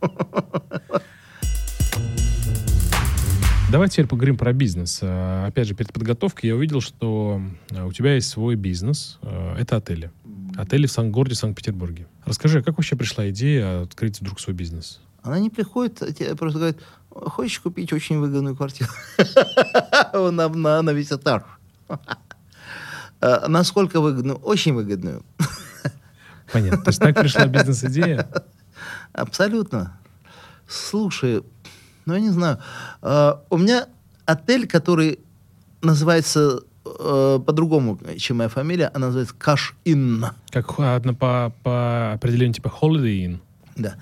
Давай 3.74 3.88
теперь 3.88 4.06
поговорим 4.06 4.36
про 4.36 4.52
бизнес. 4.52 5.00
А, 5.02 5.46
Опять 5.48 5.66
же, 5.66 5.74
перед 5.74 5.92
подготовкой 5.92 6.46
я 6.50 6.54
увидел, 6.54 6.80
что 6.80 7.42
а, 7.72 7.86
у 7.86 7.92
тебя 7.92 8.14
есть 8.14 8.28
свой 8.28 8.54
бизнес. 8.54 9.18
А, 9.20 9.56
Это 9.58 9.78
отели. 9.78 10.12
Отели 10.56 10.86
в 10.86 10.92
Сан- 10.92 11.10
городе 11.10 11.34
Санкт-Петербурге. 11.34 12.06
Расскажи, 12.24 12.60
а 12.60 12.62
как 12.62 12.76
вообще 12.76 12.94
пришла 12.94 13.28
идея 13.30 13.82
открыть 13.82 14.20
вдруг 14.20 14.38
свой 14.38 14.54
бизнес? 14.54 15.00
Она 15.24 15.40
не 15.40 15.50
приходит, 15.50 16.00
а 16.04 16.12
тебе 16.12 16.36
просто 16.36 16.58
говорит, 16.60 16.78
хочешь 17.10 17.58
купить 17.58 17.92
очень 17.92 18.20
выгодную 18.20 18.54
квартиру? 18.54 18.90
На, 20.12 20.48
на, 20.48 20.82
на 20.82 20.90
весь 20.90 21.10
этаж. 21.10 21.42
Насколько 23.20 24.00
выгодную? 24.00 24.36
Очень 24.36 24.74
выгодную. 24.74 25.24
Понятно. 26.52 26.80
То 26.80 26.90
есть 26.90 27.00
так 27.00 27.16
пришла 27.18 27.46
бизнес-идея? 27.46 28.30
Абсолютно. 29.12 29.98
Слушай, 30.68 31.42
ну 32.06 32.14
я 32.14 32.20
не 32.20 32.30
знаю. 32.30 32.58
а, 33.02 33.42
У 33.50 33.56
меня 33.58 33.86
отель, 34.26 34.66
который 34.66 35.18
называется 35.82 36.60
э, 36.84 37.40
по-другому, 37.44 37.98
чем 38.18 38.38
моя 38.38 38.48
фамилия, 38.48 38.90
она 38.94 39.06
называется 39.06 39.34
Каш 39.38 39.74
Inn. 39.84 40.24
Как 40.50 40.78
а, 40.78 40.96
одно 40.96 41.14
по, 41.14 41.52
по 41.62 42.12
определению 42.12 42.54
типа 42.54 42.72
Holiday 42.80 43.24
Inn? 43.26 43.38
Да. 43.76 43.96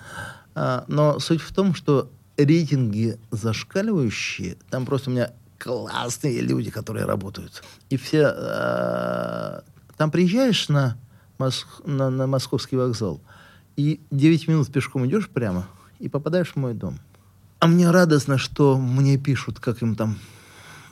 А, 0.54 0.84
но 0.88 1.18
суть 1.18 1.40
в 1.40 1.52
том, 1.54 1.74
что 1.74 2.10
рейтинги 2.36 3.18
зашкаливающие, 3.30 4.56
там 4.70 4.86
просто 4.86 5.10
у 5.10 5.12
меня 5.12 5.30
классные 5.58 6.40
люди, 6.40 6.70
которые 6.70 7.04
работают. 7.06 7.62
И 7.90 7.96
все... 7.96 8.26
а, 8.26 9.62
там 9.96 10.10
приезжаешь 10.10 10.68
на, 10.68 10.96
Мос- 11.38 11.66
на, 11.84 12.10
на 12.10 12.26
московский 12.26 12.76
вокзал, 12.76 13.20
и 13.76 14.00
9 14.10 14.48
минут 14.48 14.72
пешком 14.72 15.06
идешь 15.06 15.28
прямо, 15.28 15.66
и 15.98 16.08
попадаешь 16.08 16.52
в 16.52 16.56
мой 16.56 16.74
дом. 16.74 16.98
А 17.62 17.68
мне 17.68 17.88
радостно, 17.92 18.38
что 18.38 18.76
мне 18.76 19.18
пишут, 19.18 19.60
как 19.60 19.82
им 19.82 19.94
там 19.94 20.18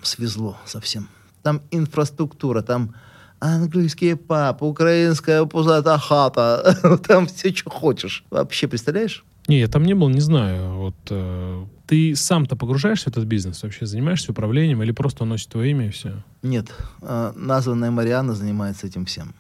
свезло 0.03 0.57
совсем. 0.67 1.09
Там 1.43 1.63
инфраструктура, 1.73 2.63
там 2.63 2.95
английский 3.41 4.15
пап, 4.15 4.63
украинская 4.63 5.45
пузатая 5.47 5.99
хата, 5.99 6.77
там 7.09 7.27
все, 7.27 7.53
что 7.53 7.71
хочешь. 7.71 8.23
Вообще, 8.31 8.69
представляешь? 8.69 9.25
Не, 9.49 9.59
я 9.59 9.67
там 9.67 9.83
не 9.83 9.95
был, 9.95 10.11
не 10.11 10.21
знаю. 10.21 10.75
Вот 10.75 10.95
э, 11.11 11.65
ты 11.89 12.15
сам-то 12.15 12.55
погружаешься 12.55 13.07
в 13.07 13.09
этот 13.09 13.25
бизнес? 13.25 13.65
Вообще 13.65 13.85
занимаешься 13.85 14.31
управлением 14.31 14.81
или 14.81 14.93
просто 14.93 15.25
носит 15.25 15.49
твое 15.49 15.73
имя 15.73 15.89
и 15.89 15.91
все? 15.91 16.23
Нет, 16.43 16.73
а, 17.03 17.33
названная 17.35 17.91
Мариана 17.91 18.35
занимается 18.35 18.87
этим 18.87 19.07
всем. 19.07 19.35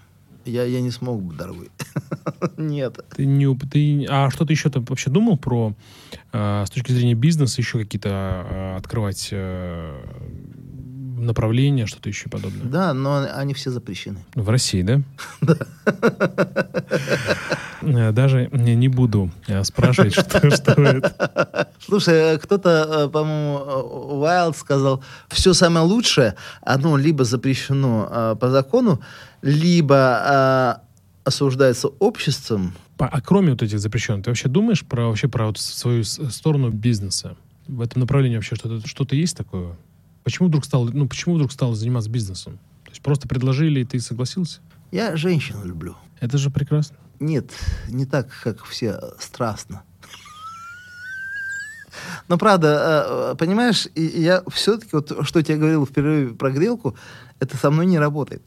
Я, 0.50 0.64
я 0.64 0.80
не 0.80 0.90
смог 0.90 1.22
бы, 1.22 1.34
дорогой. 1.34 1.70
Нет. 2.56 2.98
Ты 3.16 3.26
не, 3.26 3.54
ты, 3.56 4.06
а 4.08 4.30
что 4.30 4.44
ты 4.44 4.52
еще 4.52 4.70
там 4.70 4.84
вообще 4.84 5.10
думал 5.10 5.38
про, 5.38 5.74
э, 6.32 6.64
с 6.66 6.70
точки 6.70 6.92
зрения 6.92 7.14
бизнеса, 7.14 7.60
еще 7.60 7.78
какие-то 7.78 8.08
э, 8.08 8.76
открывать 8.76 9.28
э, 9.32 10.00
направления, 11.20 11.86
что-то 11.86 12.08
еще 12.08 12.28
подобное? 12.28 12.64
Да, 12.64 12.94
но 12.94 13.26
они 13.34 13.54
все 13.54 13.70
запрещены. 13.70 14.18
В 14.34 14.48
России, 14.48 14.82
да? 14.82 15.02
Э, 17.82 18.12
Даже 18.12 18.48
не 18.52 18.74
не 18.74 18.88
буду 18.88 19.30
э, 19.46 19.64
спрашивать, 19.64 20.12
что, 20.12 20.50
что 20.50 20.72
это. 20.72 21.68
Слушай, 21.78 22.34
э, 22.34 22.38
кто-то, 22.38 23.08
по-моему, 23.12 24.20
Уайлд 24.20 24.56
сказал, 24.56 25.02
все 25.28 25.54
самое 25.54 25.86
лучшее, 25.86 26.34
оно 26.62 26.96
либо 26.96 27.24
запрещено 27.24 28.36
по 28.40 28.50
закону, 28.50 29.00
либо 29.42 30.82
осуждается 31.24 31.88
обществом. 31.88 32.74
А 32.98 33.20
кроме 33.22 33.52
вот 33.52 33.62
этих 33.62 33.80
запрещенных, 33.80 34.24
ты 34.24 34.30
вообще 34.30 34.48
думаешь 34.48 34.84
про 34.84 35.08
вообще 35.08 35.28
про 35.28 35.46
вот 35.46 35.58
свою 35.58 36.04
сторону 36.04 36.70
бизнеса? 36.70 37.36
В 37.66 37.80
этом 37.80 38.00
направлении 38.00 38.36
вообще 38.36 38.56
что-то 38.56 38.86
что-то 38.86 39.16
есть 39.16 39.36
такое? 39.36 39.76
Почему 40.24 40.48
вдруг 40.48 40.64
стал, 40.64 40.84
ну 40.86 41.08
почему 41.08 41.34
вдруг 41.36 41.50
стал 41.52 41.74
заниматься 41.74 42.10
бизнесом? 42.10 42.58
То 42.84 42.90
есть 42.90 43.02
просто 43.02 43.28
предложили 43.28 43.80
и 43.80 43.84
ты 43.84 44.00
согласился? 44.00 44.60
Я 44.92 45.16
женщину 45.16 45.64
люблю. 45.64 45.96
Это 46.20 46.36
же 46.38 46.50
прекрасно. 46.50 46.96
Нет, 47.20 47.50
не 47.88 48.06
так, 48.06 48.28
как 48.42 48.64
все 48.64 48.98
э, 49.00 49.10
страстно. 49.18 49.82
Но 52.28 52.38
правда, 52.38 53.32
э, 53.32 53.34
понимаешь, 53.36 53.86
и- 53.94 54.06
и 54.06 54.22
я 54.22 54.42
все-таки, 54.52 54.90
вот 54.92 55.26
что 55.26 55.38
я 55.40 55.44
тебе 55.44 55.58
говорил 55.58 55.84
в 55.84 55.90
перерыве 55.92 56.34
про 56.34 56.50
грелку, 56.50 56.96
это 57.40 57.56
со 57.56 57.70
мной 57.70 57.86
не 57.86 57.98
работает. 57.98 58.42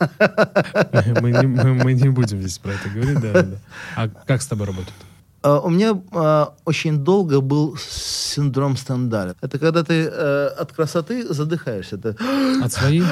Мы 0.00 1.32
не, 1.32 1.46
мы- 1.46 1.74
мы 1.74 1.92
не 1.92 2.08
будем 2.08 2.40
здесь 2.40 2.58
про 2.58 2.70
это 2.72 2.88
говорить, 2.88 3.20
да, 3.20 3.42
да. 3.42 3.56
А 3.96 4.08
как 4.08 4.42
с 4.42 4.46
тобой 4.46 4.66
работает? 4.66 4.94
А, 5.42 5.60
У 5.60 5.70
меня 5.70 6.00
а, 6.12 6.54
очень 6.64 6.98
долго 7.04 7.40
был 7.40 7.76
синдром 7.76 8.76
Стендаля. 8.76 9.34
Это 9.40 9.58
когда 9.58 9.82
ты 9.84 10.04
э, 10.10 10.46
от 10.58 10.72
красоты 10.72 11.32
задыхаешься. 11.32 11.96
Ты- 11.98 12.16
От 12.62 12.72
своей? 12.72 13.04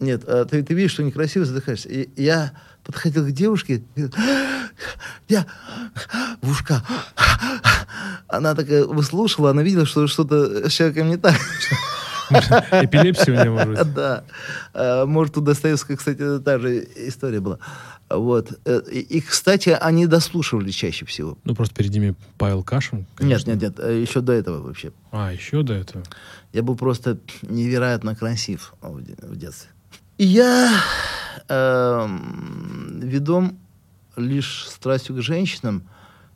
Нет, 0.00 0.22
а, 0.26 0.44
ты, 0.44 0.62
ты 0.62 0.74
видишь, 0.74 0.92
что 0.92 1.02
некрасиво, 1.02 1.44
задыхаешься. 1.44 1.88
И 1.88 2.08
я 2.22 2.52
подходил 2.82 3.26
к 3.26 3.30
девушке, 3.32 3.82
я 5.28 5.46
в 6.42 6.50
ушка. 6.50 6.82
Она 8.28 8.54
такая 8.54 8.84
выслушала, 8.84 9.50
она 9.50 9.62
видела, 9.62 9.86
что 9.86 10.06
что-то 10.06 10.68
с 10.68 10.72
человеком 10.72 11.08
не 11.08 11.16
так. 11.18 11.34
Эпилепсия 12.30 13.40
у 13.40 13.44
него 13.44 13.64
может. 13.64 13.92
Да. 13.94 14.24
А, 14.72 15.04
Может, 15.06 15.36
у 15.36 15.40
Достоевского, 15.42 15.96
кстати, 15.96 16.38
та 16.40 16.58
же 16.58 16.86
история 16.96 17.40
была. 17.40 17.58
Вот. 18.18 18.58
Э, 18.64 18.80
И, 18.90 19.20
кстати, 19.20 19.70
они 19.70 20.06
дослушивали 20.06 20.70
чаще 20.70 21.04
всего. 21.06 21.36
Ну, 21.44 21.54
просто 21.54 21.74
перед 21.74 21.92
ними 21.92 22.14
Павел 22.38 22.62
Кашин. 22.62 22.98
Нет, 22.98 23.08
конечно. 23.16 23.50
нет, 23.50 23.62
нет, 23.62 23.74
э, 23.80 24.00
еще 24.02 24.20
до 24.20 24.32
этого 24.32 24.60
вообще. 24.62 24.92
А, 25.12 25.32
еще 25.32 25.62
до 25.62 25.72
этого. 25.74 26.04
Я 26.52 26.62
был 26.62 26.76
просто 26.76 27.18
невероятно 27.42 28.14
красив 28.14 28.74
в 28.82 29.02
де- 29.02 29.16
в 29.22 29.36
детстве. 29.36 29.70
И 30.18 30.24
я 30.24 30.80
эм, 31.48 33.00
ведом 33.00 33.58
лишь 34.16 34.66
страстью 34.68 35.16
к 35.16 35.22
женщинам. 35.22 35.82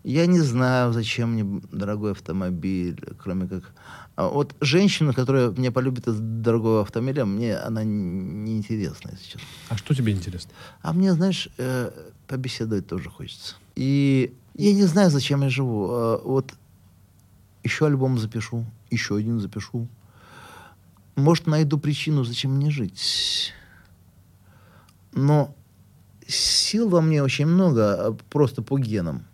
Я 0.04 0.26
не 0.26 0.40
знаю, 0.40 0.92
зачем 0.92 1.32
мне 1.32 1.60
дорогой 1.72 2.12
автомобиль, 2.12 2.98
кроме 3.22 3.46
как... 3.48 3.72
А 4.18 4.26
вот 4.26 4.56
женщина, 4.60 5.12
которая 5.12 5.50
меня 5.50 5.70
полюбит 5.70 6.08
из 6.08 6.16
дорогого 6.18 6.80
автомобиля, 6.82 7.24
мне 7.24 7.56
она 7.56 7.82
н- 7.82 8.44
неинтересна, 8.44 9.10
если 9.12 9.24
честно. 9.24 9.46
А 9.68 9.76
что 9.76 9.94
тебе 9.94 10.12
интересно? 10.12 10.50
А 10.82 10.92
мне, 10.92 11.12
знаешь, 11.12 11.48
э, 11.56 11.92
побеседовать 12.26 12.88
тоже 12.88 13.10
хочется. 13.10 13.54
И 13.76 14.34
я 14.54 14.74
не 14.74 14.82
знаю, 14.86 15.10
зачем 15.10 15.42
я 15.42 15.48
живу. 15.48 15.88
Э, 15.92 16.20
вот 16.24 16.52
еще 17.62 17.86
альбом 17.86 18.18
запишу, 18.18 18.66
еще 18.90 19.14
один 19.14 19.38
запишу. 19.38 19.86
Может, 21.14 21.46
найду 21.46 21.78
причину, 21.78 22.24
зачем 22.24 22.56
мне 22.56 22.72
жить. 22.72 23.52
Но 25.12 25.54
сил 26.26 26.88
во 26.88 27.00
мне 27.00 27.22
очень 27.22 27.46
много, 27.46 28.06
а, 28.08 28.12
просто 28.30 28.62
по 28.62 28.80
генам. 28.80 29.24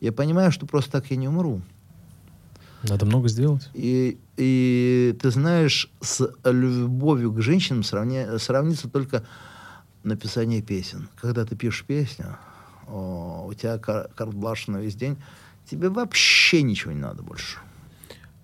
Я 0.00 0.10
понимаю, 0.10 0.50
что 0.50 0.66
просто 0.66 0.90
так 0.90 1.08
я 1.12 1.16
не 1.16 1.28
умру. 1.28 1.62
Надо 2.88 3.06
много 3.06 3.28
сделать. 3.28 3.68
И, 3.74 4.18
и 4.36 5.16
ты 5.20 5.30
знаешь, 5.30 5.90
с 6.00 6.28
любовью 6.44 7.32
к 7.32 7.40
женщинам 7.40 7.82
сравня- 7.82 8.38
сравнится 8.38 8.88
только 8.88 9.24
написание 10.02 10.62
песен. 10.62 11.08
Когда 11.20 11.44
ты 11.44 11.54
пишешь 11.54 11.84
песню, 11.84 12.36
о, 12.88 13.46
у 13.48 13.54
тебя 13.54 13.78
кар- 13.78 14.08
карт-бланш 14.14 14.66
на 14.66 14.78
весь 14.78 14.96
день, 14.96 15.16
тебе 15.70 15.88
вообще 15.90 16.62
ничего 16.62 16.92
не 16.92 17.00
надо 17.00 17.22
больше. 17.22 17.58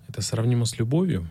Это 0.08 0.22
сравнимо 0.22 0.66
с 0.66 0.78
любовью. 0.78 1.28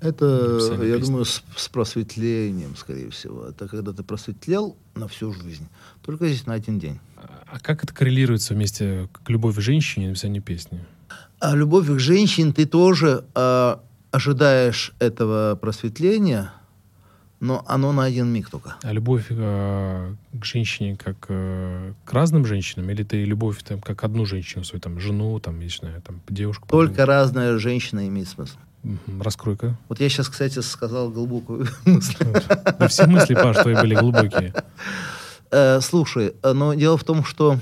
Это, 0.00 0.58
я 0.82 0.96
песни. 0.96 1.06
думаю, 1.06 1.24
с, 1.24 1.42
с 1.56 1.68
просветлением, 1.68 2.76
скорее 2.76 3.10
всего. 3.10 3.46
Это 3.46 3.66
когда 3.66 3.92
ты 3.92 4.02
просветлел 4.02 4.76
на 4.94 5.08
всю 5.08 5.32
жизнь. 5.32 5.66
Только 6.02 6.28
здесь 6.28 6.46
на 6.46 6.54
один 6.54 6.78
день. 6.78 7.00
А 7.16 7.58
как 7.60 7.82
это 7.82 7.94
коррелируется 7.94 8.54
вместе 8.54 9.08
к 9.12 9.28
любови 9.30 9.56
к 9.56 9.60
женщине 9.60 10.06
и 10.06 10.08
написанию 10.08 10.42
песни? 10.42 10.84
А 11.46 11.54
любовь 11.54 11.86
к 11.86 12.00
женщине 12.00 12.52
ты 12.52 12.66
тоже 12.66 13.24
а, 13.36 13.80
ожидаешь 14.10 14.92
этого 14.98 15.54
просветления, 15.54 16.50
но 17.38 17.62
оно 17.68 17.92
на 17.92 18.02
один 18.02 18.26
миг 18.32 18.50
только. 18.50 18.74
А 18.82 18.92
любовь 18.92 19.26
э, 19.30 20.14
к 20.32 20.44
женщине 20.44 20.96
как 20.96 21.26
э, 21.28 21.92
к 22.04 22.12
разным 22.12 22.46
женщинам? 22.46 22.90
Или 22.90 23.04
ты 23.04 23.24
любовь 23.24 23.62
там, 23.62 23.80
как 23.80 24.02
одну 24.02 24.26
женщину, 24.26 24.64
свою 24.64 24.80
там 24.80 24.98
жену, 24.98 25.38
там, 25.38 25.60
не 25.60 25.68
знаю, 25.68 26.02
там, 26.02 26.20
девушку? 26.28 26.66
Только 26.66 27.06
разная 27.06 27.56
женщина 27.58 28.08
имеет 28.08 28.26
смысл. 28.26 28.56
Раскрой-ка. 29.20 29.76
Вот 29.88 30.00
я 30.00 30.08
сейчас, 30.08 30.28
кстати, 30.28 30.58
сказал 30.58 31.10
глубокую 31.10 31.68
мысль. 31.84 32.26
Да 32.76 32.88
все 32.88 33.06
мысли, 33.06 33.34
Паш, 33.34 33.58
твои 33.58 33.76
были 33.76 33.94
глубокие. 33.94 34.52
Э, 35.52 35.80
Слушай, 35.80 36.34
э, 36.42 36.52
но 36.52 36.74
дело 36.74 36.96
в 36.96 37.04
том, 37.04 37.24
что 37.24 37.60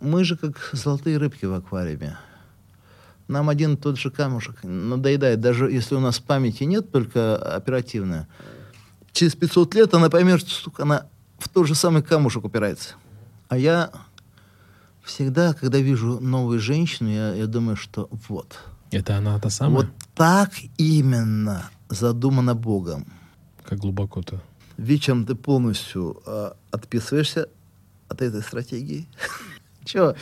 мы 0.00 0.24
же 0.24 0.36
как 0.36 0.70
золотые 0.72 1.18
рыбки 1.18 1.44
в 1.44 1.54
аквариуме. 1.54 2.16
Нам 3.28 3.48
один 3.50 3.74
и 3.74 3.76
тот 3.76 3.98
же 3.98 4.10
камушек 4.10 4.62
надоедает, 4.62 5.40
даже 5.40 5.70
если 5.70 5.94
у 5.94 6.00
нас 6.00 6.18
памяти 6.18 6.64
нет, 6.64 6.90
только 6.90 7.36
оперативная. 7.36 8.26
Через 9.12 9.34
500 9.34 9.74
лет 9.74 9.94
она 9.94 10.08
поймет, 10.08 10.40
что 10.40 10.50
сука, 10.50 10.82
она 10.84 11.06
в 11.38 11.48
тот 11.48 11.66
же 11.66 11.74
самый 11.74 12.02
камушек 12.02 12.44
упирается. 12.44 12.94
А 13.48 13.58
я 13.58 13.90
всегда, 15.02 15.52
когда 15.52 15.78
вижу 15.78 16.20
новую 16.20 16.58
женщину, 16.58 17.10
я, 17.10 17.34
я 17.34 17.46
думаю, 17.46 17.76
что 17.76 18.08
вот. 18.28 18.58
Это 18.90 19.16
она 19.18 19.38
та 19.38 19.50
самая? 19.50 19.84
Вот 19.84 19.86
так 20.14 20.50
именно 20.78 21.70
задумано 21.88 22.54
Богом. 22.54 23.06
Как 23.64 23.78
глубоко-то. 23.78 24.40
Вечером 24.78 25.26
ты 25.26 25.34
полностью 25.34 26.22
э, 26.24 26.52
отписываешься 26.70 27.48
от 28.08 28.22
этой 28.22 28.42
стратегии. 28.42 29.06
Чего? 29.88 30.14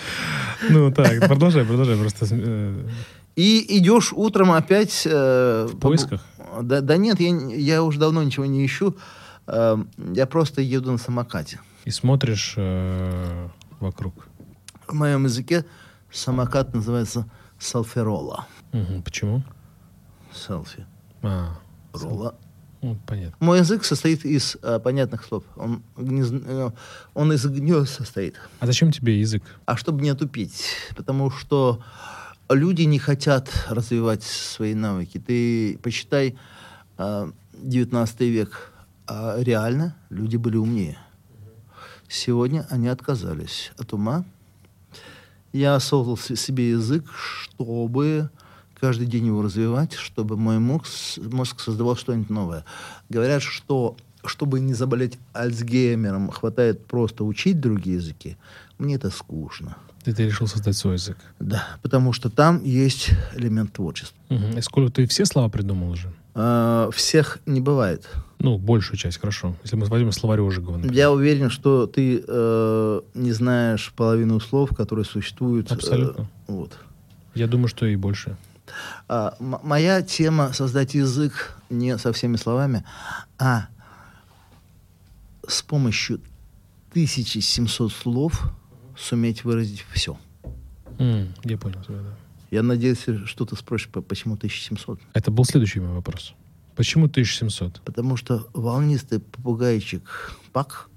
Ну 0.71 0.93
так, 0.93 1.27
продолжай, 1.27 1.64
продолжай. 1.64 1.97
Просто 1.97 2.27
э, 2.31 2.89
И 3.35 3.79
идешь 3.79 4.12
утром 4.12 4.53
опять... 4.53 5.03
э, 5.05 5.67
в 5.69 5.79
поисках. 5.81 6.25
Да, 6.62 6.81
да 6.81 6.97
нет, 6.97 7.19
я, 7.21 7.31
я 7.51 7.83
уже 7.83 7.99
давно 7.99 8.23
ничего 8.23 8.47
не 8.47 8.64
ищу. 8.64 8.97
Э, 9.49 9.77
я 10.14 10.27
просто 10.27 10.62
еду 10.62 10.93
на 10.93 10.99
самокате. 10.99 11.59
И 11.85 11.91
смотришь 11.91 12.55
э, 12.57 13.49
вокруг. 13.81 14.29
В 14.87 14.95
моем 14.95 15.25
языке 15.25 15.64
самокат 16.12 16.73
называется 16.73 17.29
салферола. 17.59 18.47
Мгм. 18.73 19.03
Почему? 19.03 19.43
Селфи. 20.33 20.87
А, 21.23 21.59
Рола. 21.93 22.37
Ну, 22.83 22.97
понятно. 23.07 23.37
Мой 23.41 23.59
язык 23.59 23.85
состоит 23.85 24.24
из 24.24 24.57
э, 24.62 24.79
понятных 24.79 25.24
слов. 25.24 25.45
Он, 25.57 25.83
гнез- 25.97 26.43
э, 26.47 26.70
он 27.14 27.33
из 27.33 27.45
гнезд 27.47 27.95
состоит. 27.95 28.35
А 28.61 28.66
зачем 28.66 28.93
тебе 28.93 29.20
язык? 29.20 29.43
А 29.64 29.77
чтобы 29.77 30.03
не 30.03 30.11
отупить, 30.11 30.64
потому 30.97 31.31
что 31.31 31.83
люди 32.49 32.83
не 32.83 32.99
хотят 32.99 33.49
развивать 33.68 34.22
свои 34.22 34.74
навыки. 34.74 35.18
Ты 35.18 35.79
почитай 35.83 36.37
э, 36.99 37.31
19 37.55 38.20
век, 38.20 38.72
а 39.07 39.37
реально 39.41 39.97
люди 40.11 40.37
были 40.37 40.57
умнее. 40.57 40.99
Сегодня 42.09 42.66
они 42.70 42.89
отказались 42.89 43.72
от 43.79 43.93
ума. 43.93 44.24
Я 45.53 45.81
создал 45.81 46.16
себе 46.16 46.70
язык, 46.70 47.05
чтобы 47.12 48.31
каждый 48.81 49.07
день 49.07 49.27
его 49.27 49.43
развивать, 49.43 49.95
чтобы 49.95 50.37
мой 50.37 50.59
мозг, 50.59 50.87
мозг 51.18 51.61
создавал 51.61 51.97
что-нибудь 51.97 52.31
новое. 52.31 52.64
Говорят, 53.09 53.43
что 53.43 53.97
чтобы 54.24 54.61
не 54.61 54.74
заболеть 54.74 55.18
Альцгеймером, 55.33 56.31
хватает 56.31 56.85
просто 56.87 57.24
учить 57.24 57.61
другие 57.61 57.97
языки. 57.97 58.37
Мне 58.79 58.97
это 58.97 59.11
скучно. 59.11 59.77
Ты, 60.05 60.12
ты 60.12 60.24
решил 60.24 60.47
создать 60.47 60.77
свой 60.77 60.95
язык. 60.95 61.16
Да, 61.41 61.66
потому 61.83 62.12
что 62.12 62.31
там 62.31 62.62
есть 62.62 63.11
элемент 63.35 63.72
творчества. 63.72 64.16
Мгм. 64.28 64.59
И 64.59 64.61
сколько 64.61 64.93
ты 64.93 65.07
все 65.07 65.24
слова 65.24 65.48
придумал 65.48 65.90
уже? 65.90 66.12
А, 66.35 66.90
всех 66.93 67.39
не 67.47 67.61
бывает. 67.61 68.09
Ну, 68.39 68.59
большую 68.59 68.98
часть, 68.98 69.19
хорошо. 69.19 69.57
Если 69.65 69.77
мы 69.77 69.86
возьмем 69.86 70.12
словарь 70.12 70.40
Ожегова, 70.40 70.77
например. 70.77 70.97
Я 70.97 71.11
уверен, 71.11 71.51
что 71.51 71.86
ты 71.86 72.23
э, 72.27 73.01
не 73.15 73.32
знаешь 73.32 73.93
половину 73.97 74.39
слов, 74.40 74.70
которые 74.77 75.05
существуют. 75.05 75.70
э, 75.70 75.74
Абсолютно. 75.74 76.28
вот. 76.47 76.78
Я 77.35 77.47
думаю, 77.47 77.69
что 77.69 77.86
и 77.86 77.97
больше. 77.97 78.36
А, 79.09 79.36
моя 79.40 80.02
тема 80.02 80.52
создать 80.52 80.94
язык 80.94 81.56
не 81.70 81.98
со 81.98 82.12
всеми 82.12 82.36
словами, 82.36 82.84
а 83.38 83.68
с 85.48 85.62
помощью 85.62 86.20
1700 86.90 87.93
слов 87.93 88.51
суметь 88.97 89.44
выразить 89.44 89.84
все. 89.93 90.18
М, 90.98 91.34
я 91.44 91.59
понял 91.59 91.82
тебя, 91.82 91.98
да. 92.02 92.14
Я 92.51 92.62
надеюсь, 92.62 93.05
что 93.26 93.44
ты 93.44 93.56
спросишь, 93.56 93.88
по- 93.88 94.01
почему 94.02 94.36
1700? 94.36 95.01
Это 95.12 95.30
был 95.30 95.44
следующий 95.44 95.80
мой 95.80 95.94
вопрос. 95.94 96.34
Почему 96.74 97.06
1700? 97.06 97.80
Потому 97.84 98.16
что 98.16 98.48
волнистый 98.55 99.18
попугайчик 99.20 100.32
Пак 100.52 100.88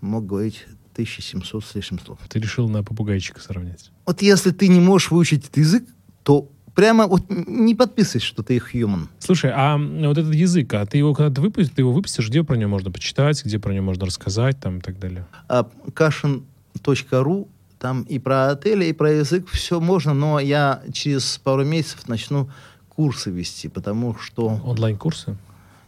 мог 0.00 0.26
говорить 0.26 0.66
1700 0.94 1.64
с 1.64 1.74
лишним 1.74 2.00
слов. 2.00 2.18
Ты 2.28 2.40
решил 2.40 2.68
на 2.68 2.82
попугайчика 2.82 3.40
сравнять. 3.40 3.90
Вот 4.06 4.22
если 4.22 4.50
ты 4.50 4.68
не 4.68 4.80
можешь 4.80 5.10
выучить 5.10 5.44
этот 5.44 5.56
язык, 5.56 5.84
то 6.22 6.50
прямо 6.78 7.08
вот 7.08 7.24
не 7.28 7.74
подписывай, 7.74 8.20
что 8.20 8.44
ты 8.44 8.58
human. 8.58 9.08
Слушай, 9.18 9.50
а 9.52 9.76
вот 9.76 10.16
этот 10.16 10.32
язык, 10.32 10.72
а 10.74 10.86
ты 10.86 10.98
его 10.98 11.12
когда 11.12 11.34
ты 11.34 11.40
выпустишь, 11.40 11.74
ты 11.74 11.82
его 11.82 11.92
выпустишь, 11.92 12.28
где 12.28 12.44
про 12.44 12.54
него 12.54 12.70
можно 12.70 12.92
почитать, 12.92 13.44
где 13.44 13.58
про 13.58 13.72
него 13.72 13.86
можно 13.86 14.06
рассказать, 14.06 14.60
там 14.60 14.78
и 14.78 14.80
так 14.80 15.00
далее. 15.00 15.26
А 15.48 15.68
Кашин.ру, 15.92 17.48
там 17.80 18.02
и 18.02 18.20
про 18.20 18.50
отели, 18.50 18.84
и 18.84 18.92
про 18.92 19.10
язык 19.10 19.48
все 19.48 19.80
можно, 19.80 20.14
но 20.14 20.38
я 20.38 20.80
через 20.92 21.38
пару 21.38 21.64
месяцев 21.64 22.06
начну 22.06 22.48
курсы 22.88 23.32
вести, 23.32 23.66
потому 23.66 24.16
что... 24.16 24.60
Онлайн-курсы? 24.64 25.36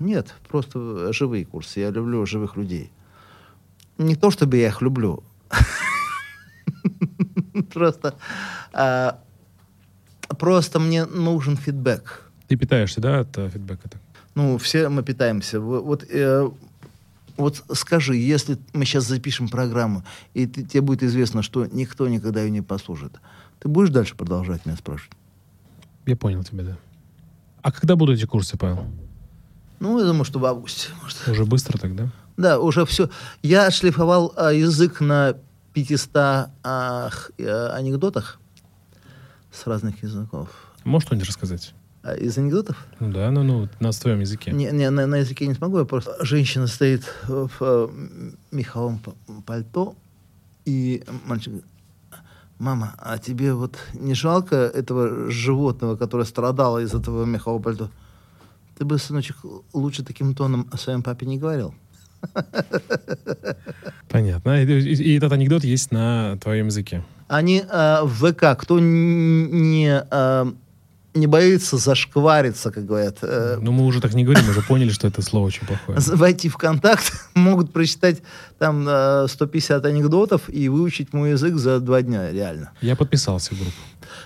Нет, 0.00 0.34
просто 0.48 1.12
живые 1.12 1.44
курсы. 1.44 1.78
Я 1.78 1.90
люблю 1.90 2.26
живых 2.26 2.56
людей. 2.56 2.90
Не 3.96 4.16
то, 4.16 4.32
чтобы 4.32 4.56
я 4.56 4.66
их 4.66 4.82
люблю. 4.82 5.22
Просто... 7.72 8.16
а, 10.30 10.34
Просто 10.34 10.78
мне 10.78 11.04
нужен 11.06 11.56
фидбэк. 11.56 12.22
Ты 12.48 12.56
питаешься, 12.56 13.00
да, 13.00 13.20
от 13.20 13.36
э, 13.38 13.48
фидбэка? 13.50 13.88
так? 13.88 14.00
Ну, 14.34 14.58
все 14.58 14.88
мы 14.88 15.02
питаемся. 15.02 15.60
Во- 15.60 15.80
Вот 15.80 16.04
э, 16.08 16.48
Вот 17.36 17.62
скажи, 17.72 18.16
если 18.16 18.58
мы 18.72 18.84
сейчас 18.84 19.04
запишем 19.06 19.48
программу, 19.48 20.02
и 20.34 20.46
ты, 20.46 20.62
тебе 20.64 20.80
будет 20.80 21.02
известно, 21.02 21.42
что 21.42 21.66
никто 21.66 22.08
никогда 22.08 22.42
ее 22.42 22.50
не 22.50 22.62
послушает, 22.62 23.12
ты 23.60 23.68
будешь 23.68 23.90
дальше 23.90 24.14
продолжать 24.14 24.66
меня 24.66 24.76
спрашивать? 24.76 25.16
Я 26.06 26.16
понял 26.16 26.42
тебя, 26.44 26.64
да. 26.64 26.76
А 27.62 27.72
когда 27.72 27.94
будут 27.94 28.18
эти 28.18 28.26
курсы, 28.26 28.56
Павел? 28.56 28.86
Ну, 29.80 29.98
я 29.98 30.04
думаю, 30.06 30.24
что 30.24 30.38
в 30.38 30.44
августе. 30.46 30.88
Может. 31.02 31.28
Уже 31.28 31.44
быстро 31.44 31.78
тогда? 31.78 32.10
Да, 32.36 32.58
уже 32.58 32.84
все. 32.86 33.10
Я 33.42 33.66
отшлифовал 33.66 34.32
а, 34.36 34.50
язык 34.52 35.00
на 35.00 35.36
500 35.74 36.10
а, 36.14 37.10
анекдотах 37.74 38.39
с 39.52 39.66
разных 39.66 40.02
языков. 40.02 40.48
Можешь 40.84 41.06
что-нибудь 41.06 41.28
рассказать? 41.28 41.74
А, 42.02 42.14
из 42.14 42.38
анекдотов? 42.38 42.86
Ну 42.98 43.12
да, 43.12 43.30
ну, 43.30 43.42
ну, 43.42 43.68
на 43.78 43.92
своем 43.92 44.20
языке. 44.20 44.52
Не, 44.52 44.70
не 44.70 44.90
на, 44.90 45.06
на 45.06 45.16
языке 45.16 45.46
не 45.46 45.54
смогу, 45.54 45.78
я 45.78 45.84
просто... 45.84 46.16
Женщина 46.24 46.66
стоит 46.66 47.02
в 47.26 47.50
э, 47.60 47.88
меховом 48.50 49.00
пальто, 49.44 49.94
и 50.64 51.04
мальчик 51.26 51.48
говорит, 51.48 51.70
мама, 52.58 52.94
а 52.98 53.18
тебе 53.18 53.52
вот 53.52 53.76
не 53.92 54.14
жалко 54.14 54.56
этого 54.56 55.30
животного, 55.30 55.96
которое 55.96 56.24
страдало 56.24 56.78
из 56.78 56.94
этого 56.94 57.24
мехового 57.24 57.60
пальто? 57.60 57.90
Ты 58.78 58.86
бы, 58.86 58.96
сыночек, 58.98 59.36
лучше 59.74 60.02
таким 60.02 60.34
тоном 60.34 60.68
о 60.72 60.78
своем 60.78 61.02
папе 61.02 61.26
не 61.26 61.38
говорил. 61.38 61.74
Понятно. 64.08 64.62
И, 64.62 64.66
и, 64.66 65.16
этот 65.16 65.32
анекдот 65.32 65.64
есть 65.64 65.92
на 65.92 66.36
твоем 66.38 66.66
языке. 66.66 67.04
Они 67.28 67.62
э, 67.68 68.00
в 68.02 68.32
ВК, 68.32 68.60
кто 68.60 68.80
не... 68.80 70.02
Э, 70.10 70.52
не 71.12 71.26
боится 71.26 71.76
зашквариться, 71.76 72.70
как 72.70 72.86
говорят. 72.86 73.18
Э, 73.22 73.58
ну, 73.60 73.72
мы 73.72 73.84
уже 73.84 74.00
так 74.00 74.14
не 74.14 74.24
говорим, 74.24 74.44
мы 74.44 74.50
уже 74.50 74.62
поняли, 74.62 74.90
что 74.90 75.08
это 75.08 75.22
слово 75.22 75.46
очень 75.46 75.66
плохое. 75.66 75.98
Войти 76.16 76.48
в 76.48 76.56
контакт, 76.56 77.12
могут 77.34 77.72
прочитать 77.72 78.22
там 78.58 78.86
150 79.28 79.84
анекдотов 79.86 80.48
и 80.48 80.68
выучить 80.68 81.12
мой 81.12 81.30
язык 81.30 81.56
за 81.56 81.80
два 81.80 82.02
дня, 82.02 82.30
реально. 82.30 82.70
Я 82.80 82.94
подписался 82.94 83.54
в 83.54 83.58
группу. 83.58 83.72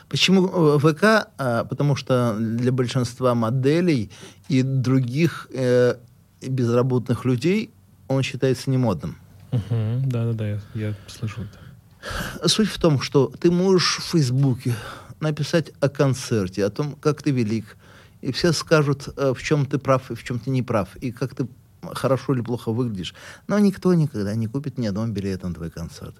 Почему 0.08 0.46
э, 0.46 0.78
ВК? 0.78 1.28
А, 1.38 1.64
потому 1.64 1.96
что 1.96 2.36
для 2.38 2.72
большинства 2.72 3.34
моделей 3.34 4.10
и 4.48 4.62
других 4.62 5.48
э, 5.52 5.96
безработных 6.42 7.24
людей 7.24 7.70
он 8.08 8.22
считается 8.22 8.70
немодным. 8.70 9.16
Угу, 9.52 10.02
да-да-да, 10.06 10.48
я, 10.48 10.60
я 10.74 10.94
слышу 11.06 11.42
это. 11.42 12.48
Суть 12.48 12.68
в 12.68 12.78
том, 12.78 13.00
что 13.00 13.32
ты 13.40 13.50
можешь 13.50 13.98
в 13.98 14.10
Фейсбуке 14.10 14.74
написать 15.20 15.72
о 15.80 15.88
концерте, 15.88 16.64
о 16.64 16.70
том, 16.70 16.96
как 16.96 17.22
ты 17.22 17.30
велик, 17.30 17.76
и 18.20 18.32
все 18.32 18.52
скажут, 18.52 19.08
э, 19.16 19.32
в 19.34 19.42
чем 19.42 19.64
ты 19.66 19.78
прав 19.78 20.10
и 20.10 20.14
в 20.14 20.22
чем 20.22 20.38
ты 20.38 20.50
не 20.50 20.62
прав, 20.62 20.96
и 20.96 21.12
как 21.12 21.34
ты 21.34 21.46
хорошо 21.92 22.34
или 22.34 22.40
плохо 22.40 22.72
выглядишь. 22.72 23.14
Но 23.46 23.58
никто 23.58 23.94
никогда 23.94 24.34
не 24.34 24.46
купит 24.46 24.78
ни 24.78 24.86
одного 24.86 25.06
билета 25.08 25.48
на 25.48 25.54
твой 25.54 25.70
концерт. 25.70 26.14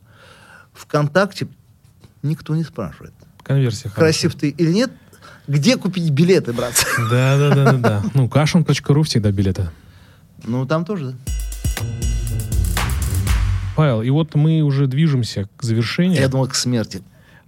Вконтакте 0.72 1.48
никто 2.22 2.54
не 2.54 2.64
спрашивает. 2.64 3.12
Конверсия 3.42 3.90
Красив 3.90 4.32
хорошая. 4.32 4.52
ты 4.52 4.62
или 4.62 4.72
нет, 4.72 4.90
где 5.46 5.76
купить 5.76 6.10
билеты, 6.10 6.52
брат? 6.52 6.74
Да, 7.10 7.38
да, 7.38 7.54
да, 7.54 7.72
да, 7.72 7.78
да. 7.78 8.02
Ну, 8.14 8.28
кашин.ру 8.28 9.02
всегда 9.02 9.30
билеты. 9.30 9.70
Ну, 10.44 10.66
там 10.66 10.84
тоже, 10.84 11.12
да. 11.12 11.32
Павел, 13.76 14.02
и 14.02 14.10
вот 14.10 14.34
мы 14.34 14.62
уже 14.62 14.86
движемся 14.86 15.48
к 15.56 15.62
завершению. 15.62 16.20
Я 16.20 16.28
думал, 16.28 16.46
к 16.46 16.54
смерти. 16.54 17.02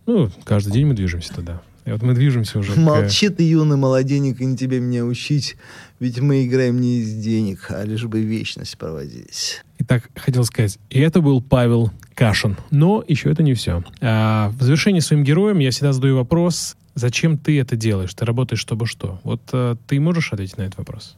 Ну, 0.06 0.30
каждый 0.44 0.72
день 0.72 0.86
мы 0.86 0.94
движемся 0.94 1.32
туда. 1.32 1.62
И 1.84 1.90
вот 1.92 2.02
мы 2.02 2.14
движемся 2.14 2.58
уже 2.58 2.74
Молчи 2.78 3.28
к... 3.28 3.36
ты, 3.36 3.48
юный 3.48 3.76
молоденек, 3.76 4.40
и 4.40 4.44
не 4.44 4.56
тебе 4.56 4.80
меня 4.80 5.04
учить, 5.04 5.56
ведь 6.00 6.18
мы 6.18 6.44
играем 6.44 6.80
не 6.80 6.98
из 6.98 7.14
денег, 7.14 7.66
а 7.70 7.84
лишь 7.84 8.04
бы 8.04 8.20
вечность 8.22 8.76
проводить. 8.76 9.62
Итак, 9.78 10.10
хотел 10.16 10.42
сказать, 10.44 10.80
и 10.90 10.98
это 10.98 11.20
был 11.20 11.40
Павел 11.40 11.92
Кашин. 12.14 12.56
Но 12.72 13.04
еще 13.06 13.30
это 13.30 13.44
не 13.44 13.54
все. 13.54 13.84
А, 14.00 14.50
в 14.58 14.62
завершении 14.64 14.98
своим 14.98 15.22
героем 15.22 15.60
я 15.60 15.70
всегда 15.70 15.92
задаю 15.92 16.16
вопрос, 16.16 16.76
зачем 16.96 17.38
ты 17.38 17.60
это 17.60 17.76
делаешь? 17.76 18.12
Ты 18.14 18.24
работаешь, 18.24 18.60
чтобы 18.60 18.86
что? 18.86 19.20
Вот 19.22 19.42
а, 19.52 19.76
ты 19.86 20.00
можешь 20.00 20.32
ответить 20.32 20.58
на 20.58 20.62
этот 20.62 20.78
вопрос? 20.78 21.14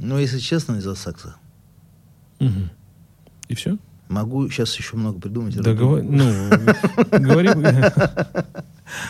Ну, 0.00 0.18
если 0.18 0.40
честно, 0.40 0.76
из-за 0.78 0.96
секса. 0.96 1.36
Угу. 2.40 2.68
И 3.48 3.54
все? 3.54 3.78
Могу 4.08 4.48
сейчас 4.48 4.74
еще 4.76 4.96
много 4.96 5.20
придумать. 5.20 5.56
Да, 5.60 5.74
говор... 5.74 6.02
ну, 6.02 6.50
говори. 7.12 7.50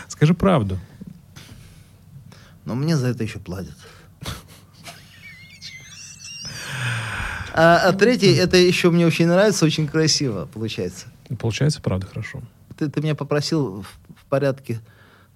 Скажи 0.07 0.33
правду. 0.33 0.77
Но 2.65 2.75
мне 2.75 2.97
за 2.97 3.07
это 3.07 3.23
еще 3.23 3.39
платят. 3.39 3.75
А, 7.51 7.89
а 7.89 7.93
третий, 7.93 8.31
это 8.31 8.55
еще 8.55 8.89
мне 8.89 9.05
очень 9.05 9.27
нравится, 9.27 9.65
очень 9.65 9.87
красиво 9.87 10.45
получается. 10.45 11.07
Получается, 11.39 11.81
правда, 11.81 12.05
хорошо. 12.05 12.41
Ты, 12.77 12.89
ты 12.89 13.01
меня 13.01 13.15
попросил 13.15 13.81
в, 13.81 13.87
в 14.15 14.25
порядке 14.29 14.79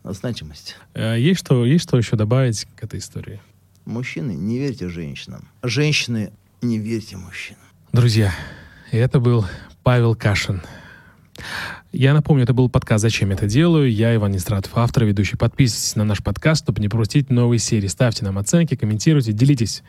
значимости. 0.04 0.76
А, 0.94 1.16
есть 1.16 1.40
что, 1.40 1.66
есть 1.66 1.84
что 1.84 1.98
еще 1.98 2.16
добавить 2.16 2.66
к 2.78 2.84
этой 2.84 3.00
истории? 3.00 3.42
Мужчины, 3.86 4.32
не 4.32 4.60
верьте 4.60 4.88
женщинам. 4.88 5.50
Женщины, 5.64 6.32
не 6.62 6.78
верьте 6.78 7.18
мужчинам. 7.18 7.63
Друзья, 7.94 8.34
это 8.92 9.20
был 9.20 9.46
Павел 9.84 10.16
Кашин. 10.16 10.64
Я 11.92 12.16
напомню, 12.16 12.44
это 12.44 12.52
был 12.52 12.68
подкаст 12.68 13.04
«Зачем 13.04 13.30
это 13.30 13.46
делаю?». 13.46 13.92
Я 13.92 14.16
Иван 14.16 14.32
Нестратов, 14.32 14.72
автор, 14.74 15.06
ведущий. 15.06 15.38
Подписывайтесь 15.38 15.96
на 15.96 16.04
наш 16.04 16.24
подкаст, 16.24 16.64
чтобы 16.64 16.82
не 16.82 16.90
пропустить 16.90 17.30
новые 17.30 17.60
серии. 17.60 17.86
Ставьте 17.86 18.26
нам 18.26 18.40
оценки, 18.40 18.76
комментируйте, 18.76 19.32
делитесь 19.32 19.84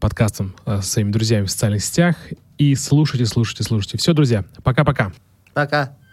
подкастом 0.00 0.56
э, 0.66 0.80
с 0.82 0.90
своими 0.90 1.12
друзьями 1.12 1.44
в 1.44 1.50
социальных 1.52 1.84
сетях 1.84 2.16
и 2.58 2.74
слушайте, 2.74 3.24
слушайте, 3.24 3.62
слушайте. 3.62 3.98
Все, 3.98 4.14
друзья, 4.14 4.44
пока-пока. 4.64 5.12
Пока. 5.52 5.82
-пока. 5.84 5.86
пока. 5.86 6.03